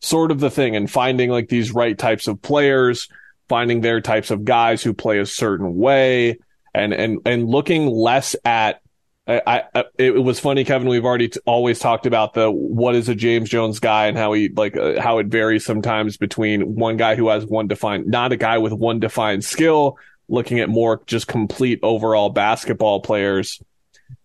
sort 0.00 0.30
of 0.32 0.40
the 0.40 0.50
thing 0.50 0.74
and 0.74 0.90
finding 0.90 1.30
like 1.30 1.48
these 1.48 1.72
right 1.72 1.96
types 1.96 2.26
of 2.26 2.42
players 2.42 3.08
finding 3.48 3.80
their 3.80 4.00
types 4.00 4.30
of 4.30 4.44
guys 4.44 4.82
who 4.82 4.92
play 4.92 5.18
a 5.18 5.26
certain 5.26 5.76
way 5.76 6.38
and 6.74 6.92
and 6.92 7.20
and 7.24 7.48
looking 7.48 7.86
less 7.86 8.36
at 8.44 8.80
I, 9.28 9.64
I 9.74 9.84
it 9.98 10.22
was 10.22 10.38
funny, 10.38 10.64
Kevin. 10.64 10.88
We've 10.88 11.04
already 11.04 11.30
t- 11.30 11.40
always 11.46 11.80
talked 11.80 12.06
about 12.06 12.34
the 12.34 12.48
what 12.48 12.94
is 12.94 13.08
a 13.08 13.14
James 13.14 13.50
Jones 13.50 13.80
guy 13.80 14.06
and 14.06 14.16
how 14.16 14.32
he 14.34 14.50
like 14.50 14.76
uh, 14.76 15.00
how 15.00 15.18
it 15.18 15.26
varies 15.26 15.64
sometimes 15.64 16.16
between 16.16 16.76
one 16.76 16.96
guy 16.96 17.16
who 17.16 17.28
has 17.28 17.44
one 17.44 17.66
defined, 17.66 18.06
not 18.06 18.30
a 18.30 18.36
guy 18.36 18.58
with 18.58 18.72
one 18.72 19.00
defined 19.00 19.44
skill, 19.44 19.98
looking 20.28 20.60
at 20.60 20.68
more 20.68 21.02
just 21.06 21.26
complete 21.26 21.80
overall 21.82 22.30
basketball 22.30 23.00
players. 23.00 23.60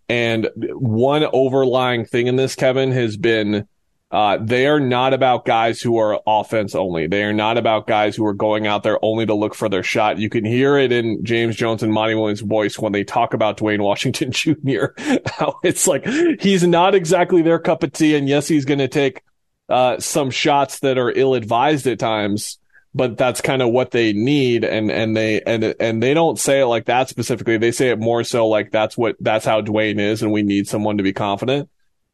And 0.08 0.50
one 0.56 1.26
overlying 1.34 2.06
thing 2.06 2.28
in 2.28 2.36
this, 2.36 2.54
Kevin, 2.54 2.92
has 2.92 3.18
been 3.18 3.68
Uh, 4.12 4.38
they 4.42 4.68
are 4.68 4.80
not 4.80 5.14
about 5.14 5.46
guys 5.46 5.80
who 5.80 5.98
are 5.98 6.20
offense 6.28 6.76
only. 6.76 7.08
They 7.08 7.24
are 7.24 7.32
not 7.32 7.58
about 7.58 7.88
guys 7.88 8.14
who 8.14 8.26
are 8.26 8.34
going 8.34 8.68
out 8.68 8.84
there 8.84 9.00
only 9.02 9.26
to 9.26 9.34
look 9.34 9.56
for 9.56 9.70
their 9.70 9.84
shot. 9.84 10.18
You 10.18 10.30
can 10.30 10.44
hear 10.44 10.78
it 10.78 10.92
in 10.92 11.24
James 11.24 11.56
Jones 11.56 11.82
and 11.82 11.94
Monty 11.94 12.16
Williams' 12.16 12.42
voice 12.42 12.78
when 12.78 12.92
they 12.92 13.06
talk 13.06 13.34
about 13.34 13.58
Duane 13.58 13.82
Washington 13.82 14.32
Jr. 14.34 14.88
How 15.26 15.60
it's 15.64 15.88
like 15.88 16.06
he's 16.42 16.68
not 16.68 16.94
exactly 16.94 17.42
their 17.42 17.60
cup 17.60 17.84
of 17.84 17.94
tea. 17.94 18.16
And 18.16 18.28
yes, 18.28 18.50
he's 18.50 18.66
going 18.66 18.80
to 18.80 18.90
take 18.90 19.24
uh, 19.70 19.98
some 20.00 20.30
shots 20.30 20.80
that 20.80 20.98
are 20.98 21.10
ill 21.10 21.34
advised 21.34 21.88
at 21.88 21.98
times, 21.98 22.60
but 22.94 23.18
that's 23.18 23.40
kind 23.40 23.62
of 23.62 23.70
what 23.70 23.92
they 23.92 24.12
need. 24.12 24.66
And, 24.66 24.92
and 24.92 25.16
they, 25.16 25.42
and, 25.42 25.64
and 25.80 26.04
they 26.04 26.14
don't 26.14 26.38
say 26.38 26.60
it 26.60 26.66
like 26.66 26.88
that 26.88 27.08
specifically. 27.08 27.58
They 27.58 27.72
say 27.72 27.92
it 27.92 28.00
more 28.00 28.26
so 28.26 28.50
like 28.50 28.72
that's 28.72 28.98
what, 28.98 29.16
that's 29.22 29.46
how 29.46 29.62
Duane 29.62 30.02
is. 30.02 30.22
And 30.22 30.34
we 30.34 30.44
need 30.44 30.68
someone 30.68 30.98
to 30.98 31.04
be 31.04 31.14
confident. 31.14 31.70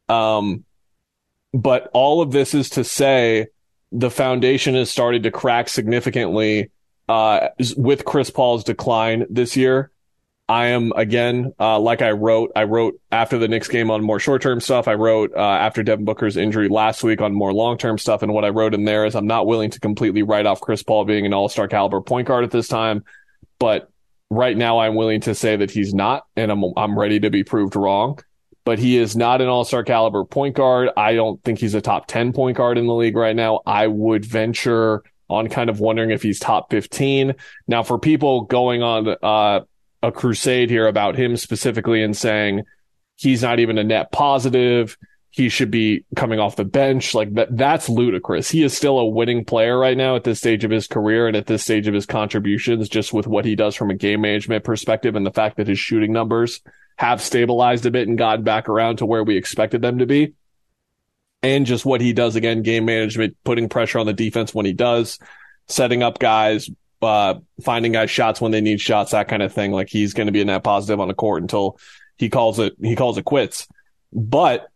Um, 0.08 0.64
but 1.58 1.90
all 1.92 2.22
of 2.22 2.30
this 2.30 2.54
is 2.54 2.70
to 2.70 2.84
say 2.84 3.48
the 3.90 4.12
foundation 4.12 4.76
has 4.76 4.88
started 4.88 5.24
to 5.24 5.32
crack 5.32 5.68
significantly 5.68 6.70
uh, 7.08 7.48
with 7.76 8.04
Chris 8.04 8.30
Paul's 8.30 8.62
decline 8.62 9.26
this 9.28 9.56
year. 9.56 9.90
I 10.48 10.66
am 10.68 10.92
again, 10.94 11.52
uh, 11.58 11.80
like 11.80 12.00
I 12.00 12.12
wrote, 12.12 12.52
I 12.54 12.62
wrote 12.62 13.00
after 13.10 13.38
the 13.38 13.48
Knicks 13.48 13.66
game 13.66 13.90
on 13.90 14.04
more 14.04 14.20
short 14.20 14.40
term 14.40 14.60
stuff. 14.60 14.86
I 14.86 14.94
wrote 14.94 15.32
uh, 15.34 15.40
after 15.40 15.82
Devin 15.82 16.04
Booker's 16.04 16.36
injury 16.36 16.68
last 16.68 17.02
week 17.02 17.20
on 17.20 17.34
more 17.34 17.52
long 17.52 17.76
term 17.76 17.98
stuff. 17.98 18.22
And 18.22 18.32
what 18.32 18.44
I 18.44 18.50
wrote 18.50 18.72
in 18.72 18.84
there 18.84 19.04
is 19.04 19.16
I'm 19.16 19.26
not 19.26 19.48
willing 19.48 19.70
to 19.70 19.80
completely 19.80 20.22
write 20.22 20.46
off 20.46 20.60
Chris 20.60 20.84
Paul 20.84 21.06
being 21.06 21.26
an 21.26 21.34
all 21.34 21.48
star 21.48 21.66
caliber 21.66 22.00
point 22.00 22.28
guard 22.28 22.44
at 22.44 22.52
this 22.52 22.68
time, 22.68 23.04
but 23.58 23.90
right 24.30 24.56
now 24.56 24.78
I'm 24.78 24.94
willing 24.94 25.22
to 25.22 25.34
say 25.34 25.56
that 25.56 25.72
he's 25.72 25.92
not, 25.92 26.24
and 26.36 26.52
I'm 26.52 26.64
I'm 26.76 26.96
ready 26.96 27.18
to 27.20 27.30
be 27.30 27.42
proved 27.42 27.74
wrong 27.74 28.20
but 28.68 28.78
he 28.78 28.98
is 28.98 29.16
not 29.16 29.40
an 29.40 29.48
all 29.48 29.64
star 29.64 29.82
caliber 29.82 30.26
point 30.26 30.54
guard. 30.54 30.90
I 30.94 31.14
don't 31.14 31.42
think 31.42 31.58
he's 31.58 31.72
a 31.72 31.80
top 31.80 32.06
10 32.06 32.34
point 32.34 32.58
guard 32.58 32.76
in 32.76 32.86
the 32.86 32.92
league 32.92 33.16
right 33.16 33.34
now. 33.34 33.62
I 33.64 33.86
would 33.86 34.26
venture 34.26 35.04
on 35.30 35.48
kind 35.48 35.70
of 35.70 35.80
wondering 35.80 36.10
if 36.10 36.22
he's 36.22 36.38
top 36.38 36.70
15. 36.70 37.34
Now, 37.66 37.82
for 37.82 37.98
people 37.98 38.42
going 38.42 38.82
on 38.82 39.08
uh, 39.22 39.60
a 40.02 40.12
crusade 40.12 40.68
here 40.68 40.86
about 40.86 41.16
him 41.16 41.38
specifically 41.38 42.02
and 42.02 42.14
saying 42.14 42.64
he's 43.16 43.40
not 43.40 43.58
even 43.58 43.78
a 43.78 43.84
net 43.84 44.12
positive, 44.12 44.98
he 45.30 45.48
should 45.48 45.70
be 45.70 46.04
coming 46.14 46.38
off 46.38 46.56
the 46.56 46.66
bench, 46.66 47.14
like 47.14 47.32
that, 47.36 47.56
that's 47.56 47.88
ludicrous. 47.88 48.50
He 48.50 48.62
is 48.62 48.76
still 48.76 48.98
a 48.98 49.08
winning 49.08 49.46
player 49.46 49.78
right 49.78 49.96
now 49.96 50.14
at 50.14 50.24
this 50.24 50.40
stage 50.40 50.64
of 50.64 50.70
his 50.70 50.86
career 50.86 51.26
and 51.26 51.38
at 51.38 51.46
this 51.46 51.62
stage 51.62 51.88
of 51.88 51.94
his 51.94 52.04
contributions, 52.04 52.90
just 52.90 53.14
with 53.14 53.26
what 53.26 53.46
he 53.46 53.56
does 53.56 53.74
from 53.74 53.88
a 53.88 53.94
game 53.94 54.20
management 54.20 54.62
perspective 54.62 55.16
and 55.16 55.24
the 55.24 55.32
fact 55.32 55.56
that 55.56 55.68
his 55.68 55.78
shooting 55.78 56.12
numbers 56.12 56.60
have 56.98 57.22
stabilized 57.22 57.86
a 57.86 57.90
bit 57.92 58.08
and 58.08 58.18
gotten 58.18 58.44
back 58.44 58.68
around 58.68 58.96
to 58.96 59.06
where 59.06 59.22
we 59.22 59.36
expected 59.36 59.80
them 59.80 59.98
to 59.98 60.06
be. 60.06 60.34
And 61.42 61.64
just 61.64 61.86
what 61.86 62.00
he 62.00 62.12
does 62.12 62.34
again, 62.34 62.62
game 62.62 62.84
management, 62.84 63.36
putting 63.44 63.68
pressure 63.68 64.00
on 64.00 64.06
the 64.06 64.12
defense 64.12 64.52
when 64.52 64.66
he 64.66 64.72
does, 64.72 65.20
setting 65.68 66.02
up 66.02 66.18
guys, 66.18 66.68
uh, 67.00 67.34
finding 67.62 67.92
guys 67.92 68.10
shots 68.10 68.40
when 68.40 68.50
they 68.50 68.60
need 68.60 68.80
shots, 68.80 69.12
that 69.12 69.28
kind 69.28 69.44
of 69.44 69.52
thing. 69.52 69.70
Like 69.70 69.88
he's 69.88 70.12
going 70.12 70.26
to 70.26 70.32
be 70.32 70.40
a 70.40 70.44
net 70.44 70.64
positive 70.64 70.98
on 70.98 71.06
the 71.06 71.14
court 71.14 71.42
until 71.42 71.78
he 72.16 72.28
calls 72.28 72.58
it, 72.58 72.74
he 72.82 72.96
calls 72.96 73.16
it 73.16 73.24
quits. 73.24 73.68
But 74.12 74.68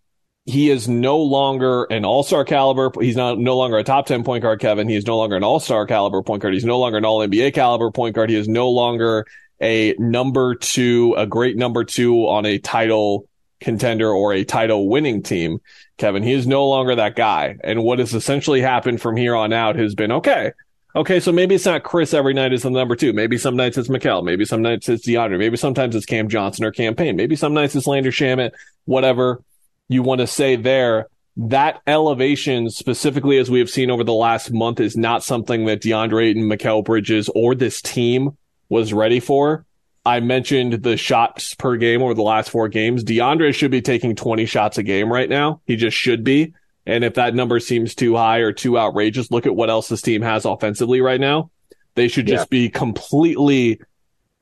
he 0.44 0.70
is 0.70 0.88
no 0.88 1.18
longer 1.18 1.84
an 1.84 2.04
all-star 2.04 2.44
caliber. 2.44 2.92
He's 3.00 3.16
not 3.16 3.38
no 3.38 3.56
longer 3.56 3.78
a 3.78 3.84
top 3.84 4.06
10 4.06 4.22
point 4.22 4.42
guard, 4.42 4.60
Kevin. 4.60 4.88
He 4.88 4.96
is 4.96 5.06
no 5.06 5.18
longer 5.18 5.36
an 5.36 5.42
all-star 5.42 5.86
caliber 5.86 6.22
point 6.22 6.42
guard. 6.42 6.54
He's 6.54 6.64
no 6.64 6.78
longer 6.78 6.98
an 6.98 7.04
all 7.04 7.18
NBA 7.18 7.54
caliber 7.54 7.90
point 7.90 8.14
guard. 8.14 8.30
He 8.30 8.36
is 8.36 8.48
no 8.48 8.70
longer 8.70 9.26
a 9.62 9.94
number 9.98 10.54
two, 10.56 11.14
a 11.16 11.26
great 11.26 11.56
number 11.56 11.84
two 11.84 12.26
on 12.26 12.44
a 12.44 12.58
title 12.58 13.28
contender 13.60 14.10
or 14.10 14.34
a 14.34 14.44
title 14.44 14.88
winning 14.88 15.22
team, 15.22 15.60
Kevin. 15.96 16.22
He 16.22 16.32
is 16.32 16.46
no 16.46 16.68
longer 16.68 16.96
that 16.96 17.14
guy. 17.14 17.56
And 17.62 17.84
what 17.84 18.00
has 18.00 18.12
essentially 18.12 18.60
happened 18.60 19.00
from 19.00 19.16
here 19.16 19.36
on 19.36 19.52
out 19.52 19.76
has 19.76 19.94
been 19.94 20.12
okay. 20.12 20.52
Okay, 20.94 21.20
so 21.20 21.32
maybe 21.32 21.54
it's 21.54 21.64
not 21.64 21.84
Chris 21.84 22.12
every 22.12 22.34
night 22.34 22.52
is 22.52 22.64
the 22.64 22.70
number 22.70 22.96
two. 22.96 23.14
Maybe 23.14 23.38
some 23.38 23.56
nights 23.56 23.78
it's 23.78 23.88
Mikal. 23.88 24.22
Maybe 24.22 24.44
some 24.44 24.60
nights 24.60 24.90
it's 24.90 25.06
DeAndre. 25.06 25.38
Maybe 25.38 25.56
sometimes 25.56 25.94
it's 25.94 26.04
Cam 26.04 26.28
Johnson 26.28 26.66
or 26.66 26.72
Cam 26.72 26.94
Payne. 26.94 27.16
Maybe 27.16 27.36
some 27.36 27.54
nights 27.54 27.74
it's 27.74 27.86
Landry 27.86 28.12
Shamet, 28.12 28.50
whatever 28.84 29.42
you 29.88 30.02
want 30.02 30.20
to 30.20 30.26
say 30.26 30.56
there. 30.56 31.06
That 31.36 31.80
elevation, 31.86 32.68
specifically 32.68 33.38
as 33.38 33.50
we 33.50 33.60
have 33.60 33.70
seen 33.70 33.90
over 33.90 34.04
the 34.04 34.12
last 34.12 34.52
month, 34.52 34.80
is 34.80 34.98
not 34.98 35.24
something 35.24 35.64
that 35.64 35.80
DeAndre 35.80 36.26
Ayton, 36.26 36.42
Mikal 36.42 36.84
Bridges, 36.84 37.30
or 37.34 37.54
this 37.54 37.80
team 37.80 38.36
was 38.72 38.94
ready 38.94 39.20
for. 39.20 39.66
I 40.04 40.20
mentioned 40.20 40.82
the 40.82 40.96
shots 40.96 41.54
per 41.54 41.76
game 41.76 42.00
over 42.00 42.14
the 42.14 42.22
last 42.22 42.48
four 42.48 42.68
games. 42.68 43.04
DeAndre 43.04 43.54
should 43.54 43.70
be 43.70 43.82
taking 43.82 44.16
20 44.16 44.46
shots 44.46 44.78
a 44.78 44.82
game 44.82 45.12
right 45.12 45.28
now. 45.28 45.60
He 45.66 45.76
just 45.76 45.94
should 45.94 46.24
be. 46.24 46.54
And 46.86 47.04
if 47.04 47.14
that 47.14 47.34
number 47.34 47.60
seems 47.60 47.94
too 47.94 48.16
high 48.16 48.38
or 48.38 48.50
too 48.50 48.78
outrageous, 48.78 49.30
look 49.30 49.44
at 49.44 49.54
what 49.54 49.68
else 49.68 49.90
this 49.90 50.00
team 50.00 50.22
has 50.22 50.46
offensively 50.46 51.02
right 51.02 51.20
now. 51.20 51.50
They 51.96 52.08
should 52.08 52.26
just 52.26 52.46
yeah. 52.46 52.58
be 52.62 52.70
completely 52.70 53.78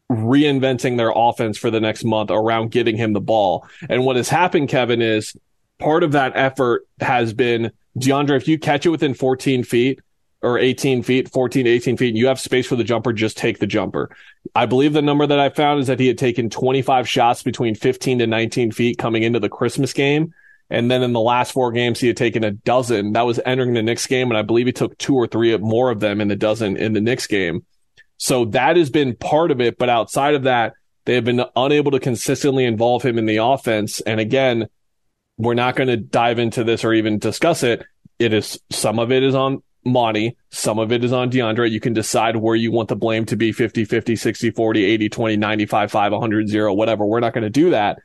reinventing 0.08 0.96
their 0.96 1.12
offense 1.12 1.58
for 1.58 1.72
the 1.72 1.80
next 1.80 2.04
month 2.04 2.30
around 2.30 2.70
getting 2.70 2.96
him 2.96 3.12
the 3.12 3.20
ball. 3.20 3.66
And 3.88 4.04
what 4.04 4.14
has 4.14 4.28
happened, 4.28 4.68
Kevin, 4.68 5.02
is 5.02 5.36
part 5.80 6.04
of 6.04 6.12
that 6.12 6.36
effort 6.36 6.86
has 7.00 7.32
been 7.32 7.72
DeAndre, 7.98 8.36
if 8.36 8.46
you 8.46 8.60
catch 8.60 8.86
it 8.86 8.90
within 8.90 9.12
14 9.12 9.64
feet, 9.64 10.00
or 10.42 10.58
18 10.58 11.02
feet, 11.02 11.30
14 11.30 11.64
to 11.64 11.70
18 11.70 11.96
feet, 11.96 12.08
and 12.08 12.18
you 12.18 12.26
have 12.28 12.40
space 12.40 12.66
for 12.66 12.76
the 12.76 12.84
jumper, 12.84 13.12
just 13.12 13.36
take 13.36 13.58
the 13.58 13.66
jumper. 13.66 14.10
I 14.54 14.66
believe 14.66 14.92
the 14.92 15.02
number 15.02 15.26
that 15.26 15.38
I 15.38 15.50
found 15.50 15.80
is 15.80 15.86
that 15.88 16.00
he 16.00 16.06
had 16.06 16.18
taken 16.18 16.48
25 16.48 17.08
shots 17.08 17.42
between 17.42 17.74
15 17.74 18.20
to 18.20 18.26
19 18.26 18.72
feet 18.72 18.98
coming 18.98 19.22
into 19.22 19.40
the 19.40 19.50
Christmas 19.50 19.92
game. 19.92 20.32
And 20.70 20.90
then 20.90 21.02
in 21.02 21.12
the 21.12 21.20
last 21.20 21.52
four 21.52 21.72
games, 21.72 22.00
he 22.00 22.06
had 22.06 22.16
taken 22.16 22.44
a 22.44 22.52
dozen. 22.52 23.12
That 23.12 23.26
was 23.26 23.40
entering 23.44 23.74
the 23.74 23.82
Knicks 23.82 24.06
game. 24.06 24.30
And 24.30 24.38
I 24.38 24.42
believe 24.42 24.66
he 24.66 24.72
took 24.72 24.96
two 24.98 25.16
or 25.16 25.26
three 25.26 25.56
more 25.58 25.90
of 25.90 26.00
them 26.00 26.20
in 26.20 26.28
the 26.28 26.36
dozen 26.36 26.76
in 26.76 26.92
the 26.92 27.00
Knicks 27.00 27.26
game. 27.26 27.66
So 28.18 28.44
that 28.46 28.76
has 28.76 28.88
been 28.88 29.16
part 29.16 29.50
of 29.50 29.60
it. 29.60 29.78
But 29.78 29.88
outside 29.88 30.34
of 30.34 30.44
that, 30.44 30.74
they 31.06 31.16
have 31.16 31.24
been 31.24 31.44
unable 31.56 31.90
to 31.90 31.98
consistently 31.98 32.64
involve 32.64 33.02
him 33.02 33.18
in 33.18 33.26
the 33.26 33.38
offense. 33.38 34.00
And 34.00 34.20
again, 34.20 34.68
we're 35.38 35.54
not 35.54 35.74
going 35.74 35.88
to 35.88 35.96
dive 35.96 36.38
into 36.38 36.62
this 36.62 36.84
or 36.84 36.92
even 36.92 37.18
discuss 37.18 37.62
it. 37.62 37.84
It 38.18 38.32
is 38.32 38.60
some 38.70 38.98
of 38.98 39.10
it 39.10 39.22
is 39.22 39.34
on 39.34 39.62
Monty. 39.84 40.36
Some 40.50 40.78
of 40.78 40.92
it 40.92 41.04
is 41.04 41.12
on 41.12 41.30
DeAndre. 41.30 41.70
You 41.70 41.80
can 41.80 41.92
decide 41.92 42.36
where 42.36 42.56
you 42.56 42.72
want 42.72 42.88
the 42.88 42.96
blame 42.96 43.24
to 43.26 43.36
be 43.36 43.52
50, 43.52 43.84
50, 43.84 44.16
60, 44.16 44.50
40, 44.50 44.84
80, 44.84 45.08
20, 45.08 45.36
95, 45.36 45.90
5, 45.90 46.12
100, 46.12 46.48
0, 46.48 46.74
whatever. 46.74 47.06
We're 47.06 47.20
not 47.20 47.32
going 47.32 47.44
to 47.44 47.50
do 47.50 47.70
that. 47.70 47.98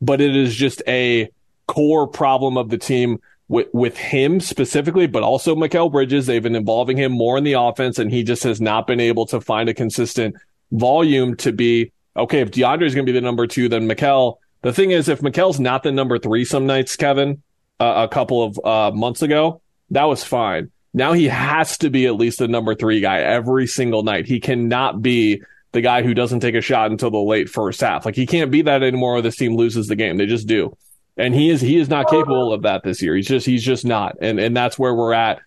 But 0.00 0.20
it 0.20 0.34
is 0.34 0.54
just 0.54 0.82
a 0.88 1.30
core 1.66 2.08
problem 2.08 2.56
of 2.56 2.70
the 2.70 2.78
team 2.78 3.20
with, 3.48 3.68
with 3.72 3.96
him 3.96 4.40
specifically, 4.40 5.06
but 5.06 5.22
also 5.22 5.54
Mikal 5.54 5.92
Bridges. 5.92 6.26
They've 6.26 6.42
been 6.42 6.56
involving 6.56 6.96
him 6.96 7.12
more 7.12 7.38
in 7.38 7.44
the 7.44 7.52
offense, 7.52 7.98
and 7.98 8.10
he 8.10 8.24
just 8.24 8.42
has 8.44 8.60
not 8.60 8.86
been 8.86 9.00
able 9.00 9.26
to 9.26 9.40
find 9.40 9.68
a 9.68 9.74
consistent 9.74 10.34
volume 10.72 11.36
to 11.36 11.52
be 11.52 11.92
okay. 12.16 12.40
If 12.40 12.50
DeAndre 12.50 12.86
is 12.86 12.94
going 12.94 13.06
to 13.06 13.12
be 13.12 13.18
the 13.18 13.24
number 13.24 13.46
two, 13.46 13.68
then 13.68 13.88
Mikal. 13.88 14.38
The 14.62 14.72
thing 14.72 14.92
is, 14.92 15.08
if 15.08 15.20
Mikal's 15.20 15.58
not 15.58 15.82
the 15.82 15.90
number 15.90 16.18
three 16.18 16.44
some 16.44 16.66
nights, 16.66 16.94
Kevin, 16.96 17.42
uh, 17.80 18.06
a 18.08 18.12
couple 18.12 18.42
of 18.44 18.60
uh, 18.64 18.96
months 18.96 19.22
ago, 19.22 19.60
that 19.90 20.04
was 20.04 20.22
fine. 20.22 20.70
Now 20.94 21.12
he 21.12 21.28
has 21.28 21.78
to 21.78 21.90
be 21.90 22.06
at 22.06 22.16
least 22.16 22.38
the 22.38 22.48
number 22.48 22.74
three 22.74 23.00
guy 23.00 23.18
every 23.18 23.66
single 23.66 24.02
night. 24.02 24.26
He 24.26 24.40
cannot 24.40 25.00
be 25.00 25.42
the 25.72 25.80
guy 25.80 26.02
who 26.02 26.12
doesn't 26.14 26.40
take 26.40 26.54
a 26.54 26.60
shot 26.60 26.90
until 26.90 27.10
the 27.10 27.18
late 27.18 27.48
first 27.48 27.80
half. 27.80 28.04
Like 28.04 28.14
he 28.14 28.26
can't 28.26 28.50
be 28.50 28.62
that 28.62 28.82
anymore 28.82 29.16
or 29.16 29.22
this 29.22 29.36
team 29.36 29.56
loses 29.56 29.88
the 29.88 29.96
game. 29.96 30.18
They 30.18 30.26
just 30.26 30.46
do. 30.46 30.76
And 31.16 31.34
he 31.34 31.50
is 31.50 31.60
he 31.60 31.78
is 31.78 31.88
not 31.88 32.08
capable 32.08 32.52
of 32.52 32.62
that 32.62 32.82
this 32.82 33.02
year. 33.02 33.14
He's 33.14 33.28
just 33.28 33.46
he's 33.46 33.64
just 33.64 33.84
not. 33.84 34.16
And 34.20 34.38
and 34.38 34.56
that's 34.56 34.78
where 34.78 34.94
we're 34.94 35.14
at 35.14 35.40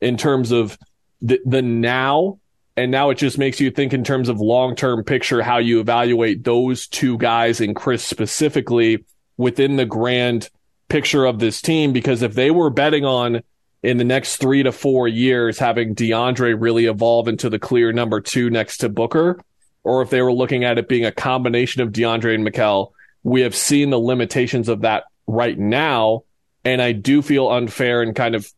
in 0.00 0.16
terms 0.16 0.50
of 0.50 0.78
the 1.22 1.40
the 1.44 1.62
now 1.62 2.38
and 2.76 2.90
now 2.90 3.10
it 3.10 3.18
just 3.18 3.36
makes 3.36 3.60
you 3.60 3.70
think 3.70 3.92
in 3.92 4.04
terms 4.04 4.28
of 4.28 4.40
long-term 4.40 5.04
picture 5.04 5.42
how 5.42 5.58
you 5.58 5.80
evaluate 5.80 6.44
those 6.44 6.86
two 6.86 7.18
guys 7.18 7.60
and 7.60 7.76
Chris 7.76 8.04
specifically 8.04 9.04
within 9.36 9.76
the 9.76 9.84
grand 9.84 10.48
picture 10.88 11.24
of 11.24 11.38
this 11.38 11.60
team 11.60 11.92
because 11.92 12.22
if 12.22 12.34
they 12.34 12.50
were 12.50 12.70
betting 12.70 13.04
on 13.04 13.42
in 13.82 13.96
the 13.96 14.04
next 14.04 14.36
three 14.36 14.62
to 14.62 14.72
four 14.72 15.08
years 15.08 15.58
having 15.58 15.94
DeAndre 15.94 16.60
really 16.60 16.86
evolve 16.86 17.28
into 17.28 17.48
the 17.48 17.58
clear 17.58 17.92
number 17.92 18.20
two 18.20 18.50
next 18.50 18.78
to 18.78 18.88
Booker, 18.88 19.40
or 19.84 20.02
if 20.02 20.10
they 20.10 20.20
were 20.20 20.32
looking 20.32 20.64
at 20.64 20.78
it 20.78 20.88
being 20.88 21.06
a 21.06 21.12
combination 21.12 21.80
of 21.82 21.90
DeAndre 21.90 22.34
and 22.34 22.46
Mikal, 22.46 22.92
we 23.22 23.40
have 23.42 23.54
seen 23.54 23.90
the 23.90 23.98
limitations 23.98 24.68
of 24.68 24.82
that 24.82 25.04
right 25.26 25.58
now. 25.58 26.24
And 26.64 26.82
I 26.82 26.92
do 26.92 27.22
feel 27.22 27.48
unfair 27.48 28.02
and 28.02 28.14
kind 28.14 28.34
of 28.34 28.50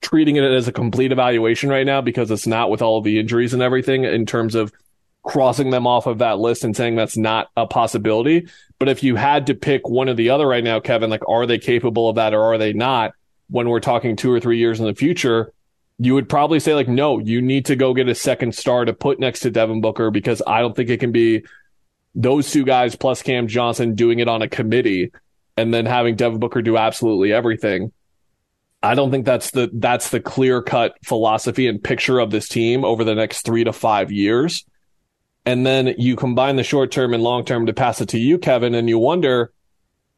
treating 0.00 0.36
it 0.36 0.44
as 0.44 0.68
a 0.68 0.72
complete 0.72 1.12
evaluation 1.12 1.68
right 1.68 1.84
now 1.84 2.00
because 2.00 2.30
it's 2.30 2.46
not 2.46 2.70
with 2.70 2.82
all 2.82 3.00
the 3.00 3.18
injuries 3.18 3.52
and 3.52 3.62
everything 3.62 4.04
in 4.04 4.24
terms 4.24 4.54
of 4.54 4.72
crossing 5.22 5.70
them 5.70 5.86
off 5.86 6.06
of 6.06 6.18
that 6.18 6.38
list 6.38 6.64
and 6.64 6.76
saying 6.76 6.96
that's 6.96 7.16
not 7.16 7.50
a 7.56 7.66
possibility. 7.66 8.48
But 8.78 8.88
if 8.88 9.02
you 9.02 9.16
had 9.16 9.48
to 9.48 9.54
pick 9.54 9.88
one 9.88 10.08
or 10.08 10.14
the 10.14 10.30
other 10.30 10.46
right 10.46 10.64
now, 10.64 10.80
Kevin, 10.80 11.10
like, 11.10 11.28
are 11.28 11.44
they 11.44 11.58
capable 11.58 12.08
of 12.08 12.16
that 12.16 12.32
or 12.32 12.42
are 12.42 12.58
they 12.58 12.72
not? 12.72 13.12
When 13.50 13.68
we're 13.68 13.80
talking 13.80 14.16
two 14.16 14.32
or 14.32 14.40
three 14.40 14.58
years 14.58 14.80
in 14.80 14.86
the 14.86 14.94
future, 14.94 15.52
you 15.98 16.14
would 16.14 16.28
probably 16.28 16.60
say 16.60 16.74
like, 16.74 16.88
no, 16.88 17.18
you 17.18 17.42
need 17.42 17.66
to 17.66 17.76
go 17.76 17.92
get 17.92 18.08
a 18.08 18.14
second 18.14 18.54
star 18.54 18.84
to 18.84 18.92
put 18.92 19.20
next 19.20 19.40
to 19.40 19.50
Devin 19.50 19.80
Booker 19.80 20.10
because 20.10 20.42
I 20.46 20.60
don't 20.60 20.74
think 20.74 20.88
it 20.88 21.00
can 21.00 21.12
be 21.12 21.44
those 22.14 22.50
two 22.50 22.64
guys 22.64 22.96
plus 22.96 23.22
Cam 23.22 23.48
Johnson 23.48 23.94
doing 23.94 24.18
it 24.18 24.28
on 24.28 24.42
a 24.42 24.48
committee 24.48 25.12
and 25.56 25.74
then 25.74 25.86
having 25.86 26.16
Devin 26.16 26.38
Booker 26.38 26.62
do 26.62 26.76
absolutely 26.76 27.32
everything. 27.32 27.92
I 28.82 28.94
don't 28.94 29.10
think 29.10 29.26
that's 29.26 29.50
the 29.50 29.70
that's 29.74 30.08
the 30.08 30.20
clear 30.20 30.62
cut 30.62 30.96
philosophy 31.04 31.66
and 31.66 31.84
picture 31.84 32.18
of 32.18 32.30
this 32.30 32.48
team 32.48 32.82
over 32.84 33.04
the 33.04 33.14
next 33.14 33.42
three 33.42 33.64
to 33.64 33.72
five 33.72 34.10
years. 34.10 34.64
And 35.44 35.66
then 35.66 35.94
you 35.98 36.16
combine 36.16 36.56
the 36.56 36.62
short 36.62 36.90
term 36.90 37.12
and 37.12 37.22
long 37.22 37.44
term 37.44 37.66
to 37.66 37.74
pass 37.74 38.00
it 38.00 38.10
to 38.10 38.18
you, 38.18 38.38
Kevin, 38.38 38.74
and 38.74 38.88
you 38.88 38.98
wonder 38.98 39.52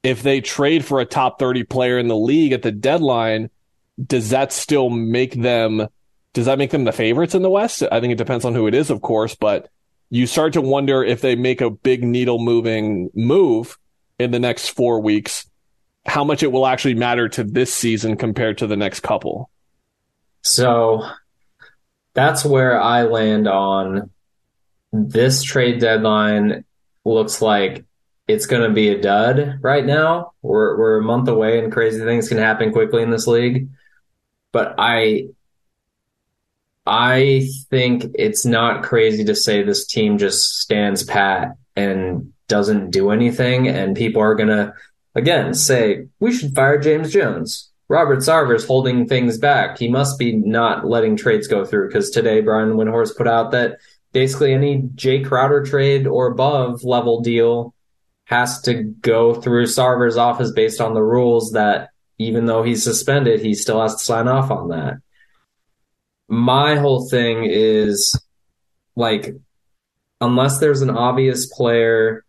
if 0.03 0.23
they 0.23 0.41
trade 0.41 0.85
for 0.85 1.01
a 1.01 1.05
top 1.05 1.39
30 1.39 1.65
player 1.65 1.99
in 1.99 2.09
the 2.09 2.17
league 2.17 2.53
at 2.53 2.63
the 2.63 2.73
deadline, 2.73 3.51
does 4.05 4.31
that 4.31 4.53
still 4.53 4.91
make 4.91 5.35
them 5.35 5.89
does 6.35 6.47
that 6.47 6.59
make 6.59 6.71
them 6.71 6.85
the 6.85 6.93
favorites 6.93 7.35
in 7.35 7.43
the 7.43 7.51
West? 7.51 7.83
I 7.93 8.01
think 8.01 8.13
it 8.13 8.19
depends 8.19 8.47
on 8.47 8.55
who 8.55 8.67
it 8.67 8.73
is, 8.73 8.89
of 8.89 9.03
course, 9.03 9.35
but 9.35 9.69
you 10.09 10.27
start 10.27 10.55
to 10.55 10.63
wonder 10.63 11.05
if 11.05 11.21
they 11.21 11.37
make 11.37 11.61
a 11.61 11.69
big 11.69 12.03
needle 12.03 12.39
moving 12.39 13.11
move 13.15 13.79
in 14.19 14.31
the 14.31 14.39
next 14.39 14.71
four 14.71 15.01
weeks, 15.01 15.47
how 16.07 16.25
much 16.25 16.43
it 16.43 16.51
will 16.51 16.67
actually 16.67 16.95
matter 16.95 17.29
to 17.29 17.45
this 17.45 17.73
season 17.73 18.17
compared 18.17 18.59
to 18.59 18.67
the 18.67 18.77
next 18.77 19.01
couple. 19.01 19.51
So 20.41 21.07
that's 22.15 22.45
where 22.45 22.81
I 22.81 23.03
land 23.03 23.47
on 23.47 24.11
this 24.93 25.43
trade 25.43 25.81
deadline 25.81 26.65
looks 27.05 27.43
like 27.43 27.85
it's 28.29 28.47
going 28.47 28.63
to 28.63 28.75
be 28.75 28.89
a 28.89 29.01
dud 29.01 29.59
right 29.63 29.85
now. 29.85 30.33
We're 30.43 30.79
we're 30.79 30.99
a 30.99 31.03
month 31.03 31.29
away 31.29 31.59
and 31.59 31.73
crazy 31.73 32.01
things 32.01 32.29
can 32.29 32.39
happen 32.39 32.73
quickly 32.73 33.03
in 33.03 33.11
this 33.11 33.27
league. 33.27 33.69
But 34.53 34.75
I 34.79 35.29
I 36.87 37.49
think 37.71 38.07
it's 38.15 38.45
not 38.45 38.83
crazy 38.83 39.25
to 39.25 39.35
say 39.35 39.63
this 39.63 39.87
team 39.87 40.19
just 40.19 40.61
stands 40.61 41.05
pat 41.05 41.57
and 41.77 42.33
doesn't 42.49 42.91
do 42.91 43.11
anything. 43.11 43.69
And 43.69 43.97
people 43.97 44.21
are 44.21 44.35
going 44.35 44.49
to, 44.49 44.75
again, 45.15 45.55
say, 45.55 46.09
we 46.19 46.33
should 46.33 46.55
fire 46.55 46.79
James 46.79 47.13
Jones. 47.13 47.71
Robert 47.89 48.21
Sarver's 48.21 48.67
holding 48.67 49.07
things 49.07 49.39
back. 49.39 49.79
He 49.79 49.89
must 49.89 50.19
be 50.19 50.33
not 50.33 50.87
letting 50.87 51.17
trades 51.17 51.47
go 51.47 51.65
through 51.65 51.89
because 51.89 52.11
today 52.11 52.41
Brian 52.41 52.73
Windhorst 52.73 53.17
put 53.17 53.29
out 53.29 53.51
that 53.53 53.79
basically 54.13 54.53
any 54.53 54.89
Jay 54.95 55.23
Crowder 55.23 55.63
trade 55.63 56.07
or 56.07 56.27
above 56.27 56.85
level 56.85 57.21
deal 57.21 57.72
has 58.33 58.61
to 58.63 58.83
go 58.83 59.35
through 59.35 59.67
Sarver's 59.67 60.17
office 60.17 60.51
based 60.51 60.81
on 60.81 60.95
the 60.95 61.03
rules 61.03 61.53
that 61.53 61.91
even 62.19 62.47
though 62.47 62.63
he's 62.63 62.83
suspended, 62.83 63.41
he 63.41 63.55
still 63.55 63.81
has 63.81 63.95
to 63.97 64.05
sign 64.05 64.29
off 64.29 64.51
on 64.51 64.69
that 64.69 64.95
my 66.33 66.77
whole 66.77 67.07
thing 67.11 67.45
is 67.45 68.19
like 68.97 69.35
unless 70.23 70.59
there's 70.61 70.81
an 70.81 70.89
obvious 70.89 71.45
player 71.53 72.25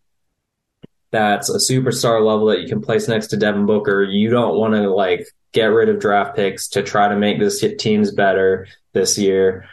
that's 1.11 1.49
a 1.49 1.71
superstar 1.71 2.25
level 2.25 2.47
that 2.47 2.59
you 2.59 2.67
can 2.67 2.81
place 2.81 3.07
next 3.07 3.27
to 3.27 3.37
Devin 3.37 3.65
Booker, 3.65 4.03
you 4.03 4.29
don't 4.29 4.57
want 4.57 4.73
to 4.73 4.89
like 4.89 5.25
get 5.53 5.67
rid 5.67 5.87
of 5.87 6.01
draft 6.01 6.35
picks 6.35 6.67
to 6.69 6.83
try 6.83 7.07
to 7.07 7.15
make 7.15 7.39
this 7.39 7.63
teams 7.79 8.11
better 8.11 8.67
this 8.91 9.17
year. 9.17 9.69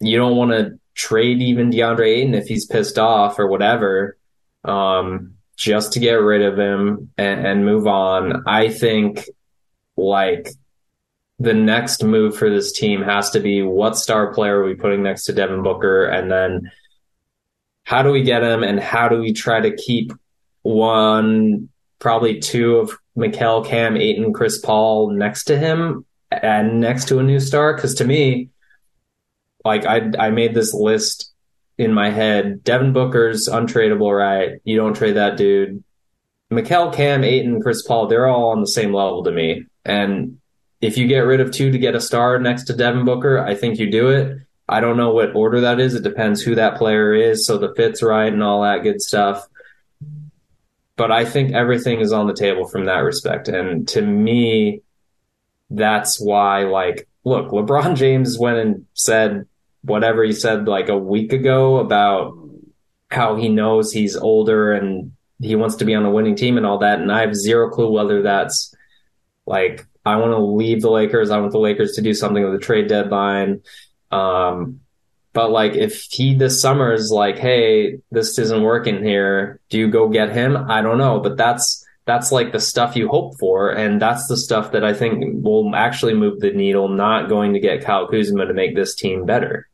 You 0.00 0.16
don't 0.16 0.36
want 0.36 0.50
to 0.50 0.80
trade 0.96 1.40
even 1.40 1.70
DeAndre 1.70 2.08
Ayton 2.08 2.34
if 2.34 2.46
he's 2.46 2.66
pissed 2.66 2.98
off 2.98 3.38
or 3.38 3.46
whatever, 3.46 4.16
um, 4.64 5.33
just 5.56 5.92
to 5.92 6.00
get 6.00 6.14
rid 6.14 6.42
of 6.42 6.58
him 6.58 7.10
and, 7.16 7.46
and 7.46 7.64
move 7.64 7.86
on. 7.86 8.42
I 8.46 8.68
think 8.68 9.28
like 9.96 10.48
the 11.38 11.54
next 11.54 12.02
move 12.02 12.36
for 12.36 12.50
this 12.50 12.72
team 12.72 13.02
has 13.02 13.30
to 13.30 13.40
be 13.40 13.62
what 13.62 13.96
star 13.96 14.32
player 14.32 14.60
are 14.60 14.64
we 14.64 14.74
putting 14.74 15.02
next 15.02 15.24
to 15.24 15.32
Devin 15.32 15.62
Booker, 15.62 16.04
and 16.04 16.30
then 16.30 16.70
how 17.84 18.02
do 18.02 18.10
we 18.10 18.22
get 18.22 18.42
him, 18.42 18.62
and 18.62 18.80
how 18.80 19.08
do 19.08 19.20
we 19.20 19.32
try 19.32 19.60
to 19.60 19.76
keep 19.76 20.12
one, 20.62 21.68
probably 21.98 22.40
two 22.40 22.76
of 22.76 22.96
Mikal, 23.16 23.66
Cam, 23.66 23.96
Ayton, 23.96 24.32
Chris 24.32 24.58
Paul 24.58 25.10
next 25.10 25.44
to 25.44 25.58
him 25.58 26.06
and 26.30 26.80
next 26.80 27.08
to 27.08 27.18
a 27.18 27.22
new 27.22 27.40
star? 27.40 27.74
Because 27.74 27.94
to 27.96 28.04
me, 28.04 28.50
like 29.64 29.84
I 29.84 30.10
I 30.18 30.30
made 30.30 30.54
this 30.54 30.72
list 30.72 31.33
in 31.78 31.92
my 31.92 32.10
head. 32.10 32.62
Devin 32.64 32.92
Booker's 32.92 33.48
untradeable, 33.48 34.16
right? 34.16 34.60
You 34.64 34.76
don't 34.76 34.94
trade 34.94 35.16
that 35.16 35.36
dude. 35.36 35.82
Mikal, 36.50 36.94
Cam, 36.94 37.24
Ayton, 37.24 37.60
Chris 37.60 37.82
Paul, 37.82 38.06
they're 38.06 38.28
all 38.28 38.50
on 38.50 38.60
the 38.60 38.66
same 38.66 38.92
level 38.92 39.24
to 39.24 39.32
me. 39.32 39.64
And 39.84 40.38
if 40.80 40.96
you 40.96 41.06
get 41.06 41.20
rid 41.20 41.40
of 41.40 41.50
two 41.50 41.70
to 41.70 41.78
get 41.78 41.94
a 41.94 42.00
star 42.00 42.38
next 42.38 42.64
to 42.64 42.76
Devin 42.76 43.04
Booker, 43.04 43.38
I 43.38 43.54
think 43.54 43.78
you 43.78 43.90
do 43.90 44.08
it. 44.08 44.38
I 44.68 44.80
don't 44.80 44.96
know 44.96 45.12
what 45.12 45.34
order 45.34 45.60
that 45.62 45.80
is. 45.80 45.94
It 45.94 46.02
depends 46.02 46.42
who 46.42 46.54
that 46.54 46.76
player 46.76 47.12
is, 47.12 47.46
so 47.46 47.58
the 47.58 47.74
fit's 47.74 48.02
right 48.02 48.32
and 48.32 48.42
all 48.42 48.62
that 48.62 48.82
good 48.82 49.00
stuff. 49.00 49.46
But 50.96 51.10
I 51.10 51.24
think 51.24 51.52
everything 51.52 52.00
is 52.00 52.12
on 52.12 52.28
the 52.28 52.34
table 52.34 52.68
from 52.68 52.86
that 52.86 52.98
respect. 52.98 53.48
And 53.48 53.86
to 53.88 54.00
me, 54.00 54.82
that's 55.70 56.20
why, 56.20 56.64
like, 56.64 57.08
look, 57.24 57.50
LeBron 57.50 57.96
James 57.96 58.38
went 58.38 58.58
and 58.58 58.86
said 58.94 59.46
whatever 59.84 60.24
he 60.24 60.32
said 60.32 60.66
like 60.66 60.88
a 60.88 60.98
week 60.98 61.32
ago 61.32 61.76
about 61.76 62.36
how 63.10 63.36
he 63.36 63.48
knows 63.48 63.92
he's 63.92 64.16
older 64.16 64.72
and 64.72 65.12
he 65.40 65.56
wants 65.56 65.76
to 65.76 65.84
be 65.84 65.94
on 65.94 66.04
a 66.04 66.10
winning 66.10 66.36
team 66.36 66.56
and 66.56 66.66
all 66.66 66.78
that. 66.78 67.00
And 67.00 67.12
I 67.12 67.20
have 67.20 67.34
zero 67.34 67.70
clue 67.70 67.90
whether 67.90 68.22
that's 68.22 68.74
like 69.46 69.86
I 70.04 70.16
want 70.16 70.32
to 70.32 70.38
leave 70.38 70.82
the 70.82 70.90
Lakers. 70.90 71.30
I 71.30 71.38
want 71.38 71.52
the 71.52 71.58
Lakers 71.58 71.92
to 71.92 72.02
do 72.02 72.14
something 72.14 72.42
with 72.42 72.52
the 72.52 72.64
trade 72.64 72.88
deadline. 72.88 73.62
Um, 74.10 74.80
but 75.32 75.50
like, 75.50 75.74
if 75.74 76.06
he 76.10 76.34
this 76.34 76.60
summer 76.60 76.92
is 76.92 77.10
like, 77.10 77.38
hey, 77.38 77.98
this 78.10 78.38
isn't 78.38 78.62
working 78.62 79.02
here, 79.02 79.60
do 79.68 79.78
you 79.78 79.90
go 79.90 80.08
get 80.08 80.30
him? 80.30 80.56
I 80.56 80.80
don't 80.80 80.98
know, 80.98 81.20
but 81.20 81.36
that's 81.36 81.84
that's 82.06 82.30
like 82.30 82.52
the 82.52 82.60
stuff 82.60 82.96
you 82.96 83.08
hope 83.08 83.38
for, 83.38 83.70
and 83.70 84.00
that's 84.00 84.28
the 84.28 84.36
stuff 84.36 84.72
that 84.72 84.84
I 84.84 84.92
think 84.92 85.42
will 85.42 85.74
actually 85.74 86.14
move 86.14 86.40
the 86.40 86.52
needle. 86.52 86.88
Not 86.88 87.28
going 87.28 87.54
to 87.54 87.60
get 87.60 87.84
Kyle 87.84 88.06
Kuzma 88.06 88.46
to 88.46 88.54
make 88.54 88.76
this 88.76 88.94
team 88.94 89.24
better. 89.24 89.68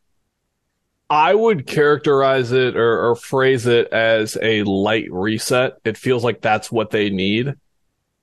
I 1.10 1.34
would 1.34 1.66
characterize 1.66 2.52
it 2.52 2.76
or, 2.76 3.10
or 3.10 3.16
phrase 3.16 3.66
it 3.66 3.88
as 3.92 4.38
a 4.40 4.62
light 4.62 5.10
reset. 5.10 5.78
It 5.84 5.98
feels 5.98 6.22
like 6.22 6.40
that's 6.40 6.70
what 6.70 6.90
they 6.90 7.10
need. 7.10 7.54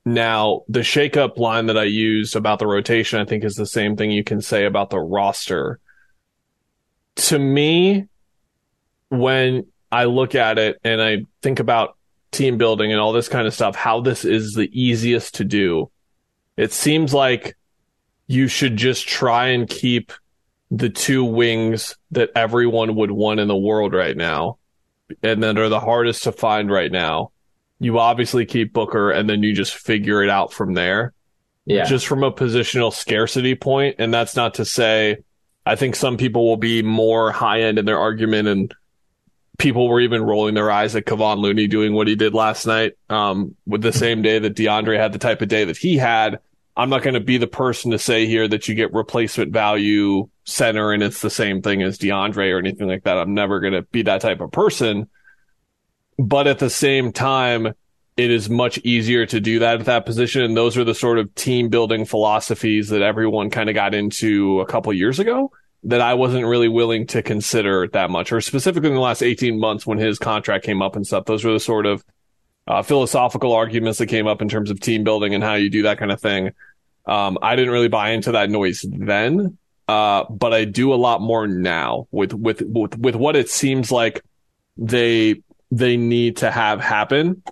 Now, 0.06 0.62
the 0.68 0.80
shakeup 0.80 1.36
line 1.36 1.66
that 1.66 1.76
I 1.76 1.84
used 1.84 2.34
about 2.34 2.58
the 2.58 2.66
rotation, 2.66 3.20
I 3.20 3.26
think 3.26 3.44
is 3.44 3.56
the 3.56 3.66
same 3.66 3.94
thing 3.94 4.10
you 4.10 4.24
can 4.24 4.40
say 4.40 4.64
about 4.64 4.88
the 4.88 4.98
roster. 4.98 5.80
To 7.16 7.38
me, 7.38 8.06
when 9.10 9.66
I 9.92 10.04
look 10.04 10.34
at 10.34 10.58
it 10.58 10.80
and 10.82 11.02
I 11.02 11.24
think 11.42 11.60
about 11.60 11.94
team 12.30 12.56
building 12.56 12.90
and 12.90 13.00
all 13.00 13.12
this 13.12 13.28
kind 13.28 13.46
of 13.46 13.52
stuff, 13.52 13.76
how 13.76 14.00
this 14.00 14.24
is 14.24 14.54
the 14.54 14.70
easiest 14.72 15.34
to 15.34 15.44
do, 15.44 15.90
it 16.56 16.72
seems 16.72 17.12
like 17.12 17.54
you 18.26 18.48
should 18.48 18.78
just 18.78 19.06
try 19.06 19.48
and 19.48 19.68
keep 19.68 20.10
the 20.70 20.90
two 20.90 21.24
wings 21.24 21.96
that 22.10 22.30
everyone 22.34 22.94
would 22.96 23.10
want 23.10 23.40
in 23.40 23.48
the 23.48 23.56
world 23.56 23.94
right 23.94 24.16
now 24.16 24.58
and 25.22 25.42
that 25.42 25.56
are 25.56 25.70
the 25.70 25.80
hardest 25.80 26.24
to 26.24 26.32
find 26.32 26.70
right 26.70 26.92
now 26.92 27.30
you 27.80 27.98
obviously 27.98 28.44
keep 28.44 28.72
Booker 28.72 29.10
and 29.10 29.28
then 29.28 29.42
you 29.42 29.54
just 29.54 29.74
figure 29.74 30.22
it 30.22 30.30
out 30.30 30.52
from 30.52 30.74
there. 30.74 31.12
Yeah. 31.64 31.84
Just 31.84 32.06
from 32.06 32.22
a 32.22 32.32
positional 32.32 32.92
scarcity 32.92 33.54
point, 33.54 33.96
and 33.98 34.12
that's 34.12 34.34
not 34.34 34.54
to 34.54 34.64
say 34.64 35.18
I 35.66 35.76
think 35.76 35.96
some 35.96 36.16
people 36.16 36.46
will 36.46 36.56
be 36.56 36.82
more 36.82 37.30
high 37.30 37.62
end 37.62 37.78
in 37.78 37.84
their 37.84 37.98
argument 37.98 38.48
and 38.48 38.74
people 39.58 39.86
were 39.86 40.00
even 40.00 40.22
rolling 40.22 40.54
their 40.54 40.70
eyes 40.70 40.96
at 40.96 41.04
Kevon 41.04 41.38
Looney 41.38 41.66
doing 41.66 41.92
what 41.92 42.08
he 42.08 42.16
did 42.16 42.32
last 42.32 42.66
night. 42.66 42.94
Um, 43.10 43.54
with 43.66 43.82
the 43.82 43.92
same 43.92 44.22
day 44.22 44.38
that 44.38 44.56
DeAndre 44.56 44.96
had 44.96 45.12
the 45.12 45.18
type 45.18 45.42
of 45.42 45.48
day 45.48 45.64
that 45.64 45.76
he 45.76 45.98
had. 45.98 46.38
I'm 46.78 46.90
not 46.90 47.02
going 47.02 47.14
to 47.14 47.20
be 47.20 47.38
the 47.38 47.48
person 47.48 47.90
to 47.90 47.98
say 47.98 48.26
here 48.26 48.46
that 48.46 48.68
you 48.68 48.76
get 48.76 48.94
replacement 48.94 49.52
value 49.52 50.28
center 50.44 50.92
and 50.92 51.02
it's 51.02 51.20
the 51.20 51.28
same 51.28 51.60
thing 51.60 51.82
as 51.82 51.98
DeAndre 51.98 52.54
or 52.54 52.58
anything 52.58 52.86
like 52.86 53.02
that. 53.02 53.18
I'm 53.18 53.34
never 53.34 53.58
going 53.58 53.72
to 53.72 53.82
be 53.82 54.02
that 54.02 54.20
type 54.20 54.40
of 54.40 54.52
person. 54.52 55.08
But 56.20 56.46
at 56.46 56.60
the 56.60 56.70
same 56.70 57.10
time, 57.10 57.74
it 58.16 58.30
is 58.30 58.48
much 58.48 58.78
easier 58.78 59.26
to 59.26 59.40
do 59.40 59.58
that 59.58 59.80
at 59.80 59.86
that 59.86 60.06
position. 60.06 60.42
And 60.42 60.56
those 60.56 60.76
are 60.76 60.84
the 60.84 60.94
sort 60.94 61.18
of 61.18 61.34
team 61.34 61.68
building 61.68 62.04
philosophies 62.04 62.90
that 62.90 63.02
everyone 63.02 63.50
kind 63.50 63.68
of 63.68 63.74
got 63.74 63.92
into 63.92 64.60
a 64.60 64.66
couple 64.66 64.92
years 64.92 65.18
ago 65.18 65.50
that 65.84 66.00
I 66.00 66.14
wasn't 66.14 66.46
really 66.46 66.68
willing 66.68 67.08
to 67.08 67.22
consider 67.22 67.88
that 67.88 68.10
much, 68.10 68.30
or 68.30 68.40
specifically 68.40 68.88
in 68.88 68.94
the 68.94 69.00
last 69.00 69.22
18 69.22 69.58
months 69.58 69.84
when 69.84 69.98
his 69.98 70.18
contract 70.18 70.64
came 70.64 70.82
up 70.82 70.94
and 70.94 71.04
stuff. 71.04 71.24
Those 71.24 71.44
were 71.44 71.52
the 71.52 71.60
sort 71.60 71.86
of 71.86 72.04
uh, 72.68 72.82
philosophical 72.82 73.52
arguments 73.52 73.98
that 73.98 74.06
came 74.06 74.26
up 74.26 74.42
in 74.42 74.48
terms 74.48 74.70
of 74.70 74.78
team 74.78 75.02
building 75.02 75.34
and 75.34 75.42
how 75.42 75.54
you 75.54 75.70
do 75.70 75.82
that 75.82 75.98
kind 75.98 76.12
of 76.12 76.20
thing. 76.20 76.50
Um, 77.08 77.38
I 77.40 77.56
didn't 77.56 77.72
really 77.72 77.88
buy 77.88 78.10
into 78.10 78.32
that 78.32 78.50
noise 78.50 78.84
then, 78.86 79.56
uh, 79.88 80.24
but 80.30 80.52
I 80.52 80.64
do 80.64 80.92
a 80.92 80.96
lot 80.96 81.20
more 81.20 81.48
now 81.48 82.06
with, 82.10 82.34
with, 82.34 82.62
with, 82.62 82.98
with 82.98 83.16
what 83.16 83.34
it 83.34 83.48
seems 83.48 83.90
like 83.90 84.22
they 84.76 85.42
they 85.70 85.96
need 85.96 86.38
to 86.38 86.50
have 86.50 86.80
happen. 86.80 87.42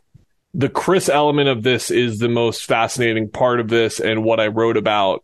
The 0.54 0.68
Chris 0.68 1.08
element 1.08 1.48
of 1.48 1.62
this 1.62 1.90
is 1.90 2.18
the 2.18 2.28
most 2.28 2.64
fascinating 2.64 3.30
part 3.30 3.60
of 3.60 3.68
this 3.68 4.00
and 4.00 4.24
what 4.24 4.40
I 4.40 4.46
wrote 4.46 4.76
about 4.76 5.22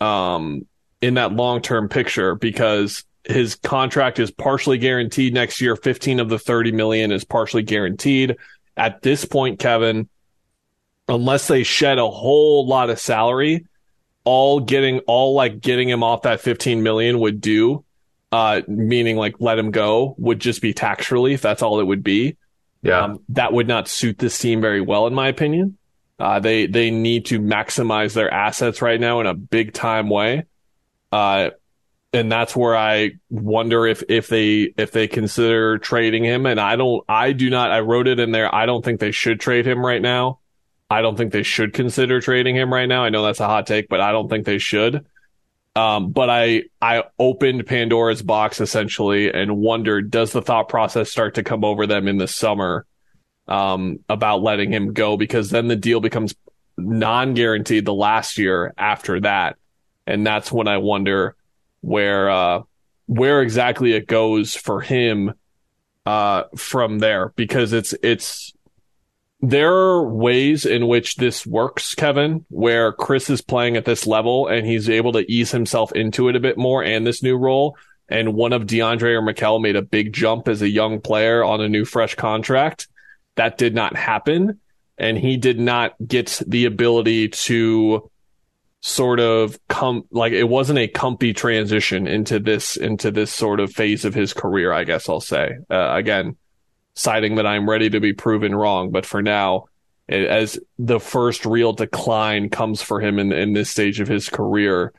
um, 0.00 0.66
in 1.00 1.14
that 1.14 1.32
long 1.32 1.62
term 1.62 1.88
picture 1.88 2.34
because 2.34 3.04
his 3.24 3.54
contract 3.56 4.18
is 4.18 4.30
partially 4.30 4.78
guaranteed 4.78 5.34
next 5.34 5.60
year. 5.60 5.76
15 5.76 6.20
of 6.20 6.28
the 6.28 6.38
30 6.38 6.72
million 6.72 7.10
is 7.10 7.24
partially 7.24 7.62
guaranteed. 7.62 8.36
At 8.76 9.02
this 9.02 9.24
point, 9.24 9.58
Kevin, 9.58 10.08
unless 11.08 11.48
they 11.48 11.62
shed 11.62 11.98
a 11.98 12.08
whole 12.08 12.66
lot 12.66 12.90
of 12.90 12.98
salary, 12.98 13.66
all 14.24 14.60
getting 14.60 15.00
all 15.00 15.34
like 15.34 15.60
getting 15.60 15.88
him 15.88 16.02
off 16.02 16.22
that 16.22 16.40
15 16.40 16.82
million 16.82 17.20
would 17.20 17.40
do, 17.40 17.84
uh, 18.32 18.62
meaning 18.66 19.16
like 19.16 19.36
let 19.38 19.58
him 19.58 19.70
go 19.70 20.14
would 20.18 20.40
just 20.40 20.60
be 20.60 20.74
tax 20.74 21.10
relief. 21.10 21.40
That's 21.40 21.62
all 21.62 21.80
it 21.80 21.84
would 21.84 22.02
be. 22.02 22.36
Yeah. 22.82 23.02
Um, 23.02 23.20
that 23.30 23.52
would 23.52 23.68
not 23.68 23.88
suit 23.88 24.18
this 24.18 24.38
team 24.38 24.60
very 24.60 24.80
well, 24.80 25.06
in 25.06 25.14
my 25.14 25.28
opinion. 25.28 25.78
Uh, 26.18 26.40
they 26.40 26.66
they 26.66 26.90
need 26.90 27.26
to 27.26 27.40
maximize 27.40 28.14
their 28.14 28.32
assets 28.32 28.80
right 28.80 29.00
now 29.00 29.20
in 29.20 29.26
a 29.26 29.34
big 29.34 29.72
time 29.72 30.08
way. 30.08 30.44
Uh, 31.12 31.50
and 32.12 32.32
that's 32.32 32.56
where 32.56 32.76
I 32.76 33.12
wonder 33.28 33.86
if 33.86 34.02
if 34.08 34.28
they 34.28 34.72
if 34.76 34.92
they 34.92 35.08
consider 35.08 35.78
trading 35.78 36.24
him. 36.24 36.46
And 36.46 36.58
I 36.58 36.76
don't, 36.76 37.04
I 37.08 37.32
do 37.32 37.50
not. 37.50 37.70
I 37.70 37.80
wrote 37.80 38.08
it 38.08 38.18
in 38.18 38.32
there. 38.32 38.52
I 38.54 38.66
don't 38.66 38.84
think 38.84 39.00
they 39.00 39.12
should 39.12 39.40
trade 39.40 39.66
him 39.66 39.84
right 39.84 40.00
now. 40.00 40.38
I 40.88 41.02
don't 41.02 41.16
think 41.16 41.32
they 41.32 41.42
should 41.42 41.72
consider 41.72 42.20
trading 42.20 42.56
him 42.56 42.72
right 42.72 42.86
now. 42.86 43.02
I 43.02 43.08
know 43.08 43.24
that's 43.24 43.40
a 43.40 43.46
hot 43.46 43.66
take, 43.66 43.88
but 43.88 44.00
I 44.00 44.12
don't 44.12 44.28
think 44.28 44.46
they 44.46 44.58
should. 44.58 45.04
Um, 45.74 46.10
but 46.10 46.30
I 46.30 46.62
I 46.80 47.04
opened 47.18 47.66
Pandora's 47.66 48.22
box 48.22 48.60
essentially 48.60 49.30
and 49.30 49.58
wondered, 49.58 50.10
does 50.10 50.32
the 50.32 50.40
thought 50.40 50.68
process 50.68 51.10
start 51.10 51.34
to 51.34 51.42
come 51.42 51.64
over 51.64 51.86
them 51.86 52.08
in 52.08 52.16
the 52.16 52.28
summer 52.28 52.86
um, 53.46 53.98
about 54.08 54.42
letting 54.42 54.72
him 54.72 54.94
go? 54.94 55.18
Because 55.18 55.50
then 55.50 55.68
the 55.68 55.76
deal 55.76 56.00
becomes 56.00 56.34
non-guaranteed 56.78 57.84
the 57.84 57.92
last 57.92 58.38
year 58.38 58.72
after 58.78 59.20
that, 59.20 59.56
and 60.06 60.26
that's 60.26 60.50
when 60.50 60.66
I 60.66 60.78
wonder 60.78 61.36
where 61.82 62.30
uh, 62.30 62.62
where 63.06 63.42
exactly 63.42 63.92
it 63.92 64.06
goes 64.06 64.54
for 64.54 64.80
him 64.80 65.34
uh, 66.06 66.44
from 66.56 67.00
there 67.00 67.34
because 67.36 67.74
it's 67.74 67.94
it's 68.02 68.54
there 69.40 69.72
are 69.72 70.08
ways 70.08 70.64
in 70.64 70.86
which 70.86 71.16
this 71.16 71.46
works, 71.46 71.94
Kevin, 71.94 72.44
where 72.48 72.92
Chris 72.92 73.28
is 73.28 73.42
playing 73.42 73.76
at 73.76 73.84
this 73.84 74.06
level 74.06 74.46
and 74.46 74.66
he's 74.66 74.88
able 74.88 75.12
to 75.12 75.30
ease 75.30 75.50
himself 75.50 75.92
into 75.92 76.28
it 76.28 76.36
a 76.36 76.40
bit 76.40 76.56
more 76.56 76.82
and 76.82 77.06
this 77.06 77.22
new 77.22 77.36
role. 77.36 77.76
And 78.08 78.34
one 78.34 78.52
of 78.52 78.62
DeAndre 78.62 79.14
or 79.14 79.22
Mikal 79.22 79.60
made 79.60 79.76
a 79.76 79.82
big 79.82 80.12
jump 80.12 80.48
as 80.48 80.62
a 80.62 80.68
young 80.68 81.00
player 81.00 81.44
on 81.44 81.60
a 81.60 81.68
new 81.68 81.84
fresh 81.84 82.14
contract. 82.14 82.88
That 83.34 83.58
did 83.58 83.74
not 83.74 83.96
happen. 83.96 84.60
And 84.96 85.18
he 85.18 85.36
did 85.36 85.60
not 85.60 85.94
get 86.06 86.40
the 86.46 86.64
ability 86.64 87.28
to 87.28 88.10
sort 88.80 89.20
of 89.20 89.58
come 89.68 90.04
like 90.10 90.32
it 90.32 90.48
wasn't 90.48 90.78
a 90.78 90.86
comfy 90.86 91.32
transition 91.32 92.06
into 92.06 92.38
this 92.38 92.76
into 92.76 93.10
this 93.10 93.32
sort 93.32 93.58
of 93.58 93.72
phase 93.72 94.04
of 94.04 94.14
his 94.14 94.32
career 94.32 94.72
i 94.72 94.84
guess 94.84 95.08
i'll 95.08 95.20
say 95.20 95.56
uh, 95.70 95.90
again 95.94 96.36
citing 96.96 97.36
that 97.36 97.46
i'm 97.46 97.68
ready 97.68 97.88
to 97.88 98.00
be 98.00 98.12
proven 98.12 98.54
wrong 98.54 98.90
but 98.90 99.06
for 99.06 99.22
now 99.22 99.64
as 100.08 100.58
the 100.78 101.00
first 101.00 101.46
real 101.46 101.72
decline 101.72 102.48
comes 102.48 102.82
for 102.82 103.00
him 103.00 103.18
in 103.18 103.32
in 103.32 103.52
this 103.52 103.70
stage 103.70 104.00
of 104.00 104.08
his 104.08 104.28
career 104.28 104.92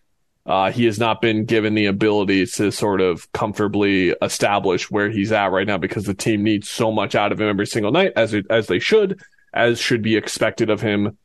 uh, 0.46 0.72
he 0.72 0.86
has 0.86 0.98
not 0.98 1.22
been 1.22 1.44
given 1.44 1.76
the 1.76 1.88
ability 1.88 2.46
to 2.46 2.72
sort 2.72 3.02
of 3.02 3.30
comfortably 3.34 4.16
establish 4.22 4.90
where 4.90 5.10
he's 5.10 5.34
at 5.34 5.52
right 5.52 5.68
now 5.68 5.78
because 5.78 6.06
the 6.06 6.14
team 6.14 6.42
needs 6.42 6.70
so 6.70 6.90
much 6.90 7.16
out 7.16 7.34
of 7.34 7.42
him 7.42 7.50
every 7.50 7.68
single 7.68 7.92
night 7.92 8.14
as 8.16 8.34
it, 8.34 8.46
as 8.50 8.68
they 8.68 8.80
should 8.80 9.20
as 9.54 9.78
should 9.80 10.02
be 10.02 10.16
expected 10.16 10.70
of 10.70 10.80
him 10.80 11.18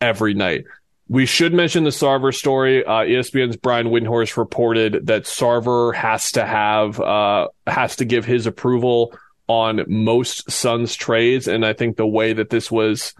every 0.00 0.34
night 0.34 0.64
we 1.08 1.26
should 1.26 1.52
mention 1.52 1.84
the 1.84 1.90
Sarver 1.90 2.34
story. 2.34 2.82
Uh, 2.86 3.00
ESPN's 3.00 3.56
Brian 3.56 3.88
Windhorst 3.88 4.38
reported 4.38 5.08
that 5.08 5.24
Sarver 5.24 5.94
has 5.94 6.32
to 6.32 6.46
have 6.46 6.98
uh, 6.98 7.48
has 7.66 7.96
to 7.96 8.06
give 8.06 8.24
his 8.24 8.46
approval 8.46 9.14
on 9.48 9.84
most 9.88 10.50
Suns 10.50 10.94
trades, 10.94 11.48
and 11.48 11.64
I 11.64 11.72
think 11.72 11.96
the 11.96 12.06
way 12.06 12.32
that 12.32 12.50
this 12.50 12.70
was 12.70 13.14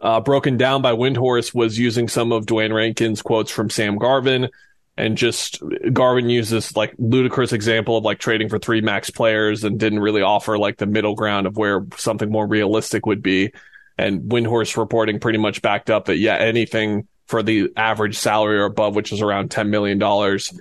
uh, 0.00 0.20
broken 0.20 0.56
down 0.56 0.82
by 0.82 0.92
Windhorst 0.92 1.54
was 1.54 1.78
using 1.78 2.08
some 2.08 2.32
of 2.32 2.46
Duane 2.46 2.72
Rankin's 2.72 3.22
quotes 3.22 3.50
from 3.50 3.70
Sam 3.70 3.98
Garvin, 3.98 4.48
and 4.96 5.16
just 5.16 5.62
Garvin 5.92 6.28
used 6.28 6.50
this 6.50 6.76
like 6.76 6.94
ludicrous 6.98 7.52
example 7.52 7.96
of 7.96 8.04
like 8.04 8.18
trading 8.18 8.48
for 8.48 8.58
three 8.58 8.80
max 8.80 9.10
players 9.10 9.64
and 9.64 9.78
didn't 9.78 10.00
really 10.00 10.22
offer 10.22 10.58
like 10.58 10.76
the 10.76 10.86
middle 10.86 11.14
ground 11.14 11.46
of 11.46 11.56
where 11.56 11.86
something 11.96 12.30
more 12.30 12.46
realistic 12.46 13.06
would 13.06 13.22
be. 13.22 13.52
And 13.96 14.22
Windhorst 14.22 14.76
reporting 14.76 15.20
pretty 15.20 15.38
much 15.38 15.62
backed 15.62 15.88
up 15.88 16.06
that 16.06 16.18
yeah, 16.18 16.36
anything 16.36 17.06
for 17.26 17.42
the 17.42 17.70
average 17.76 18.18
salary 18.18 18.58
or 18.58 18.64
above, 18.64 18.94
which 18.94 19.12
is 19.12 19.22
around 19.22 19.50
ten 19.50 19.70
million 19.70 19.98
dollars, 19.98 20.52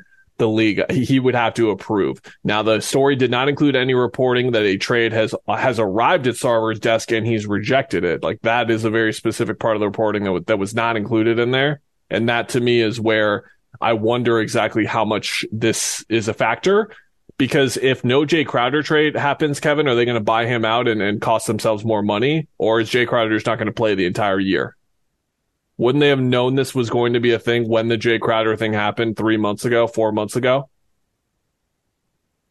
the 0.41 0.49
league 0.49 0.91
he 0.91 1.19
would 1.19 1.35
have 1.35 1.53
to 1.53 1.69
approve. 1.69 2.19
Now 2.43 2.63
the 2.63 2.81
story 2.81 3.15
did 3.15 3.31
not 3.31 3.47
include 3.47 3.75
any 3.75 3.93
reporting 3.93 4.51
that 4.51 4.63
a 4.63 4.77
trade 4.77 5.13
has 5.13 5.35
has 5.47 5.79
arrived 5.79 6.27
at 6.27 6.35
Sarver's 6.35 6.79
desk 6.79 7.11
and 7.11 7.25
he's 7.25 7.45
rejected 7.45 8.03
it. 8.03 8.23
Like 8.23 8.41
that 8.41 8.71
is 8.71 8.83
a 8.83 8.89
very 8.89 9.13
specific 9.13 9.59
part 9.59 9.75
of 9.75 9.79
the 9.79 9.85
reporting 9.85 10.23
that, 10.23 10.47
that 10.47 10.59
was 10.59 10.73
not 10.73 10.97
included 10.97 11.39
in 11.39 11.51
there, 11.51 11.81
and 12.09 12.27
that 12.27 12.49
to 12.49 12.59
me 12.59 12.81
is 12.81 12.99
where 12.99 13.45
I 13.79 13.93
wonder 13.93 14.41
exactly 14.41 14.85
how 14.85 15.05
much 15.05 15.45
this 15.51 16.03
is 16.09 16.27
a 16.27 16.33
factor 16.33 16.89
because 17.37 17.77
if 17.77 18.03
no 18.03 18.25
Jay 18.25 18.43
Crowder 18.43 18.83
trade 18.83 19.15
happens, 19.15 19.59
Kevin, 19.59 19.87
are 19.87 19.95
they 19.95 20.05
going 20.05 20.15
to 20.15 20.23
buy 20.23 20.45
him 20.45 20.65
out 20.65 20.87
and, 20.87 21.01
and 21.01 21.21
cost 21.21 21.47
themselves 21.47 21.85
more 21.85 22.03
money? 22.03 22.47
Or 22.57 22.81
is 22.81 22.89
Jay 22.89 23.05
Crowder 23.05 23.35
just 23.35 23.47
not 23.47 23.57
going 23.57 23.67
to 23.67 23.73
play 23.73 23.95
the 23.95 24.05
entire 24.05 24.39
year? 24.39 24.75
Wouldn't 25.81 25.99
they 25.99 26.09
have 26.09 26.19
known 26.19 26.53
this 26.53 26.75
was 26.75 26.91
going 26.91 27.13
to 27.13 27.19
be 27.19 27.31
a 27.31 27.39
thing 27.39 27.67
when 27.67 27.87
the 27.87 27.97
Jay 27.97 28.19
Crowder 28.19 28.55
thing 28.55 28.71
happened 28.71 29.17
three 29.17 29.37
months 29.37 29.65
ago, 29.65 29.87
four 29.87 30.11
months 30.11 30.35
ago? 30.35 30.69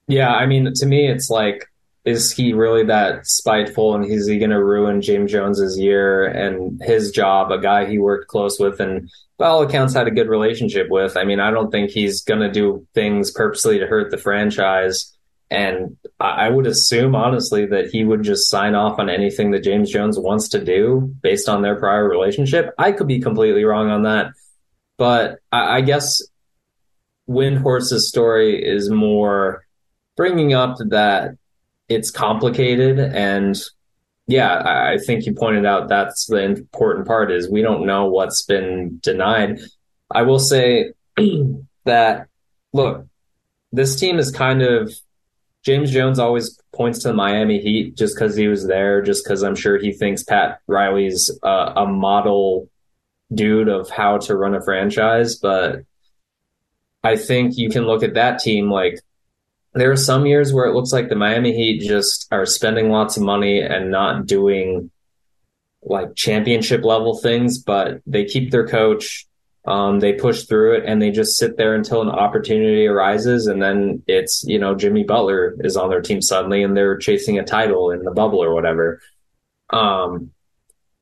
Yeah, 0.09 0.33
I 0.33 0.47
mean, 0.47 0.69
to 0.75 0.85
me, 0.85 1.07
it's 1.07 1.31
like, 1.31 1.65
is 2.05 2.33
he 2.33 2.53
really 2.53 2.83
that 2.87 3.29
spiteful 3.29 3.95
and 3.95 4.05
is 4.05 4.27
he 4.27 4.41
going 4.41 4.51
to 4.51 4.65
ruin 4.65 5.01
James 5.01 5.31
Jones's 5.31 5.79
year 5.79 6.25
and 6.25 6.83
his 6.83 7.13
job, 7.13 7.53
a 7.53 7.61
guy 7.61 7.87
he 7.87 8.01
worked 8.01 8.27
close 8.27 8.59
with 8.59 8.81
and 8.81 9.09
by 9.39 9.47
all 9.47 9.63
accounts 9.63 9.95
had 9.95 10.09
a 10.09 10.11
good 10.11 10.29
relationship 10.29 10.89
with. 10.91 11.17
I 11.17 11.23
mean, 11.23 11.39
I 11.39 11.53
don't 11.53 11.71
think 11.71 11.93
he's 11.93 12.23
going 12.23 12.41
to 12.41 12.51
do 12.51 12.85
things 12.95 13.31
purposely 13.31 13.79
to 13.79 13.87
hurt 13.87 14.11
the 14.11 14.19
franchise. 14.19 15.17
And 15.51 15.97
I 16.21 16.49
would 16.49 16.67
assume, 16.67 17.17
honestly, 17.17 17.67
that 17.67 17.91
he 17.91 18.05
would 18.05 18.23
just 18.23 18.49
sign 18.49 18.77
off 18.77 19.01
on 19.01 19.11
anything 19.11 19.51
that 19.51 19.65
James 19.65 19.91
Jones 19.91 20.17
wants 20.17 20.49
to 20.51 20.65
do 20.65 21.13
based 21.23 21.49
on 21.49 21.63
their 21.63 21.77
prior 21.77 22.09
relationship. 22.09 22.73
I 22.79 22.93
could 22.93 23.09
be 23.09 23.21
completely 23.21 23.65
wrong 23.65 23.91
on 23.91 24.05
that. 24.05 24.33
But 24.97 25.39
I 25.51 25.81
guess 25.81 26.23
Windhorst's 27.29 28.09
story 28.09 28.63
is 28.63 28.91
more 28.91 29.65
bringing 30.17 30.53
up 30.53 30.77
that 30.91 31.37
it's 31.89 32.11
complicated 32.11 32.99
and 32.99 33.57
yeah, 34.27 34.93
I 34.93 34.99
think 34.99 35.27
you 35.27 35.35
pointed 35.35 35.67
out 35.67 35.89
that's 35.89 36.27
the 36.27 36.45
important 36.45 37.07
part 37.07 37.33
is 37.33 37.51
we 37.51 37.63
don't 37.63 37.85
know 37.85 38.07
what's 38.07 38.43
been 38.43 39.01
denied. 39.03 39.59
I 40.09 40.23
will 40.23 40.39
say 40.39 40.93
that 41.85 42.29
look, 42.73 43.07
this 43.73 43.99
team 43.99 44.19
is 44.19 44.31
kind 44.31 44.63
of 44.63 44.95
James 45.63 45.91
Jones 45.91 46.19
always 46.19 46.59
points 46.73 47.01
to 47.01 47.09
the 47.09 47.15
Miami 47.15 47.61
Heat 47.61 47.97
just 47.97 48.15
because 48.15 48.35
he 48.35 48.49
was 48.49 48.67
there, 48.67 49.03
just 49.03 49.25
because 49.25 49.43
I'm 49.43 49.55
sure 49.55 49.79
he 49.79 49.93
thinks 49.93 50.23
Pat 50.23 50.61
Riley's 50.67 51.31
uh, 51.43 51.73
a 51.77 51.87
model 51.87 52.69
dude 53.33 53.69
of 53.69 53.91
how 53.91 54.19
to 54.19 54.37
run 54.37 54.55
a 54.55 54.63
franchise. 54.63 55.37
But 55.37 55.85
I 57.03 57.17
think 57.17 57.59
you 57.59 57.71
can 57.71 57.85
look 57.85 58.03
at 58.03 58.15
that 58.15 58.41
team 58.41 58.71
like 58.71 59.01
there 59.75 59.91
are 59.91 59.97
some 59.97 60.27
years 60.27 60.53
where 60.53 60.67
it 60.67 60.75
looks 60.75 60.93
like 60.93 61.09
the 61.09 61.15
Miami 61.15 61.53
Heat 61.53 61.87
just 61.87 62.27
are 62.33 62.47
spending 62.47 62.91
lots 62.91 63.17
of 63.17 63.23
money 63.23 63.61
and 63.61 63.91
not 63.91 64.27
doing 64.27 64.91
like 65.83 66.15
championship 66.15 66.85
level 66.85 67.19
things, 67.19 67.59
but 67.59 68.01
they 68.07 68.25
keep 68.25 68.51
their 68.51 68.67
coach. 68.67 69.27
Um, 69.71 70.01
they 70.01 70.15
push 70.15 70.47
through 70.47 70.79
it 70.79 70.85
and 70.85 71.01
they 71.01 71.13
just 71.13 71.39
sit 71.39 71.57
there 71.57 71.77
until 71.77 72.03
an 72.03 72.09
opportunity 72.09 72.89
arises. 72.89 73.47
And 73.47 73.63
then 73.63 74.03
it's, 74.09 74.43
you 74.45 74.59
know, 74.59 74.75
Jimmy 74.75 75.05
Butler 75.05 75.55
is 75.61 75.77
on 75.77 75.91
their 75.91 76.01
team 76.01 76.21
suddenly 76.21 76.65
and 76.65 76.77
they're 76.77 76.97
chasing 76.97 77.39
a 77.39 77.45
title 77.45 77.93
in 77.93 78.03
the 78.03 78.11
bubble 78.11 78.43
or 78.43 78.53
whatever. 78.53 79.01
Um, 79.73 80.33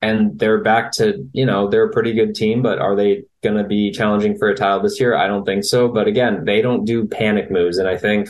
and 0.03 0.37
they're 0.37 0.61
back 0.61 0.91
to, 0.93 1.27
you 1.33 1.47
know, 1.47 1.67
they're 1.67 1.89
a 1.89 1.91
pretty 1.91 2.13
good 2.13 2.35
team, 2.35 2.61
but 2.61 2.77
are 2.77 2.95
they 2.95 3.23
going 3.41 3.57
to 3.57 3.63
be 3.63 3.89
challenging 3.89 4.37
for 4.37 4.49
a 4.49 4.55
title 4.55 4.81
this 4.83 4.99
year? 4.99 5.15
I 5.15 5.25
don't 5.25 5.45
think 5.45 5.63
so. 5.63 5.87
But 5.87 6.07
again, 6.07 6.45
they 6.45 6.61
don't 6.61 6.85
do 6.85 7.07
panic 7.07 7.49
moves. 7.49 7.79
And 7.79 7.87
I 7.87 7.97
think 7.97 8.29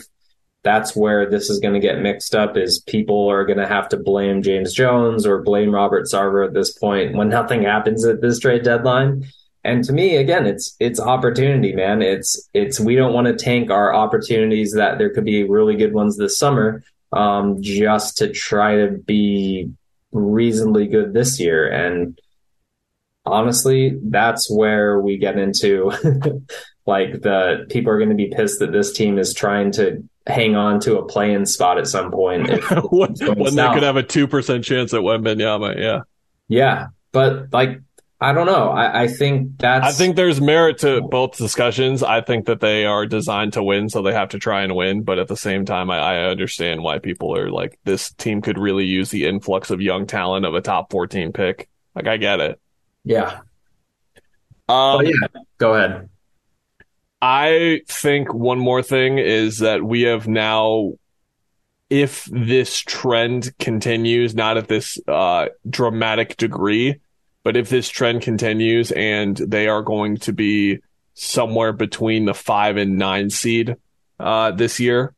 that's 0.62 0.96
where 0.96 1.28
this 1.28 1.50
is 1.50 1.60
going 1.60 1.74
to 1.74 1.80
get 1.80 2.00
mixed 2.00 2.34
up 2.34 2.56
is 2.56 2.80
people 2.80 3.30
are 3.30 3.44
going 3.44 3.58
to 3.58 3.66
have 3.66 3.90
to 3.90 3.98
blame 3.98 4.42
James 4.42 4.72
Jones 4.72 5.26
or 5.26 5.42
blame 5.42 5.70
Robert 5.70 6.06
Sarver 6.06 6.46
at 6.46 6.54
this 6.54 6.72
point 6.72 7.14
when 7.14 7.28
nothing 7.28 7.62
happens 7.62 8.06
at 8.06 8.22
this 8.22 8.38
trade 8.38 8.62
deadline. 8.62 9.26
And 9.62 9.84
to 9.84 9.92
me, 9.92 10.16
again, 10.16 10.46
it's 10.46 10.74
it's 10.80 10.98
opportunity, 10.98 11.74
man. 11.74 12.00
It's 12.00 12.48
it's 12.54 12.80
we 12.80 12.96
don't 12.96 13.12
want 13.12 13.26
to 13.26 13.36
tank 13.36 13.70
our 13.70 13.94
opportunities 13.94 14.72
that 14.72 14.98
there 14.98 15.10
could 15.10 15.24
be 15.24 15.44
really 15.44 15.76
good 15.76 15.92
ones 15.92 16.16
this 16.16 16.38
summer, 16.38 16.82
um, 17.12 17.60
just 17.60 18.16
to 18.18 18.28
try 18.28 18.76
to 18.76 18.88
be 18.88 19.70
reasonably 20.12 20.86
good 20.86 21.12
this 21.12 21.38
year. 21.38 21.70
And 21.70 22.18
honestly, 23.26 23.98
that's 24.02 24.50
where 24.50 24.98
we 24.98 25.18
get 25.18 25.38
into 25.38 25.92
like 26.86 27.20
the 27.20 27.66
people 27.68 27.92
are 27.92 27.98
going 27.98 28.08
to 28.08 28.14
be 28.14 28.32
pissed 28.34 28.60
that 28.60 28.72
this 28.72 28.92
team 28.92 29.18
is 29.18 29.34
trying 29.34 29.72
to 29.72 30.02
hang 30.26 30.56
on 30.56 30.80
to 30.80 30.98
a 30.98 31.04
play-in 31.04 31.46
spot 31.46 31.78
at 31.78 31.86
some 31.86 32.10
point. 32.10 32.48
when, 32.90 33.14
when 33.36 33.54
they 33.54 33.68
could 33.74 33.82
have 33.82 33.96
a 33.96 34.02
two 34.02 34.26
percent 34.26 34.64
chance 34.64 34.94
at 34.94 35.00
Wembanyama, 35.00 35.78
yeah, 35.78 36.00
yeah. 36.48 36.88
But 37.12 37.52
like 37.52 37.80
I 38.22 38.34
don't 38.34 38.44
know. 38.44 38.68
I, 38.68 39.04
I 39.04 39.06
think 39.08 39.58
that's. 39.58 39.86
I 39.86 39.92
think 39.92 40.14
there's 40.14 40.42
merit 40.42 40.78
to 40.78 41.00
both 41.00 41.38
discussions. 41.38 42.02
I 42.02 42.20
think 42.20 42.46
that 42.46 42.60
they 42.60 42.84
are 42.84 43.06
designed 43.06 43.54
to 43.54 43.62
win, 43.62 43.88
so 43.88 44.02
they 44.02 44.12
have 44.12 44.28
to 44.30 44.38
try 44.38 44.62
and 44.62 44.76
win. 44.76 45.02
But 45.02 45.18
at 45.18 45.28
the 45.28 45.38
same 45.38 45.64
time, 45.64 45.90
I, 45.90 45.98
I 45.98 46.24
understand 46.26 46.82
why 46.82 46.98
people 46.98 47.34
are 47.34 47.50
like, 47.50 47.78
this 47.84 48.12
team 48.12 48.42
could 48.42 48.58
really 48.58 48.84
use 48.84 49.10
the 49.10 49.24
influx 49.24 49.70
of 49.70 49.80
young 49.80 50.06
talent 50.06 50.44
of 50.44 50.54
a 50.54 50.60
top 50.60 50.90
14 50.90 51.32
pick. 51.32 51.70
Like, 51.94 52.06
I 52.06 52.18
get 52.18 52.40
it. 52.40 52.60
Yeah. 53.04 53.40
Um, 54.68 55.06
yeah. 55.06 55.12
Go 55.56 55.74
ahead. 55.74 56.10
I 57.22 57.80
think 57.88 58.34
one 58.34 58.58
more 58.58 58.82
thing 58.82 59.18
is 59.18 59.58
that 59.58 59.82
we 59.82 60.02
have 60.02 60.28
now, 60.28 60.92
if 61.88 62.26
this 62.26 62.78
trend 62.78 63.56
continues, 63.58 64.34
not 64.34 64.58
at 64.58 64.68
this 64.68 64.98
uh, 65.08 65.46
dramatic 65.68 66.36
degree, 66.36 67.00
but 67.42 67.56
if 67.56 67.68
this 67.68 67.88
trend 67.88 68.22
continues 68.22 68.92
and 68.92 69.36
they 69.36 69.68
are 69.68 69.82
going 69.82 70.18
to 70.18 70.32
be 70.32 70.80
somewhere 71.14 71.72
between 71.72 72.24
the 72.24 72.34
five 72.34 72.76
and 72.76 72.98
nine 72.98 73.30
seed 73.30 73.76
uh, 74.18 74.50
this 74.50 74.80
year, 74.80 75.14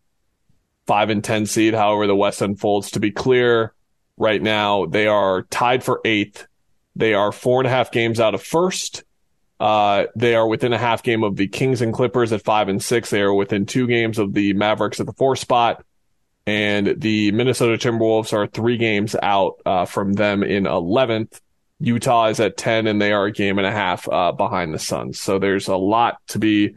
five 0.87 1.11
and 1.11 1.23
10 1.23 1.47
seed, 1.47 1.75
however 1.75 2.07
the 2.07 2.17
West 2.17 2.43
unfolds, 2.43 2.93
to 2.93 3.01
be 3.01 3.11
clear, 3.11 3.73
right 4.17 4.43
now 4.43 4.87
they 4.87 5.07
are 5.07 5.43
tied 5.43 5.83
for 5.83 6.01
eighth. 6.05 6.47
They 6.95 7.15
are 7.15 7.33
four 7.33 7.61
and 7.61 7.67
a 7.67 7.71
half 7.71 7.91
games 7.91 8.21
out 8.21 8.35
of 8.35 8.43
first. 8.43 9.05
Uh, 9.59 10.07
they 10.17 10.35
are 10.35 10.47
within 10.47 10.73
a 10.73 10.79
half 10.79 11.03
game 11.03 11.23
of 11.23 11.37
the 11.37 11.47
Kings 11.49 11.83
and 11.83 11.95
Clippers 11.95 12.33
at 12.33 12.43
five 12.43 12.69
and 12.69 12.83
six. 12.83 13.11
They 13.11 13.21
are 13.21 13.33
within 13.33 13.65
two 13.65 13.87
games 13.87 14.19
of 14.19 14.35
the 14.35 14.53
Mavericks 14.55 15.01
at 15.01 15.07
the 15.07 15.13
four 15.13 15.37
spot. 15.37 15.85
And 16.47 17.01
the 17.01 17.31
Minnesota 17.31 17.79
Timberwolves 17.79 18.33
are 18.33 18.49
three 18.49 18.77
games 18.77 19.15
out 19.23 19.61
uh, 19.65 19.85
from 19.85 20.15
them 20.15 20.43
in 20.43 20.65
11th. 20.65 21.41
Utah 21.83 22.27
is 22.27 22.41
at 22.41 22.57
10, 22.57 22.87
and 22.87 23.03
they 23.03 23.13
are 23.13 23.27
a 23.27 23.33
game 23.33 23.59
and 23.59 23.67
a 23.67 23.73
half 23.73 24.09
uh, 24.09 24.33
behind 24.33 24.73
the 24.73 24.79
Suns. 24.79 25.21
So 25.21 25.39
there's 25.39 25.69
a 25.69 25.77
lot 25.77 26.17
to 26.29 26.39
be 26.39 26.77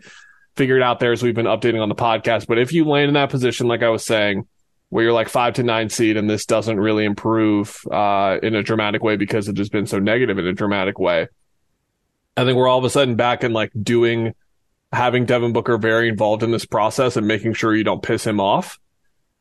figured 0.55 0.81
out 0.81 0.99
there 0.99 1.11
as 1.11 1.21
we've 1.21 1.35
been 1.35 1.45
updating 1.45 1.81
on 1.81 1.89
the 1.89 1.95
podcast. 1.95 2.47
But 2.47 2.57
if 2.57 2.73
you 2.73 2.85
land 2.85 3.09
in 3.09 3.13
that 3.13 3.29
position, 3.29 3.67
like 3.67 3.83
I 3.83 3.89
was 3.89 4.03
saying, 4.03 4.47
where 4.89 5.03
you're 5.03 5.13
like 5.13 5.29
five 5.29 5.55
to 5.55 5.63
nine 5.63 5.89
seed 5.89 6.17
and 6.17 6.29
this 6.29 6.45
doesn't 6.45 6.79
really 6.79 7.05
improve 7.05 7.81
uh, 7.91 8.37
in 8.41 8.55
a 8.55 8.63
dramatic 8.63 9.03
way 9.03 9.15
because 9.15 9.47
it 9.47 9.57
has 9.57 9.69
been 9.69 9.85
so 9.85 9.99
negative 9.99 10.39
in 10.39 10.47
a 10.47 10.53
dramatic 10.53 10.97
way, 10.97 11.27
I 12.37 12.43
think 12.43 12.57
we're 12.57 12.67
all 12.67 12.79
of 12.79 12.85
a 12.85 12.89
sudden 12.89 13.15
back 13.15 13.43
in 13.43 13.53
like 13.53 13.71
doing 13.79 14.33
having 14.91 15.25
Devin 15.25 15.53
Booker 15.53 15.77
very 15.77 16.09
involved 16.09 16.43
in 16.43 16.51
this 16.51 16.65
process 16.65 17.17
and 17.17 17.27
making 17.27 17.53
sure 17.53 17.75
you 17.75 17.83
don't 17.83 18.01
piss 18.01 18.25
him 18.25 18.39
off. 18.39 18.79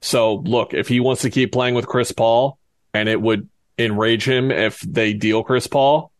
So 0.00 0.36
look, 0.36 0.74
if 0.74 0.88
he 0.88 1.00
wants 1.00 1.22
to 1.22 1.30
keep 1.30 1.52
playing 1.52 1.74
with 1.74 1.86
Chris 1.86 2.12
Paul 2.12 2.58
and 2.92 3.08
it 3.08 3.20
would 3.20 3.48
enrage 3.78 4.26
him 4.26 4.50
if 4.50 4.80
they 4.80 5.12
deal 5.12 5.42
Chris 5.42 5.66
Paul, 5.66 6.10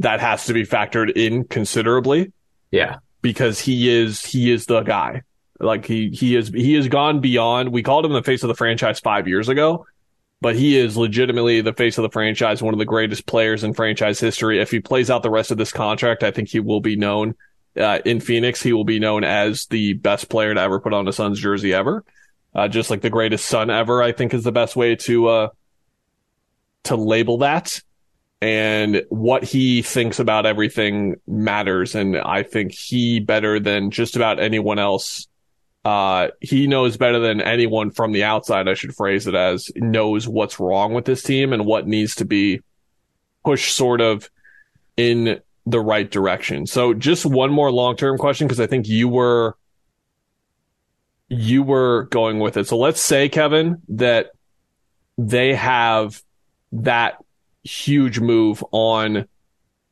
that 0.00 0.20
has 0.20 0.46
to 0.46 0.52
be 0.54 0.64
factored 0.64 1.10
in 1.16 1.44
considerably 1.44 2.32
Yeah. 2.70 2.96
because 3.22 3.60
he 3.60 3.88
is 3.88 4.24
he 4.24 4.50
is 4.52 4.66
the 4.66 4.82
guy. 4.82 5.22
Like 5.60 5.84
he 5.86 6.10
he 6.10 6.36
is 6.36 6.48
he 6.48 6.74
has 6.74 6.86
gone 6.88 7.20
beyond. 7.20 7.70
We 7.72 7.82
called 7.82 8.04
him 8.04 8.12
the 8.12 8.22
face 8.22 8.42
of 8.44 8.48
the 8.48 8.54
franchise 8.54 9.00
five 9.00 9.26
years 9.26 9.48
ago, 9.48 9.86
but 10.40 10.54
he 10.54 10.76
is 10.78 10.96
legitimately 10.96 11.60
the 11.62 11.72
face 11.72 11.98
of 11.98 12.02
the 12.02 12.10
franchise, 12.10 12.62
one 12.62 12.74
of 12.74 12.78
the 12.78 12.84
greatest 12.84 13.26
players 13.26 13.64
in 13.64 13.74
franchise 13.74 14.20
history. 14.20 14.60
If 14.60 14.70
he 14.70 14.78
plays 14.78 15.10
out 15.10 15.24
the 15.24 15.30
rest 15.30 15.50
of 15.50 15.58
this 15.58 15.72
contract, 15.72 16.22
I 16.22 16.30
think 16.30 16.48
he 16.48 16.60
will 16.60 16.80
be 16.80 16.94
known 16.94 17.34
uh, 17.76 17.98
in 18.04 18.20
Phoenix. 18.20 18.62
He 18.62 18.72
will 18.72 18.84
be 18.84 19.00
known 19.00 19.24
as 19.24 19.66
the 19.66 19.94
best 19.94 20.28
player 20.28 20.54
to 20.54 20.60
ever 20.60 20.78
put 20.78 20.92
on 20.94 21.08
a 21.08 21.12
Suns 21.12 21.40
jersey 21.40 21.74
ever, 21.74 22.04
uh, 22.54 22.68
just 22.68 22.88
like 22.88 23.00
the 23.00 23.10
greatest 23.10 23.46
son 23.46 23.68
ever. 23.68 24.00
I 24.00 24.12
think 24.12 24.32
is 24.34 24.44
the 24.44 24.52
best 24.52 24.76
way 24.76 24.94
to 24.94 25.26
uh, 25.26 25.48
to 26.84 26.96
label 26.96 27.38
that. 27.38 27.80
And 28.40 29.04
what 29.08 29.42
he 29.42 29.82
thinks 29.82 30.20
about 30.20 30.46
everything 30.46 31.16
matters, 31.26 31.94
and 31.94 32.16
I 32.16 32.44
think 32.44 32.72
he 32.72 33.18
better 33.18 33.58
than 33.58 33.90
just 33.90 34.14
about 34.14 34.38
anyone 34.38 34.78
else 34.78 35.26
uh, 35.88 36.28
he 36.40 36.66
knows 36.66 36.98
better 36.98 37.18
than 37.18 37.40
anyone 37.40 37.90
from 37.90 38.12
the 38.12 38.24
outside, 38.24 38.68
I 38.68 38.74
should 38.74 38.94
phrase 38.94 39.26
it 39.26 39.34
as, 39.34 39.70
knows 39.74 40.28
what's 40.28 40.60
wrong 40.60 40.92
with 40.92 41.06
this 41.06 41.22
team 41.22 41.52
and 41.54 41.64
what 41.64 41.86
needs 41.86 42.16
to 42.16 42.26
be 42.26 42.60
pushed 43.42 43.74
sort 43.74 44.02
of 44.02 44.28
in 44.98 45.40
the 45.64 45.80
right 45.80 46.10
direction. 46.10 46.66
So 46.66 46.92
just 46.92 47.24
one 47.24 47.50
more 47.50 47.70
long-term 47.70 48.18
question, 48.18 48.46
because 48.46 48.60
I 48.60 48.66
think 48.66 48.86
you 48.86 49.08
were, 49.08 49.56
you 51.28 51.62
were 51.62 52.04
going 52.10 52.38
with 52.38 52.58
it. 52.58 52.66
So 52.66 52.76
let's 52.76 53.00
say, 53.00 53.30
Kevin, 53.30 53.80
that 53.88 54.32
they 55.16 55.54
have 55.54 56.22
that 56.72 57.22
huge 57.62 58.20
move 58.20 58.64
on, 58.72 59.26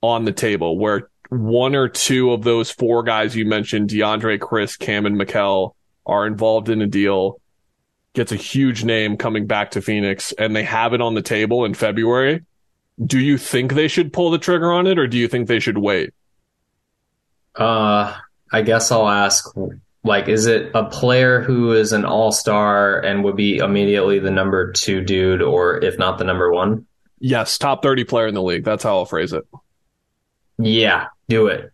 on 0.03 0.25
the 0.25 0.33
table 0.33 0.79
where 0.79 1.09
one 1.29 1.75
or 1.75 1.89
two 1.89 2.33
of 2.33 2.45
those 2.45 2.71
four 2.71 3.03
guys 3.03 3.35
you 3.35 3.47
mentioned, 3.47 3.91
DeAndre, 3.91 4.41
Chris, 4.41 4.77
Cam, 4.77 5.07
and 5.07 5.17
Mikal, 5.17 5.73
are 6.07 6.27
involved 6.27 6.69
in 6.69 6.81
a 6.83 6.87
deal, 6.87 7.41
gets 8.15 8.31
a 8.33 8.37
huge 8.37 8.85
name 8.85 9.17
coming 9.17 9.47
back 9.47 9.73
to 9.73 9.83
Phoenix, 9.83 10.33
and 10.33 10.55
they 10.55 10.63
have 10.63 10.93
it 10.93 11.01
on 11.01 11.15
the 11.15 11.23
table 11.23 11.65
in 11.65 11.75
February. 11.75 12.45
Do 13.05 13.19
you 13.19 13.37
think 13.39 13.73
they 13.73 13.89
should 13.89 14.13
pull 14.13 14.31
the 14.31 14.39
trigger 14.39 14.73
on 14.73 14.87
it, 14.87 14.99
or 14.99 15.07
do 15.07 15.19
you 15.19 15.29
think 15.29 15.49
they 15.49 15.61
should 15.61 15.79
wait? 15.79 16.15
Uh, 17.55 18.15
I 18.53 18.63
guess 18.63 18.93
I'll 18.93 19.09
ask, 19.09 19.53
like, 20.07 20.29
is 20.29 20.47
it 20.47 20.71
a 20.75 20.85
player 20.85 21.41
who 21.41 21.73
is 21.73 21.93
an 21.93 22.05
all 22.05 22.33
star 22.33 22.99
and 22.99 23.25
would 23.25 23.37
be 23.37 23.59
immediately 23.59 24.19
the 24.19 24.31
number 24.31 24.73
two 24.73 25.03
dude, 25.03 25.43
or 25.43 25.83
if 25.85 25.99
not 25.99 26.19
the 26.19 26.25
number 26.25 26.53
one? 26.53 26.87
Yes, 27.19 27.59
top 27.59 27.83
30 27.83 28.05
player 28.05 28.27
in 28.27 28.35
the 28.35 28.43
league. 28.43 28.65
That's 28.65 28.83
how 28.83 28.99
I'll 28.99 29.05
phrase 29.05 29.33
it. 29.33 29.45
Yeah, 30.59 31.07
do 31.29 31.49
it. 31.49 31.73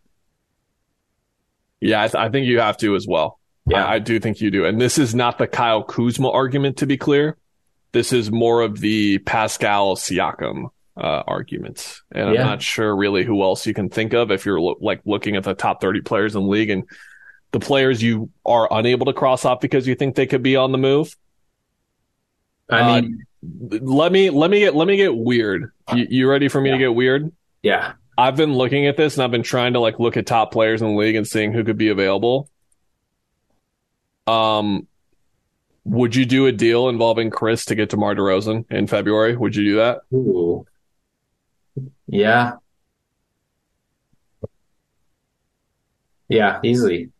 Yeah, 1.80 2.02
I, 2.02 2.08
th- 2.08 2.14
I 2.14 2.28
think 2.28 2.46
you 2.46 2.60
have 2.60 2.76
to 2.78 2.94
as 2.94 3.06
well. 3.06 3.38
Yeah. 3.66 3.84
I, 3.84 3.94
I 3.94 3.98
do 3.98 4.18
think 4.20 4.40
you 4.40 4.50
do. 4.50 4.64
And 4.64 4.80
this 4.80 4.98
is 4.98 5.14
not 5.14 5.38
the 5.38 5.46
Kyle 5.46 5.82
Kuzma 5.82 6.30
argument, 6.30 6.78
to 6.78 6.86
be 6.86 6.96
clear. 6.96 7.36
This 7.92 8.12
is 8.12 8.30
more 8.30 8.62
of 8.62 8.80
the 8.80 9.18
Pascal 9.18 9.96
Siakam 9.96 10.70
uh, 10.96 11.22
arguments. 11.26 12.02
And 12.12 12.28
I'm 12.28 12.34
not 12.34 12.62
sure 12.62 12.94
really 12.94 13.24
who 13.24 13.42
else 13.42 13.66
you 13.66 13.74
can 13.74 13.88
think 13.88 14.12
of 14.14 14.30
if 14.30 14.46
you're 14.46 14.60
lo- 14.60 14.78
like 14.80 15.00
looking 15.04 15.36
at 15.36 15.44
the 15.44 15.54
top 15.54 15.80
30 15.80 16.02
players 16.02 16.34
in 16.34 16.42
the 16.42 16.48
league 16.48 16.70
and 16.70 16.84
the 17.52 17.60
players 17.60 18.02
you 18.02 18.30
are 18.44 18.66
unable 18.70 19.06
to 19.06 19.12
cross 19.12 19.44
off 19.44 19.60
because 19.60 19.86
you 19.86 19.94
think 19.94 20.16
they 20.16 20.26
could 20.26 20.42
be 20.42 20.56
on 20.56 20.72
the 20.72 20.78
move. 20.78 21.16
I 22.70 22.80
Uh, 22.80 23.00
mean, 23.02 23.24
Let 23.42 24.10
me 24.12 24.30
let 24.30 24.50
me 24.50 24.60
get 24.60 24.74
let 24.74 24.86
me 24.88 24.96
get 24.96 25.14
weird. 25.14 25.72
You, 25.94 26.06
you 26.08 26.28
ready 26.30 26.48
for 26.48 26.60
me 26.60 26.70
to 26.70 26.78
get 26.78 26.94
weird? 26.94 27.30
yeah. 27.62 27.94
I've 28.18 28.36
been 28.36 28.52
looking 28.54 28.86
at 28.86 28.96
this 28.98 29.14
and 29.16 29.24
I've 29.24 29.30
been 29.30 29.42
trying 29.42 29.72
to 29.72 29.80
like 29.80 29.98
look 29.98 30.18
at 30.18 30.26
top 30.26 30.52
players 30.52 30.82
in 30.82 30.88
the 30.88 30.94
league 30.98 31.16
and 31.16 31.26
seeing 31.26 31.52
who 31.52 31.64
could 31.64 31.78
be 31.78 31.88
available. 31.88 32.48
Um, 34.26 34.86
would 35.84 36.14
you 36.14 36.26
do 36.26 36.46
a 36.46 36.52
deal 36.52 36.88
involving 36.90 37.30
Chris 37.30 37.64
to 37.66 37.74
get 37.74 37.88
to 37.90 37.96
DeMar 37.96 38.14
DeRozan 38.14 38.70
in 38.70 38.86
February? 38.86 39.34
Would 39.34 39.56
you 39.56 39.64
do 39.64 39.76
that? 39.76 40.00
Ooh. 40.12 40.66
Yeah. 42.06 42.52
Yeah, 46.28 46.60
easily. 46.62 47.10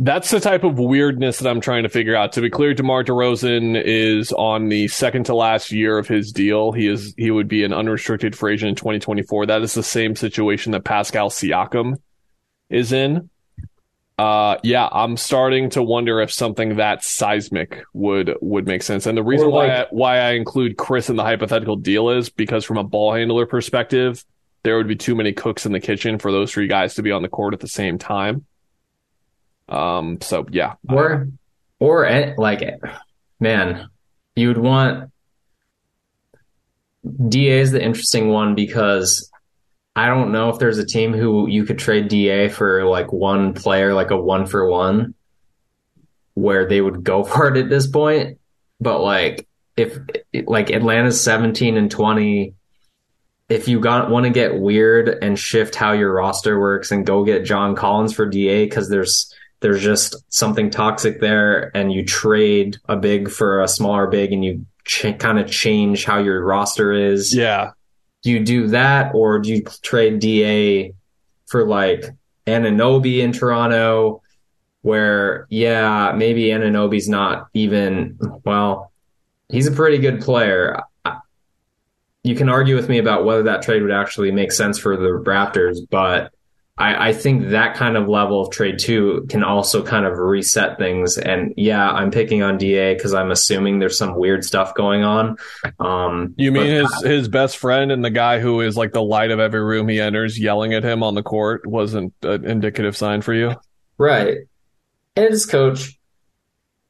That's 0.00 0.30
the 0.30 0.38
type 0.38 0.62
of 0.62 0.78
weirdness 0.78 1.38
that 1.38 1.50
I'm 1.50 1.60
trying 1.60 1.82
to 1.82 1.88
figure 1.88 2.14
out. 2.14 2.32
To 2.32 2.40
be 2.40 2.50
clear, 2.50 2.72
DeMar 2.72 3.02
DeRozan 3.02 3.82
is 3.84 4.30
on 4.32 4.68
the 4.68 4.86
second 4.86 5.26
to 5.26 5.34
last 5.34 5.72
year 5.72 5.98
of 5.98 6.06
his 6.06 6.30
deal. 6.30 6.70
He 6.70 6.86
is 6.86 7.14
he 7.16 7.32
would 7.32 7.48
be 7.48 7.64
an 7.64 7.72
unrestricted 7.72 8.36
free 8.36 8.54
agent 8.54 8.68
in 8.68 8.74
2024. 8.76 9.46
That 9.46 9.62
is 9.62 9.74
the 9.74 9.82
same 9.82 10.14
situation 10.14 10.70
that 10.72 10.84
Pascal 10.84 11.30
Siakam 11.30 11.96
is 12.70 12.92
in. 12.92 13.28
Uh, 14.18 14.58
yeah, 14.62 14.88
I'm 14.90 15.16
starting 15.16 15.70
to 15.70 15.82
wonder 15.82 16.20
if 16.20 16.32
something 16.32 16.76
that 16.76 17.04
seismic 17.04 17.82
would 17.92 18.34
would 18.40 18.66
make 18.66 18.84
sense. 18.84 19.06
And 19.06 19.18
the 19.18 19.24
reason 19.24 19.48
Or 19.48 19.50
why 19.50 19.68
I, 19.68 19.86
why 19.90 20.18
I 20.18 20.30
include 20.32 20.76
Chris 20.76 21.10
in 21.10 21.16
the 21.16 21.24
hypothetical 21.24 21.76
deal 21.76 22.10
is 22.10 22.30
because 22.30 22.64
from 22.64 22.78
a 22.78 22.84
ball 22.84 23.14
handler 23.14 23.46
perspective, 23.46 24.24
there 24.62 24.76
would 24.76 24.88
be 24.88 24.96
too 24.96 25.16
many 25.16 25.32
cooks 25.32 25.66
in 25.66 25.72
the 25.72 25.80
kitchen 25.80 26.18
for 26.18 26.30
those 26.30 26.52
three 26.52 26.68
guys 26.68 26.94
to 26.94 27.02
be 27.02 27.10
on 27.10 27.22
the 27.22 27.28
court 27.28 27.52
at 27.52 27.60
the 27.60 27.68
same 27.68 27.98
time. 27.98 28.44
Um, 29.68 30.20
so 30.20 30.46
yeah, 30.50 30.74
Or, 30.88 31.28
or 31.78 32.34
like, 32.38 32.62
man, 33.40 33.88
you'd 34.34 34.58
want 34.58 35.10
DA 37.28 37.60
is 37.60 37.72
the 37.72 37.82
interesting 37.82 38.28
one 38.28 38.54
because 38.54 39.30
I 39.94 40.06
don't 40.06 40.32
know 40.32 40.50
if 40.50 40.58
there's 40.58 40.78
a 40.78 40.86
team 40.86 41.12
who 41.12 41.48
you 41.48 41.64
could 41.64 41.78
trade 41.78 42.08
DA 42.08 42.48
for 42.48 42.84
like 42.84 43.12
one 43.12 43.52
player, 43.54 43.94
like 43.94 44.10
a 44.10 44.16
one 44.16 44.46
for 44.46 44.68
one, 44.68 45.14
where 46.34 46.68
they 46.68 46.80
would 46.80 47.02
go 47.02 47.24
for 47.24 47.48
it 47.48 47.56
at 47.56 47.68
this 47.68 47.86
point. 47.86 48.38
But 48.80 49.00
like, 49.00 49.46
if 49.76 49.98
like 50.46 50.70
Atlanta's 50.70 51.20
17 51.20 51.76
and 51.76 51.90
20, 51.90 52.54
if 53.48 53.66
you 53.66 53.80
got 53.80 54.10
want 54.10 54.24
to 54.24 54.30
get 54.30 54.58
weird 54.58 55.08
and 55.08 55.38
shift 55.38 55.74
how 55.74 55.92
your 55.92 56.12
roster 56.12 56.58
works 56.60 56.90
and 56.90 57.06
go 57.06 57.24
get 57.24 57.44
John 57.44 57.74
Collins 57.74 58.12
for 58.12 58.26
DA 58.26 58.64
because 58.64 58.88
there's 58.88 59.34
there's 59.60 59.82
just 59.82 60.16
something 60.32 60.70
toxic 60.70 61.20
there, 61.20 61.70
and 61.76 61.92
you 61.92 62.04
trade 62.04 62.78
a 62.88 62.96
big 62.96 63.30
for 63.30 63.60
a 63.62 63.68
smaller 63.68 64.06
big, 64.06 64.32
and 64.32 64.44
you 64.44 64.66
ch- 64.84 65.18
kind 65.18 65.38
of 65.38 65.50
change 65.50 66.04
how 66.04 66.18
your 66.18 66.44
roster 66.44 66.92
is. 66.92 67.34
yeah. 67.34 67.72
do 68.22 68.30
you 68.30 68.40
do 68.44 68.68
that 68.68 69.14
or 69.14 69.38
do 69.38 69.50
you 69.50 69.62
trade 69.82 70.20
Da 70.20 70.92
for 71.46 71.64
like 71.64 72.04
Anunoby 72.46 73.18
in 73.18 73.32
Toronto? 73.32 74.22
Where 74.82 75.46
yeah, 75.50 76.12
maybe 76.16 76.44
Anunoby's 76.44 77.08
not 77.08 77.48
even 77.52 78.18
well, 78.44 78.92
he's 79.48 79.66
a 79.66 79.72
pretty 79.72 79.98
good 79.98 80.20
player. 80.20 80.80
You 82.22 82.34
can 82.34 82.48
argue 82.48 82.76
with 82.76 82.88
me 82.88 82.98
about 82.98 83.24
whether 83.24 83.44
that 83.44 83.62
trade 83.62 83.82
would 83.82 83.90
actually 83.90 84.30
make 84.30 84.52
sense 84.52 84.78
for 84.78 84.96
the 84.96 85.08
Raptors, 85.08 85.78
but 85.90 86.32
I, 86.78 87.08
I, 87.08 87.12
think 87.12 87.48
that 87.48 87.74
kind 87.74 87.96
of 87.96 88.08
level 88.08 88.40
of 88.40 88.52
trade 88.52 88.78
too 88.78 89.26
can 89.28 89.42
also 89.42 89.82
kind 89.82 90.06
of 90.06 90.18
reset 90.18 90.78
things. 90.78 91.18
And 91.18 91.52
yeah, 91.56 91.90
I'm 91.90 92.10
picking 92.10 92.42
on 92.42 92.56
Da 92.56 92.94
because 92.94 93.14
I'm 93.14 93.30
assuming 93.30 93.78
there's 93.80 93.98
some 93.98 94.14
weird 94.14 94.44
stuff 94.44 94.74
going 94.74 95.02
on. 95.02 95.36
Um, 95.80 96.34
you 96.36 96.52
mean 96.52 96.66
his 96.66 97.02
his 97.02 97.28
best 97.28 97.58
friend 97.58 97.90
and 97.90 98.04
the 98.04 98.10
guy 98.10 98.38
who 98.38 98.60
is 98.60 98.76
like 98.76 98.92
the 98.92 99.02
light 99.02 99.30
of 99.30 99.40
every 99.40 99.62
room 99.62 99.88
he 99.88 100.00
enters, 100.00 100.38
yelling 100.38 100.72
at 100.72 100.84
him 100.84 101.02
on 101.02 101.14
the 101.14 101.22
court, 101.22 101.66
wasn't 101.66 102.14
an 102.22 102.44
indicative 102.44 102.96
sign 102.96 103.22
for 103.22 103.34
you, 103.34 103.56
right? 103.98 104.38
And 105.16 105.30
his 105.30 105.46
coach 105.46 105.98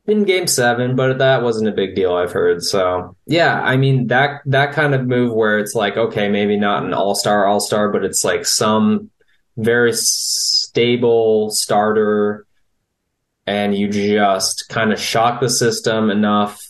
in 0.07 0.25
Game 0.25 0.47
Seven, 0.47 0.97
but 0.97 1.19
that 1.19 1.43
wasn't 1.43 1.69
a 1.69 1.73
big 1.73 1.95
deal. 1.95 2.15
I've 2.15 2.33
heard. 2.33 2.63
So 2.63 3.17
yeah, 3.27 3.61
I 3.61 3.77
mean 3.77 4.09
that 4.09 4.41
that 4.47 4.73
kind 4.73 4.95
of 4.95 5.07
move 5.07 5.33
where 5.33 5.59
it's 5.59 5.75
like 5.75 5.97
okay, 5.97 6.29
maybe 6.29 6.57
not 6.57 6.85
an 6.85 6.93
all 6.93 7.15
star 7.15 7.47
all 7.47 7.61
star, 7.61 7.91
but 7.91 8.05
it's 8.05 8.25
like 8.25 8.45
some 8.45 9.11
very 9.59 9.93
stable 9.93 11.51
starter 11.51 12.47
and 13.45 13.75
you 13.77 13.89
just 13.89 14.69
kind 14.69 14.93
of 14.93 15.01
shock 15.01 15.41
the 15.41 15.51
system 15.51 16.11
enough 16.11 16.63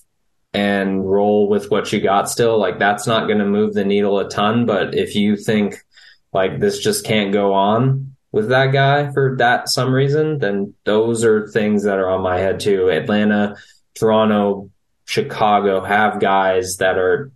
and 0.54 1.08
roll 1.08 1.48
with 1.48 1.70
what 1.70 1.92
you 1.92 2.00
got 2.00 2.30
still. 2.30 2.58
Like 2.58 2.78
that's 2.78 3.06
not 3.06 3.26
going 3.26 3.40
to 3.40 3.44
move 3.44 3.74
the 3.74 3.84
needle 3.84 4.18
a 4.18 4.28
ton 4.28 4.64
but 4.64 4.94
if 4.94 5.14
you 5.14 5.36
think 5.36 5.76
like 6.32 6.60
this 6.60 6.78
just 6.78 7.04
can't 7.04 7.32
go 7.32 7.52
on 7.52 8.16
with 8.32 8.48
that 8.48 8.72
guy 8.72 9.12
for 9.12 9.36
that 9.38 9.68
some 9.68 9.92
reason 9.92 10.38
then 10.38 10.74
those 10.84 11.24
are 11.24 11.48
things 11.48 11.84
that 11.84 11.98
are 11.98 12.08
on 12.08 12.22
my 12.22 12.38
head 12.38 12.58
too. 12.58 12.88
Atlanta 12.88 13.54
toronto 13.94 14.70
chicago 15.04 15.82
have 15.82 16.20
guys 16.20 16.76
that 16.78 16.96
are 16.96 17.30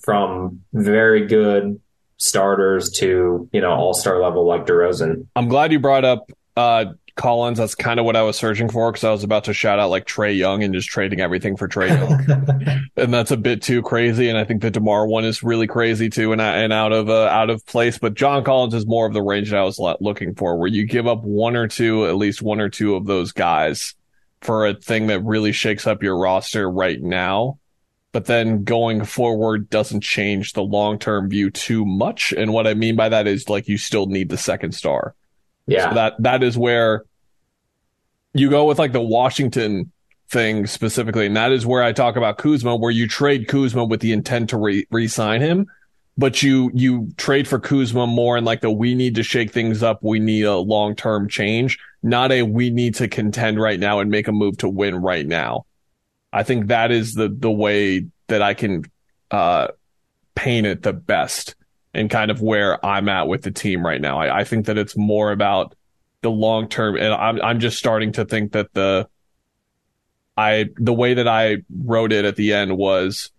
from 0.00 0.64
very 0.72 1.26
good 1.26 1.80
starters 2.18 2.90
to 2.90 3.48
you 3.52 3.60
know 3.60 3.70
all 3.70 3.94
star 3.94 4.20
level 4.20 4.46
like 4.46 4.66
DeRozan. 4.66 5.26
I'm 5.34 5.48
glad 5.48 5.72
you 5.72 5.78
brought 5.78 6.04
up 6.04 6.30
uh, 6.56 6.86
Collins. 7.14 7.58
That's 7.58 7.74
kind 7.74 7.98
of 7.98 8.04
what 8.04 8.16
I 8.16 8.22
was 8.22 8.36
searching 8.36 8.68
for 8.68 8.92
because 8.92 9.04
I 9.04 9.10
was 9.10 9.24
about 9.24 9.44
to 9.44 9.54
shout 9.54 9.78
out 9.78 9.90
like 9.90 10.06
Trae 10.06 10.36
Young 10.36 10.62
and 10.62 10.74
just 10.74 10.88
trading 10.88 11.20
everything 11.20 11.56
for 11.56 11.68
Trae 11.68 11.88
Young, 11.88 12.90
and 12.96 13.14
that's 13.14 13.30
a 13.30 13.36
bit 13.36 13.62
too 13.62 13.82
crazy. 13.82 14.28
And 14.28 14.36
I 14.36 14.44
think 14.44 14.60
the 14.60 14.70
Demar 14.70 15.06
one 15.06 15.24
is 15.24 15.42
really 15.42 15.66
crazy 15.66 16.10
too, 16.10 16.32
and 16.32 16.40
and 16.40 16.72
out 16.72 16.92
of 16.92 17.08
uh, 17.08 17.26
out 17.26 17.50
of 17.50 17.64
place. 17.66 17.98
But 17.98 18.14
John 18.14 18.44
Collins 18.44 18.74
is 18.74 18.86
more 18.86 19.06
of 19.06 19.14
the 19.14 19.22
range 19.22 19.50
that 19.50 19.58
I 19.58 19.64
was 19.64 19.78
looking 20.00 20.34
for, 20.34 20.58
where 20.58 20.68
you 20.68 20.86
give 20.86 21.06
up 21.06 21.22
one 21.22 21.56
or 21.56 21.68
two, 21.68 22.06
at 22.06 22.16
least 22.16 22.42
one 22.42 22.60
or 22.60 22.68
two 22.68 22.96
of 22.96 23.06
those 23.06 23.32
guys 23.32 23.94
for 24.40 24.66
a 24.66 24.74
thing 24.74 25.08
that 25.08 25.20
really 25.24 25.50
shakes 25.50 25.86
up 25.86 26.02
your 26.02 26.16
roster 26.16 26.70
right 26.70 27.00
now 27.02 27.58
but 28.12 28.24
then 28.24 28.64
going 28.64 29.04
forward 29.04 29.68
doesn't 29.68 30.00
change 30.00 30.52
the 30.52 30.62
long 30.62 30.98
term 30.98 31.28
view 31.28 31.50
too 31.50 31.84
much. 31.84 32.32
And 32.32 32.52
what 32.52 32.66
I 32.66 32.74
mean 32.74 32.96
by 32.96 33.08
that 33.08 33.26
is 33.26 33.48
like 33.48 33.68
you 33.68 33.78
still 33.78 34.06
need 34.06 34.28
the 34.28 34.38
second 34.38 34.72
star. 34.72 35.14
Yeah. 35.66 35.90
So 35.90 35.94
that 35.94 36.22
that 36.22 36.42
is 36.42 36.56
where 36.56 37.04
you 38.32 38.48
go 38.50 38.66
with 38.66 38.78
like 38.78 38.92
the 38.92 39.00
Washington 39.00 39.92
thing 40.30 40.66
specifically, 40.66 41.26
and 41.26 41.36
that 41.36 41.52
is 41.52 41.66
where 41.66 41.82
I 41.82 41.92
talk 41.92 42.16
about 42.16 42.38
Kuzma, 42.38 42.76
where 42.76 42.90
you 42.90 43.06
trade 43.06 43.48
Kuzma 43.48 43.84
with 43.84 44.00
the 44.00 44.12
intent 44.12 44.50
to 44.50 44.56
re- 44.58 45.08
sign 45.08 45.40
him, 45.40 45.66
but 46.16 46.42
you 46.42 46.70
you 46.74 47.12
trade 47.18 47.46
for 47.46 47.58
Kuzma 47.58 48.06
more 48.06 48.38
in 48.38 48.44
like 48.44 48.62
the 48.62 48.70
we 48.70 48.94
need 48.94 49.14
to 49.16 49.22
shake 49.22 49.52
things 49.52 49.82
up, 49.82 50.02
we 50.02 50.18
need 50.18 50.42
a 50.42 50.56
long 50.56 50.96
term 50.96 51.28
change, 51.28 51.78
not 52.02 52.32
a 52.32 52.42
we 52.42 52.70
need 52.70 52.94
to 52.96 53.08
contend 53.08 53.60
right 53.60 53.78
now 53.78 54.00
and 54.00 54.10
make 54.10 54.28
a 54.28 54.32
move 54.32 54.56
to 54.58 54.68
win 54.68 54.96
right 54.96 55.26
now. 55.26 55.66
I 56.32 56.42
think 56.42 56.68
that 56.68 56.90
is 56.90 57.14
the 57.14 57.28
the 57.28 57.50
way 57.50 58.06
that 58.28 58.42
I 58.42 58.54
can 58.54 58.84
uh, 59.30 59.68
paint 60.34 60.66
it 60.66 60.82
the 60.82 60.92
best 60.92 61.54
and 61.94 62.10
kind 62.10 62.30
of 62.30 62.42
where 62.42 62.84
I'm 62.84 63.08
at 63.08 63.28
with 63.28 63.42
the 63.42 63.50
team 63.50 63.84
right 63.84 64.00
now. 64.00 64.18
I, 64.18 64.40
I 64.40 64.44
think 64.44 64.66
that 64.66 64.78
it's 64.78 64.96
more 64.96 65.32
about 65.32 65.74
the 66.22 66.30
long 66.30 66.68
term, 66.68 66.96
and 66.96 67.12
I'm 67.12 67.40
I'm 67.40 67.60
just 67.60 67.78
starting 67.78 68.12
to 68.12 68.24
think 68.24 68.52
that 68.52 68.72
the 68.74 69.08
I 70.36 70.66
the 70.76 70.92
way 70.92 71.14
that 71.14 71.28
I 71.28 71.58
wrote 71.84 72.12
it 72.12 72.24
at 72.24 72.36
the 72.36 72.52
end 72.52 72.76
was 72.76 73.30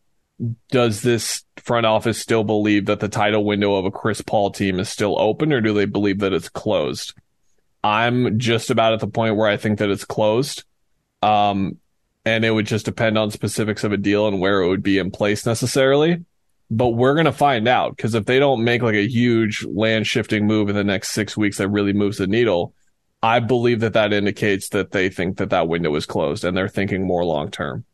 does 0.71 1.01
this 1.01 1.43
front 1.57 1.85
office 1.85 2.19
still 2.19 2.43
believe 2.43 2.85
that 2.85 2.99
the 2.99 3.09
title 3.09 3.43
window 3.43 3.75
of 3.75 3.85
a 3.85 3.91
Chris 3.91 4.21
Paul 4.21 4.51
team 4.51 4.79
is 4.79 4.89
still 4.89 5.19
open 5.19 5.51
or 5.51 5.61
do 5.61 5.73
they 5.73 5.85
believe 5.85 6.19
that 6.19 6.33
it's 6.33 6.49
closed? 6.49 7.13
I'm 7.83 8.39
just 8.39 8.69
about 8.69 8.93
at 8.93 8.99
the 8.99 9.07
point 9.07 9.35
where 9.35 9.49
I 9.49 9.57
think 9.57 9.79
that 9.79 9.89
it's 9.89 10.05
closed. 10.05 10.63
Um, 11.21 11.77
and 12.29 12.45
it 12.45 12.51
would 12.51 12.67
just 12.67 12.85
depend 12.85 13.17
on 13.17 13.31
specifics 13.31 13.83
of 13.83 13.91
a 13.91 13.97
deal 13.97 14.27
and 14.27 14.39
where 14.39 14.61
it 14.61 14.67
would 14.67 14.83
be 14.83 14.99
in 14.99 15.09
place 15.09 15.47
necessarily. 15.47 16.23
But 16.69 16.89
we're 16.89 17.15
going 17.15 17.25
to 17.25 17.31
find 17.31 17.67
out 17.67 17.95
because 17.95 18.13
if 18.13 18.25
they 18.25 18.37
don't 18.37 18.63
make 18.63 18.83
like 18.83 18.93
a 18.93 19.07
huge 19.07 19.65
land 19.65 20.05
shifting 20.05 20.45
move 20.45 20.69
in 20.69 20.75
the 20.75 20.83
next 20.83 21.09
six 21.09 21.35
weeks 21.35 21.57
that 21.57 21.69
really 21.69 21.93
moves 21.93 22.19
the 22.19 22.27
needle, 22.27 22.75
I 23.23 23.39
believe 23.39 23.79
that 23.79 23.93
that 23.93 24.13
indicates 24.13 24.69
that 24.69 24.91
they 24.91 25.09
think 25.09 25.37
that 25.37 25.49
that 25.49 25.67
window 25.67 25.95
is 25.95 26.05
closed 26.05 26.45
and 26.45 26.55
they're 26.55 26.69
thinking 26.69 27.05
more 27.05 27.25
long 27.25 27.49
term. 27.49 27.85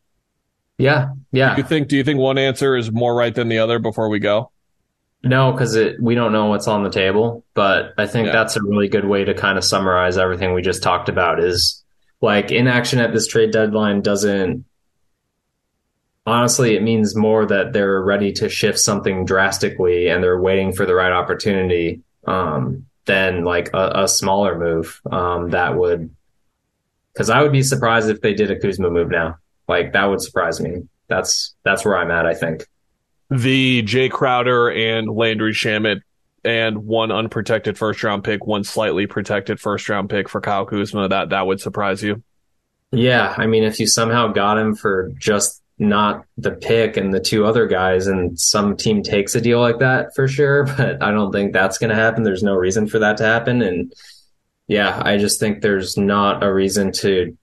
Yeah, 0.76 1.12
yeah. 1.32 1.54
Do 1.54 1.62
you 1.62 1.66
think? 1.66 1.88
Do 1.88 1.96
you 1.96 2.04
think 2.04 2.20
one 2.20 2.36
answer 2.36 2.76
is 2.76 2.92
more 2.92 3.14
right 3.14 3.34
than 3.34 3.48
the 3.48 3.60
other? 3.60 3.78
Before 3.78 4.10
we 4.10 4.18
go, 4.18 4.50
no, 5.22 5.52
because 5.52 5.78
we 5.98 6.14
don't 6.14 6.32
know 6.32 6.46
what's 6.46 6.68
on 6.68 6.82
the 6.82 6.90
table. 6.90 7.46
But 7.54 7.94
I 7.96 8.06
think 8.06 8.26
yeah. 8.26 8.32
that's 8.32 8.56
a 8.56 8.62
really 8.62 8.88
good 8.88 9.06
way 9.06 9.24
to 9.24 9.32
kind 9.32 9.56
of 9.56 9.64
summarize 9.64 10.18
everything 10.18 10.52
we 10.52 10.60
just 10.60 10.82
talked 10.82 11.08
about. 11.08 11.42
Is 11.42 11.82
like 12.20 12.50
inaction 12.50 12.98
at 12.98 13.12
this 13.12 13.26
trade 13.26 13.52
deadline 13.52 14.00
doesn't 14.00 14.64
honestly 16.26 16.74
it 16.74 16.82
means 16.82 17.14
more 17.14 17.46
that 17.46 17.72
they're 17.72 18.02
ready 18.02 18.32
to 18.32 18.48
shift 18.48 18.78
something 18.78 19.24
drastically 19.24 20.08
and 20.08 20.22
they're 20.22 20.40
waiting 20.40 20.72
for 20.72 20.86
the 20.86 20.94
right 20.94 21.12
opportunity 21.12 22.02
um, 22.26 22.86
than 23.04 23.44
like 23.44 23.70
a, 23.72 24.02
a 24.02 24.08
smaller 24.08 24.58
move 24.58 25.00
um, 25.10 25.50
that 25.50 25.76
would 25.76 26.10
because 27.16 27.30
I 27.30 27.40
would 27.40 27.52
be 27.52 27.62
surprised 27.62 28.10
if 28.10 28.20
they 28.20 28.34
did 28.34 28.50
a 28.50 28.58
Kuzma 28.58 28.90
move 28.90 29.08
now. 29.08 29.38
Like 29.68 29.94
that 29.94 30.04
would 30.04 30.20
surprise 30.20 30.60
me. 30.60 30.82
That's 31.08 31.54
that's 31.64 31.84
where 31.84 31.96
I'm 31.96 32.10
at. 32.10 32.26
I 32.26 32.34
think 32.34 32.66
the 33.30 33.82
Jay 33.82 34.08
Crowder 34.10 34.70
and 34.70 35.08
Landry 35.08 35.52
Shamet 35.52 36.02
and 36.46 36.86
one 36.86 37.10
unprotected 37.10 37.76
first 37.76 38.02
round 38.02 38.24
pick, 38.24 38.46
one 38.46 38.64
slightly 38.64 39.06
protected 39.06 39.60
first 39.60 39.88
round 39.88 40.08
pick 40.08 40.28
for 40.28 40.40
Kyle 40.40 40.64
Kuzma, 40.64 41.08
that 41.08 41.30
that 41.30 41.46
would 41.46 41.60
surprise 41.60 42.02
you. 42.02 42.22
Yeah, 42.92 43.34
I 43.36 43.46
mean, 43.46 43.64
if 43.64 43.80
you 43.80 43.86
somehow 43.86 44.28
got 44.28 44.58
him 44.58 44.74
for 44.74 45.12
just 45.18 45.62
not 45.78 46.24
the 46.38 46.52
pick 46.52 46.96
and 46.96 47.12
the 47.12 47.20
two 47.20 47.44
other 47.44 47.66
guys, 47.66 48.06
and 48.06 48.38
some 48.38 48.76
team 48.76 49.02
takes 49.02 49.34
a 49.34 49.40
deal 49.40 49.60
like 49.60 49.80
that 49.80 50.14
for 50.14 50.28
sure, 50.28 50.64
but 50.76 51.02
I 51.02 51.10
don't 51.10 51.32
think 51.32 51.52
that's 51.52 51.78
going 51.78 51.90
to 51.90 51.96
happen. 51.96 52.22
There's 52.22 52.42
no 52.42 52.54
reason 52.54 52.86
for 52.86 53.00
that 53.00 53.18
to 53.18 53.24
happen, 53.24 53.60
and 53.62 53.92
yeah, 54.68 55.00
I 55.04 55.18
just 55.18 55.40
think 55.40 55.60
there's 55.60 55.96
not 55.96 56.42
a 56.42 56.52
reason 56.52 56.92
to 56.92 57.36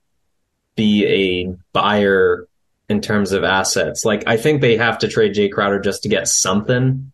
be 0.76 1.06
a 1.06 1.56
buyer 1.72 2.48
in 2.90 3.02
terms 3.02 3.32
of 3.32 3.44
assets. 3.44 4.04
Like, 4.04 4.24
I 4.28 4.38
think 4.38 4.62
they 4.62 4.78
have 4.78 5.00
to 5.00 5.08
trade 5.08 5.34
Jay 5.34 5.48
Crowder 5.48 5.80
just 5.80 6.04
to 6.04 6.10
get 6.10 6.28
something 6.28 7.13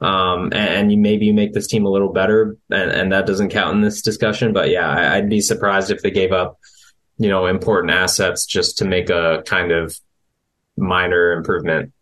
um, 0.00 0.52
and, 0.52 0.54
and, 0.54 0.92
you 0.92 0.98
maybe 0.98 1.26
you 1.26 1.32
make 1.32 1.54
this 1.54 1.66
team 1.66 1.86
a 1.86 1.90
little 1.90 2.12
better, 2.12 2.56
and, 2.70 2.90
and 2.90 3.12
that 3.12 3.26
doesn't 3.26 3.48
count 3.48 3.76
in 3.76 3.80
this 3.80 4.02
discussion. 4.02 4.52
But 4.52 4.70
yeah, 4.70 4.88
I, 4.88 5.16
I'd 5.16 5.30
be 5.30 5.40
surprised 5.40 5.90
if 5.90 6.02
they 6.02 6.10
gave 6.10 6.32
up, 6.32 6.58
you 7.16 7.28
know, 7.30 7.46
important 7.46 7.92
assets 7.92 8.44
just 8.44 8.78
to 8.78 8.84
make 8.84 9.08
a 9.08 9.42
kind 9.46 9.72
of 9.72 9.98
minor 10.76 11.32
improvement. 11.32 11.92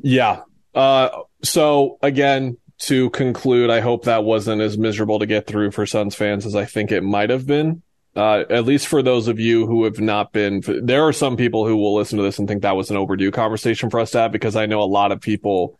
Yeah. 0.00 0.42
Uh, 0.72 1.08
so 1.42 1.98
again, 2.02 2.58
to 2.78 3.10
conclude, 3.10 3.70
I 3.70 3.80
hope 3.80 4.04
that 4.04 4.22
wasn't 4.24 4.62
as 4.62 4.78
miserable 4.78 5.18
to 5.18 5.26
get 5.26 5.46
through 5.46 5.72
for 5.72 5.86
Suns 5.86 6.14
fans 6.14 6.46
as 6.46 6.54
I 6.54 6.64
think 6.64 6.92
it 6.92 7.02
might 7.02 7.30
have 7.30 7.46
been. 7.46 7.82
Uh, 8.14 8.44
at 8.48 8.64
least 8.64 8.86
for 8.86 9.02
those 9.02 9.28
of 9.28 9.38
you 9.38 9.66
who 9.66 9.84
have 9.84 10.00
not 10.00 10.32
been, 10.32 10.62
there 10.82 11.02
are 11.02 11.12
some 11.12 11.36
people 11.36 11.66
who 11.66 11.76
will 11.76 11.94
listen 11.94 12.16
to 12.16 12.24
this 12.24 12.38
and 12.38 12.48
think 12.48 12.62
that 12.62 12.76
was 12.76 12.90
an 12.90 12.96
overdue 12.96 13.30
conversation 13.30 13.90
for 13.90 14.00
us 14.00 14.12
to 14.12 14.18
have 14.18 14.32
because 14.32 14.56
I 14.56 14.64
know 14.64 14.80
a 14.80 14.84
lot 14.84 15.12
of 15.12 15.20
people 15.20 15.78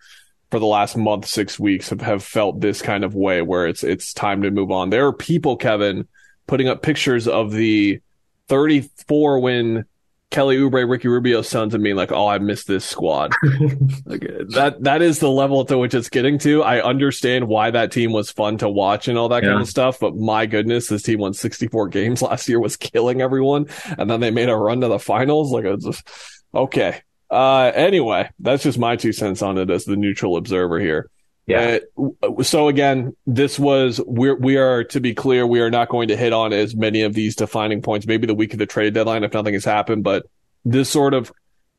for 0.50 0.58
the 0.58 0.66
last 0.66 0.96
month, 0.96 1.26
six 1.26 1.58
weeks 1.58 1.90
have, 1.90 2.00
have 2.00 2.22
felt 2.22 2.60
this 2.60 2.80
kind 2.82 3.04
of 3.04 3.14
way 3.14 3.42
where 3.42 3.66
it's 3.66 3.82
it's 3.82 4.12
time 4.12 4.42
to 4.42 4.50
move 4.50 4.70
on. 4.70 4.90
There 4.90 5.06
are 5.06 5.12
people, 5.12 5.56
Kevin, 5.56 6.06
putting 6.46 6.68
up 6.68 6.82
pictures 6.82 7.26
of 7.26 7.52
the 7.52 8.00
34 8.48 9.40
win 9.40 9.84
Kelly 10.30 10.56
Oubre, 10.56 10.88
Ricky 10.88 11.08
Rubio 11.08 11.40
Suns 11.42 11.72
and 11.72 11.84
being 11.84 11.96
like, 11.96 12.10
"Oh, 12.10 12.26
I 12.26 12.38
missed 12.38 12.66
this 12.66 12.84
squad." 12.84 13.32
like, 14.04 14.22
that 14.50 14.76
that 14.80 15.00
is 15.00 15.20
the 15.20 15.30
level 15.30 15.64
to 15.64 15.78
which 15.78 15.94
it's 15.94 16.08
getting 16.08 16.38
to. 16.40 16.62
I 16.62 16.82
understand 16.82 17.46
why 17.46 17.70
that 17.70 17.92
team 17.92 18.12
was 18.12 18.30
fun 18.30 18.58
to 18.58 18.68
watch 18.68 19.06
and 19.06 19.16
all 19.16 19.28
that 19.28 19.44
yeah. 19.44 19.50
kind 19.50 19.62
of 19.62 19.68
stuff, 19.68 20.00
but 20.00 20.16
my 20.16 20.46
goodness, 20.46 20.88
this 20.88 21.02
team 21.02 21.20
won 21.20 21.32
64 21.32 21.88
games 21.88 22.22
last 22.22 22.48
year, 22.48 22.58
was 22.58 22.76
killing 22.76 23.22
everyone, 23.22 23.66
and 23.98 24.10
then 24.10 24.20
they 24.20 24.30
made 24.30 24.48
a 24.48 24.56
run 24.56 24.80
to 24.80 24.88
the 24.88 24.98
finals. 24.98 25.52
Like, 25.52 25.64
it's 25.64 25.84
just, 25.84 26.08
okay, 26.52 27.02
Uh, 27.30 27.72
anyway, 27.74 28.30
that's 28.38 28.62
just 28.62 28.78
my 28.78 28.96
two 28.96 29.12
cents 29.12 29.42
on 29.42 29.58
it 29.58 29.70
as 29.70 29.84
the 29.84 29.96
neutral 29.96 30.36
observer 30.36 30.78
here. 30.78 31.10
Yeah. 31.46 31.78
Uh, 31.96 32.42
so 32.42 32.68
again, 32.68 33.16
this 33.26 33.58
was 33.58 34.00
we're 34.04 34.34
we 34.34 34.56
are 34.56 34.84
to 34.84 35.00
be 35.00 35.14
clear, 35.14 35.46
we 35.46 35.60
are 35.60 35.70
not 35.70 35.88
going 35.88 36.08
to 36.08 36.16
hit 36.16 36.32
on 36.32 36.52
as 36.52 36.74
many 36.74 37.02
of 37.02 37.14
these 37.14 37.36
defining 37.36 37.82
points. 37.82 38.06
Maybe 38.06 38.26
the 38.26 38.34
week 38.34 38.52
of 38.52 38.58
the 38.58 38.66
trade 38.66 38.94
deadline 38.94 39.22
if 39.22 39.32
nothing 39.32 39.54
has 39.54 39.64
happened, 39.64 40.02
but 40.02 40.26
this 40.64 40.88
sort 40.88 41.14
of 41.14 41.32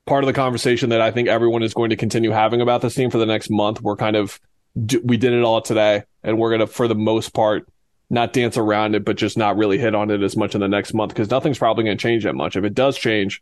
part 0.06 0.24
of 0.24 0.28
the 0.28 0.34
conversation 0.34 0.89
that 0.89 1.02
I 1.02 1.12
think 1.12 1.28
everyone 1.28 1.64
is 1.64 1.74
going 1.74 1.89
to 1.89 1.98
continue 1.98 2.32
having 2.32 2.62
about 2.62 2.82
this 2.82 2.95
team 2.95 3.10
for 3.10 3.18
the 3.18 3.26
next 3.26 3.50
month. 3.50 3.82
We're 3.82 3.98
kind 3.98 4.16
of 4.16 4.39
we 5.04 5.18
did 5.18 5.34
it 5.34 5.43
all 5.43 5.62
today, 5.62 6.04
and 6.24 6.38
we're 6.38 6.52
gonna 6.52 6.68
for 6.68 6.88
the 6.88 6.95
most 6.95 7.34
part 7.34 7.68
not 8.10 8.34
dance 8.34 8.58
around 8.58 8.95
it, 8.95 9.04
but 9.04 9.18
just 9.18 9.38
not 9.38 9.58
really 9.58 9.78
hit 9.78 9.93
on 9.93 10.10
it 10.12 10.24
as 10.24 10.38
much 10.38 10.56
in 10.56 10.62
the 10.62 10.68
next 10.68 10.93
month 10.93 11.10
because 11.10 11.30
nothing's 11.30 11.58
probably 11.58 11.84
going 11.84 11.98
to 11.98 12.02
change 12.02 12.24
that 12.24 12.36
much. 12.36 12.56
If 12.56 12.64
it 12.64 12.74
does 12.74 12.98
change, 12.98 13.41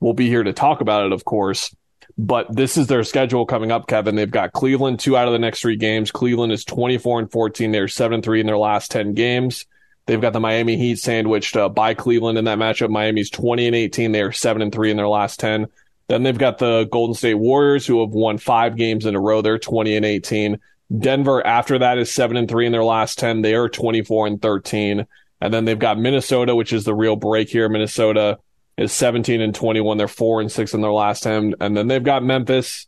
we'll 0.00 0.14
be 0.14 0.28
here 0.28 0.42
to 0.42 0.52
talk 0.52 0.80
about 0.80 1.06
it, 1.06 1.12
of 1.12 1.24
course. 1.24 1.74
But 2.18 2.54
this 2.54 2.78
is 2.78 2.86
their 2.86 3.04
schedule 3.04 3.44
coming 3.44 3.70
up, 3.70 3.88
Kevin. 3.88 4.14
They've 4.14 4.30
got 4.30 4.52
Cleveland 4.52 5.00
two 5.00 5.16
out 5.16 5.26
of 5.26 5.32
the 5.32 5.38
next 5.38 5.60
three 5.60 5.76
games. 5.76 6.10
Cleveland 6.10 6.52
is 6.52 6.64
24 6.64 7.20
and 7.20 7.30
14. 7.32 7.72
They're 7.72 7.88
7 7.88 8.22
3 8.22 8.40
in 8.40 8.46
their 8.46 8.56
last 8.56 8.90
10 8.90 9.12
games. 9.14 9.66
They've 10.06 10.20
got 10.20 10.32
the 10.32 10.40
Miami 10.40 10.76
Heat 10.76 10.98
sandwiched 10.98 11.56
uh, 11.56 11.68
by 11.68 11.94
Cleveland 11.94 12.38
in 12.38 12.44
that 12.44 12.58
matchup. 12.58 12.90
Miami's 12.90 13.28
20 13.28 13.66
and 13.66 13.76
18. 13.76 14.12
They 14.12 14.22
are 14.22 14.32
7 14.32 14.62
and 14.62 14.72
3 14.72 14.92
in 14.92 14.96
their 14.96 15.08
last 15.08 15.40
10. 15.40 15.66
Then 16.08 16.22
they've 16.22 16.38
got 16.38 16.58
the 16.58 16.84
Golden 16.84 17.14
State 17.14 17.34
Warriors 17.34 17.86
who 17.86 18.00
have 18.00 18.10
won 18.10 18.38
five 18.38 18.76
games 18.76 19.04
in 19.04 19.16
a 19.16 19.20
row. 19.20 19.42
They're 19.42 19.58
20 19.58 19.96
and 19.96 20.04
18. 20.04 20.60
Denver 20.96 21.44
after 21.44 21.80
that 21.80 21.98
is 21.98 22.12
7 22.12 22.36
and 22.36 22.48
3 22.48 22.66
in 22.66 22.72
their 22.72 22.84
last 22.84 23.18
10. 23.18 23.42
They 23.42 23.54
are 23.54 23.68
24 23.68 24.28
and 24.28 24.40
13. 24.40 25.06
And 25.40 25.52
then 25.52 25.64
they've 25.64 25.78
got 25.78 25.98
Minnesota, 25.98 26.54
which 26.54 26.72
is 26.72 26.84
the 26.84 26.94
real 26.94 27.16
break 27.16 27.50
here. 27.50 27.68
Minnesota 27.68 28.38
is 28.76 28.92
17 28.92 29.40
and 29.40 29.54
21. 29.54 29.96
They're 29.96 30.08
4 30.08 30.40
and 30.40 30.52
6 30.52 30.74
in 30.74 30.80
their 30.80 30.92
last 30.92 31.22
10. 31.22 31.54
And 31.60 31.76
then 31.76 31.88
they've 31.88 32.02
got 32.02 32.22
Memphis 32.22 32.86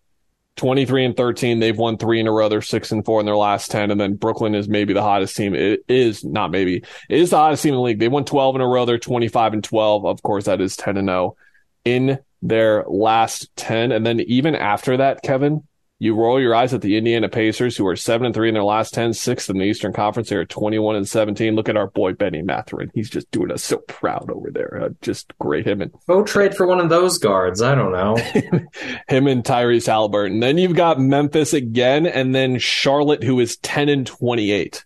23 0.57 1.05
and 1.07 1.17
13. 1.17 1.61
They've 1.61 1.77
won 1.77 1.97
3 1.97 2.21
in 2.21 2.27
a 2.27 2.33
row. 2.33 2.49
They're 2.49 2.63
6 2.63 2.93
and 2.93 3.05
4 3.05 3.21
in 3.21 3.27
their 3.27 3.37
last 3.37 3.71
10. 3.71 3.91
And 3.91 4.01
then 4.01 4.17
Brooklyn 4.17 4.55
is 4.55 4.69
maybe 4.69 4.93
the 4.93 5.03
hottest 5.03 5.37
team. 5.37 5.55
It 5.55 5.85
is 5.89 6.25
not 6.25 6.51
maybe. 6.51 6.79
It 7.09 7.21
is 7.21 7.31
the 7.31 7.39
hottest 7.39 7.63
team 7.63 7.75
in 7.75 7.79
the 7.79 7.83
league. 7.83 8.01
They 8.01 8.09
won 8.09 8.25
12 8.25 8.57
in 8.57 8.61
a 8.61 8.67
row. 8.67 8.85
They're 8.85 8.99
25 8.99 9.53
and 9.55 9.65
12. 9.65 10.05
Of 10.05 10.23
course, 10.23 10.45
that 10.45 10.61
is 10.61 10.77
10 10.77 10.97
and 10.97 11.09
0 11.09 11.37
in 11.85 12.19
their 12.43 12.85
last 12.87 13.55
10. 13.57 13.93
And 13.93 14.05
then 14.05 14.21
even 14.21 14.55
after 14.55 14.97
that, 14.99 15.23
Kevin, 15.23 15.67
you 16.01 16.15
roll 16.15 16.41
your 16.41 16.55
eyes 16.55 16.73
at 16.73 16.81
the 16.81 16.97
Indiana 16.97 17.29
Pacers, 17.29 17.77
who 17.77 17.87
are 17.87 17.97
seven 17.97 18.27
and 18.27 18.35
three 18.35 18.47
in 18.47 18.55
their 18.55 18.63
last 18.63 18.95
10, 18.95 19.15
sixth 19.15 19.51
in 19.51 19.59
the 19.59 19.65
Eastern 19.65 19.93
Conference. 19.93 20.29
They 20.29 20.37
are 20.37 20.45
21 20.45 20.95
and 20.95 21.09
17. 21.09 21.57
Look 21.57 21.69
at 21.69 21.77
our 21.77 21.89
boy 21.89 22.13
Benny 22.13 22.41
Mathurin. 22.41 22.93
He's 22.95 23.11
just 23.11 23.29
doing 23.33 23.51
us 23.51 23.65
so 23.65 23.79
proud 23.79 24.31
over 24.31 24.51
there. 24.53 24.81
Uh, 24.81 24.89
just 25.03 25.37
great. 25.39 25.67
Him 25.67 25.83
and 25.83 25.93
go 26.07 26.23
trade 26.23 26.55
for 26.55 26.69
one 26.69 26.79
of 26.79 26.89
those 26.89 27.19
guards. 27.19 27.63
I 27.63 27.75
don't 27.75 27.93
know. 27.93 28.17
him 29.09 29.27
and 29.27 29.43
Tyrese 29.43 29.87
Halliburton. 29.87 30.39
Then 30.39 30.57
you've 30.57 30.77
got 30.77 31.01
Memphis 31.01 31.53
again, 31.53 32.07
and 32.07 32.33
then 32.33 32.61
Charlotte, 32.61 33.25
who 33.25 33.41
is 33.41 33.57
10 33.57 33.89
and 33.89 34.07
28. 34.07 34.85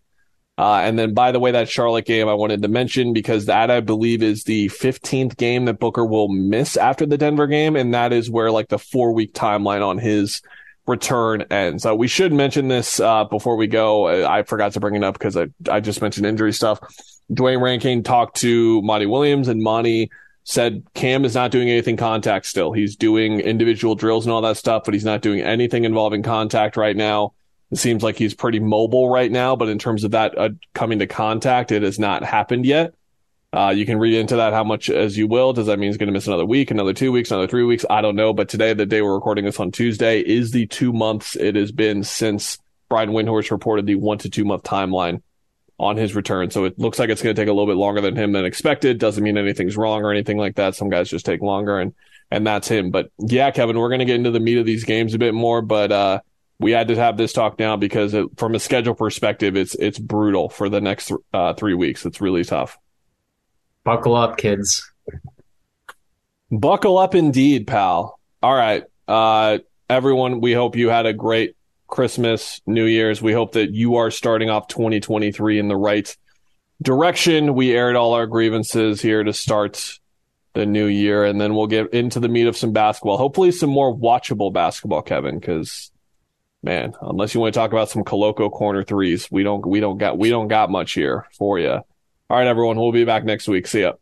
Uh, 0.56 0.76
and 0.76 0.98
then, 0.98 1.12
by 1.12 1.32
the 1.32 1.40
way, 1.40 1.50
that 1.50 1.68
Charlotte 1.68 2.06
game 2.06 2.28
I 2.28 2.34
wanted 2.34 2.62
to 2.62 2.68
mention 2.68 3.12
because 3.12 3.46
that 3.46 3.70
I 3.70 3.80
believe 3.80 4.22
is 4.22 4.44
the 4.44 4.68
15th 4.68 5.36
game 5.36 5.66
that 5.66 5.78
Booker 5.78 6.06
will 6.06 6.28
miss 6.28 6.76
after 6.76 7.04
the 7.04 7.18
Denver 7.18 7.46
game. 7.46 7.76
And 7.76 7.92
that 7.92 8.12
is 8.12 8.30
where 8.30 8.50
like 8.50 8.68
the 8.68 8.78
four 8.78 9.12
week 9.12 9.34
timeline 9.34 9.86
on 9.86 9.98
his 9.98 10.40
return 10.87 11.43
ends. 11.51 11.85
So 11.85 11.95
we 11.95 12.09
should 12.09 12.33
mention 12.33 12.68
this 12.68 12.99
uh, 12.99 13.24
before 13.24 13.57
we 13.57 13.66
go. 13.66 14.26
I 14.26 14.43
forgot 14.43 14.72
to 14.72 14.80
bring 14.80 14.95
it 14.97 15.05
up 15.05 15.14
because 15.14 15.37
I, 15.37 15.47
I 15.70 15.80
just 15.80 16.03
mentioned 16.03 16.26
injury 16.26 16.53
stuff. 16.53 16.80
Duane 17.33 17.61
Rankin 17.61 18.03
talked 18.03 18.39
to 18.39 18.83
Monty 18.83 19.07
Williams, 19.07 19.49
and 19.49 19.62
Monty 19.62 20.11
said 20.45 20.83
Cam 20.95 21.24
is 21.24 21.35
not 21.35 21.53
doing 21.53 21.70
anything 21.70 21.97
contact 21.97 22.47
still. 22.47 22.72
He's 22.72 22.97
doing 22.97 23.41
individual 23.41 23.95
drills 23.95 24.26
and 24.26 24.33
all 24.33 24.43
that 24.43 24.57
stuff, 24.57 24.83
but 24.85 24.95
he's 24.95 25.05
not 25.05 25.22
doing 25.22 25.41
anything 25.41 25.85
involving 25.85 26.22
contact 26.22 26.76
right 26.76 26.97
now. 26.97 27.33
It 27.70 27.78
seems 27.78 28.03
like 28.03 28.16
he's 28.16 28.35
pretty 28.35 28.59
mobile 28.59 29.09
right 29.09 29.30
now, 29.30 29.57
but 29.57 29.68
in 29.68 29.78
terms 29.78 30.05
of 30.05 30.11
that 30.11 30.37
uh, 30.37 30.51
coming 30.74 30.99
to 30.99 31.07
contact, 31.07 31.72
it 31.72 31.83
has 31.83 31.99
not 31.99 32.24
happened 32.24 32.66
yet. 32.66 32.93
Uh, 33.55 33.68
you 33.68 33.84
can 33.84 33.98
read 33.98 34.14
into 34.14 34.36
that 34.36 34.55
how 34.55 34.64
much 34.64 34.88
as 34.88 35.16
you 35.18 35.26
will. 35.26 35.53
Does 35.53 35.66
that 35.66 35.78
mean 35.78 35.90
he's 35.90 35.98
going 35.98 36.07
to 36.07 36.12
miss 36.12 36.26
another 36.26 36.46
week, 36.46 36.70
another 36.70 36.94
two 36.94 37.12
weeks, 37.12 37.30
another 37.30 37.46
three 37.46 37.64
weeks? 37.64 37.84
I 37.90 38.00
don't 38.00 38.16
know. 38.16 38.32
But 38.32 38.48
today, 38.48 38.72
the 38.72 38.86
day 38.86 39.03
we're 39.03 39.14
recording 39.14 39.44
this 39.44 39.61
on 39.61 39.70
Tuesday, 39.70 40.20
is 40.20 40.53
the 40.53 40.66
two 40.66 40.92
months 40.92 41.36
it 41.36 41.55
has 41.57 41.70
been 41.70 42.03
since 42.03 42.59
Brian 42.88 43.11
Windhorst 43.11 43.50
reported 43.50 43.84
the 43.86 43.96
one 43.96 44.18
to 44.18 44.30
two 44.30 44.46
month 44.46 44.62
timeline 44.62 45.22
on 45.78 45.96
his 45.96 46.14
return. 46.14 46.50
So 46.50 46.64
it 46.64 46.78
looks 46.78 46.98
like 46.98 47.11
it's 47.11 47.22
going 47.22 47.34
to 47.34 47.40
take 47.40 47.48
a 47.48 47.53
little 47.53 47.66
bit 47.66 47.76
longer 47.76 48.00
than 48.00 48.16
him 48.16 48.32
than 48.32 48.44
expected. 48.44 48.98
Doesn't 48.98 49.22
mean 49.22 49.36
anything's 49.36 49.76
wrong 49.76 50.03
or 50.03 50.12
anything 50.12 50.38
like 50.38 50.57
that. 50.57 50.74
Some 50.74 50.88
guys 50.88 51.11
just 51.11 51.26
take 51.26 51.42
longer 51.42 51.78
and, 51.78 51.92
and 52.30 52.46
that's 52.46 52.68
him. 52.68 52.90
But 52.90 53.11
yeah, 53.18 53.50
Kevin, 53.50 53.78
we're 53.78 53.88
going 53.88 53.98
to 53.98 54.05
get 54.05 54.16
into 54.16 54.30
the 54.30 54.40
meat 54.40 54.59
of 54.59 54.66
these 54.66 54.84
games 54.84 55.12
a 55.12 55.18
bit 55.18 55.34
more, 55.34 55.61
but, 55.61 55.92
uh, 55.92 56.20
we 56.59 56.70
had 56.70 56.88
to 56.88 56.94
have 56.94 57.16
this 57.16 57.32
talk 57.32 57.59
now 57.59 57.76
because 57.76 58.14
it, 58.14 58.26
from 58.36 58.55
a 58.55 58.61
schedule 58.61 58.94
perspective, 58.94 59.57
it's, 59.57 59.74
it's 59.74 59.98
brutal 59.98 60.48
for 60.48 60.68
the 60.68 60.80
next, 60.80 61.11
uh, 61.34 61.55
three 61.55 61.74
weeks. 61.74 62.07
It's 62.07 62.20
really 62.20 62.44
tough. 62.44 62.78
Buckle 63.85 64.14
up, 64.14 64.37
kids. 64.37 64.89
Buckle 66.51 66.99
up 66.99 67.14
indeed, 67.14 67.66
pal. 67.66 68.18
All 68.43 68.55
right. 68.55 68.85
Uh, 69.09 69.59
everyone, 69.91 70.41
we 70.41 70.53
hope 70.53 70.76
you 70.76 70.89
had 70.89 71.07
a 71.07 71.12
great 71.12 71.57
Christmas, 71.89 72.61
New 72.66 72.85
Year's. 72.85 73.20
We 73.20 73.33
hope 73.33 73.53
that 73.53 73.72
you 73.72 73.97
are 73.97 74.11
starting 74.11 74.51
off 74.51 74.68
2023 74.68 75.59
in 75.59 75.68
the 75.68 75.76
right 75.76 76.16
direction. 76.80 77.55
We 77.55 77.72
aired 77.72 77.97
all 77.97 78.14
our 78.14 78.26
grievances 78.26 79.03
here 79.03 79.24
to 79.24 79.33
start 79.33 79.99
the 80.55 80.66
new 80.66 80.87
year, 80.87 81.24
and 81.24 81.41
then 81.41 81.55
we'll 81.55 81.66
get 81.66 81.93
into 81.93 82.20
the 82.20 82.28
meat 82.28 82.47
of 82.47 82.57
some 82.57 82.72
basketball. 82.72 83.16
Hopefully, 83.16 83.51
some 83.51 83.70
more 83.70 83.95
watchable 83.95 84.53
basketball, 84.53 85.03
Kevin, 85.03 85.39
because 85.39 85.91
man, 86.62 86.95
unless 87.01 87.35
you 87.35 87.41
want 87.41 87.55
to 87.55 87.59
talk 87.59 87.72
about 87.72 87.91
some 87.91 88.05
Koloko 88.05 88.51
corner 88.51 88.85
threes, 88.85 89.30
we 89.30 89.43
don't 89.43 89.66
we 89.66 89.80
don't 89.80 89.99
got 89.99 90.18
we 90.18 90.30
don't 90.30 90.49
got 90.49 90.70
much 90.70 90.93
here 90.93 91.26
for 91.37 91.59
you. 91.59 91.80
All 92.33 92.39
right, 92.39 92.47
everyone. 92.47 92.78
We'll 92.78 92.93
be 92.93 93.05
back 93.05 93.24
next 93.24 93.47
week. 93.47 93.66
See 93.66 93.83
ya. 93.83 93.93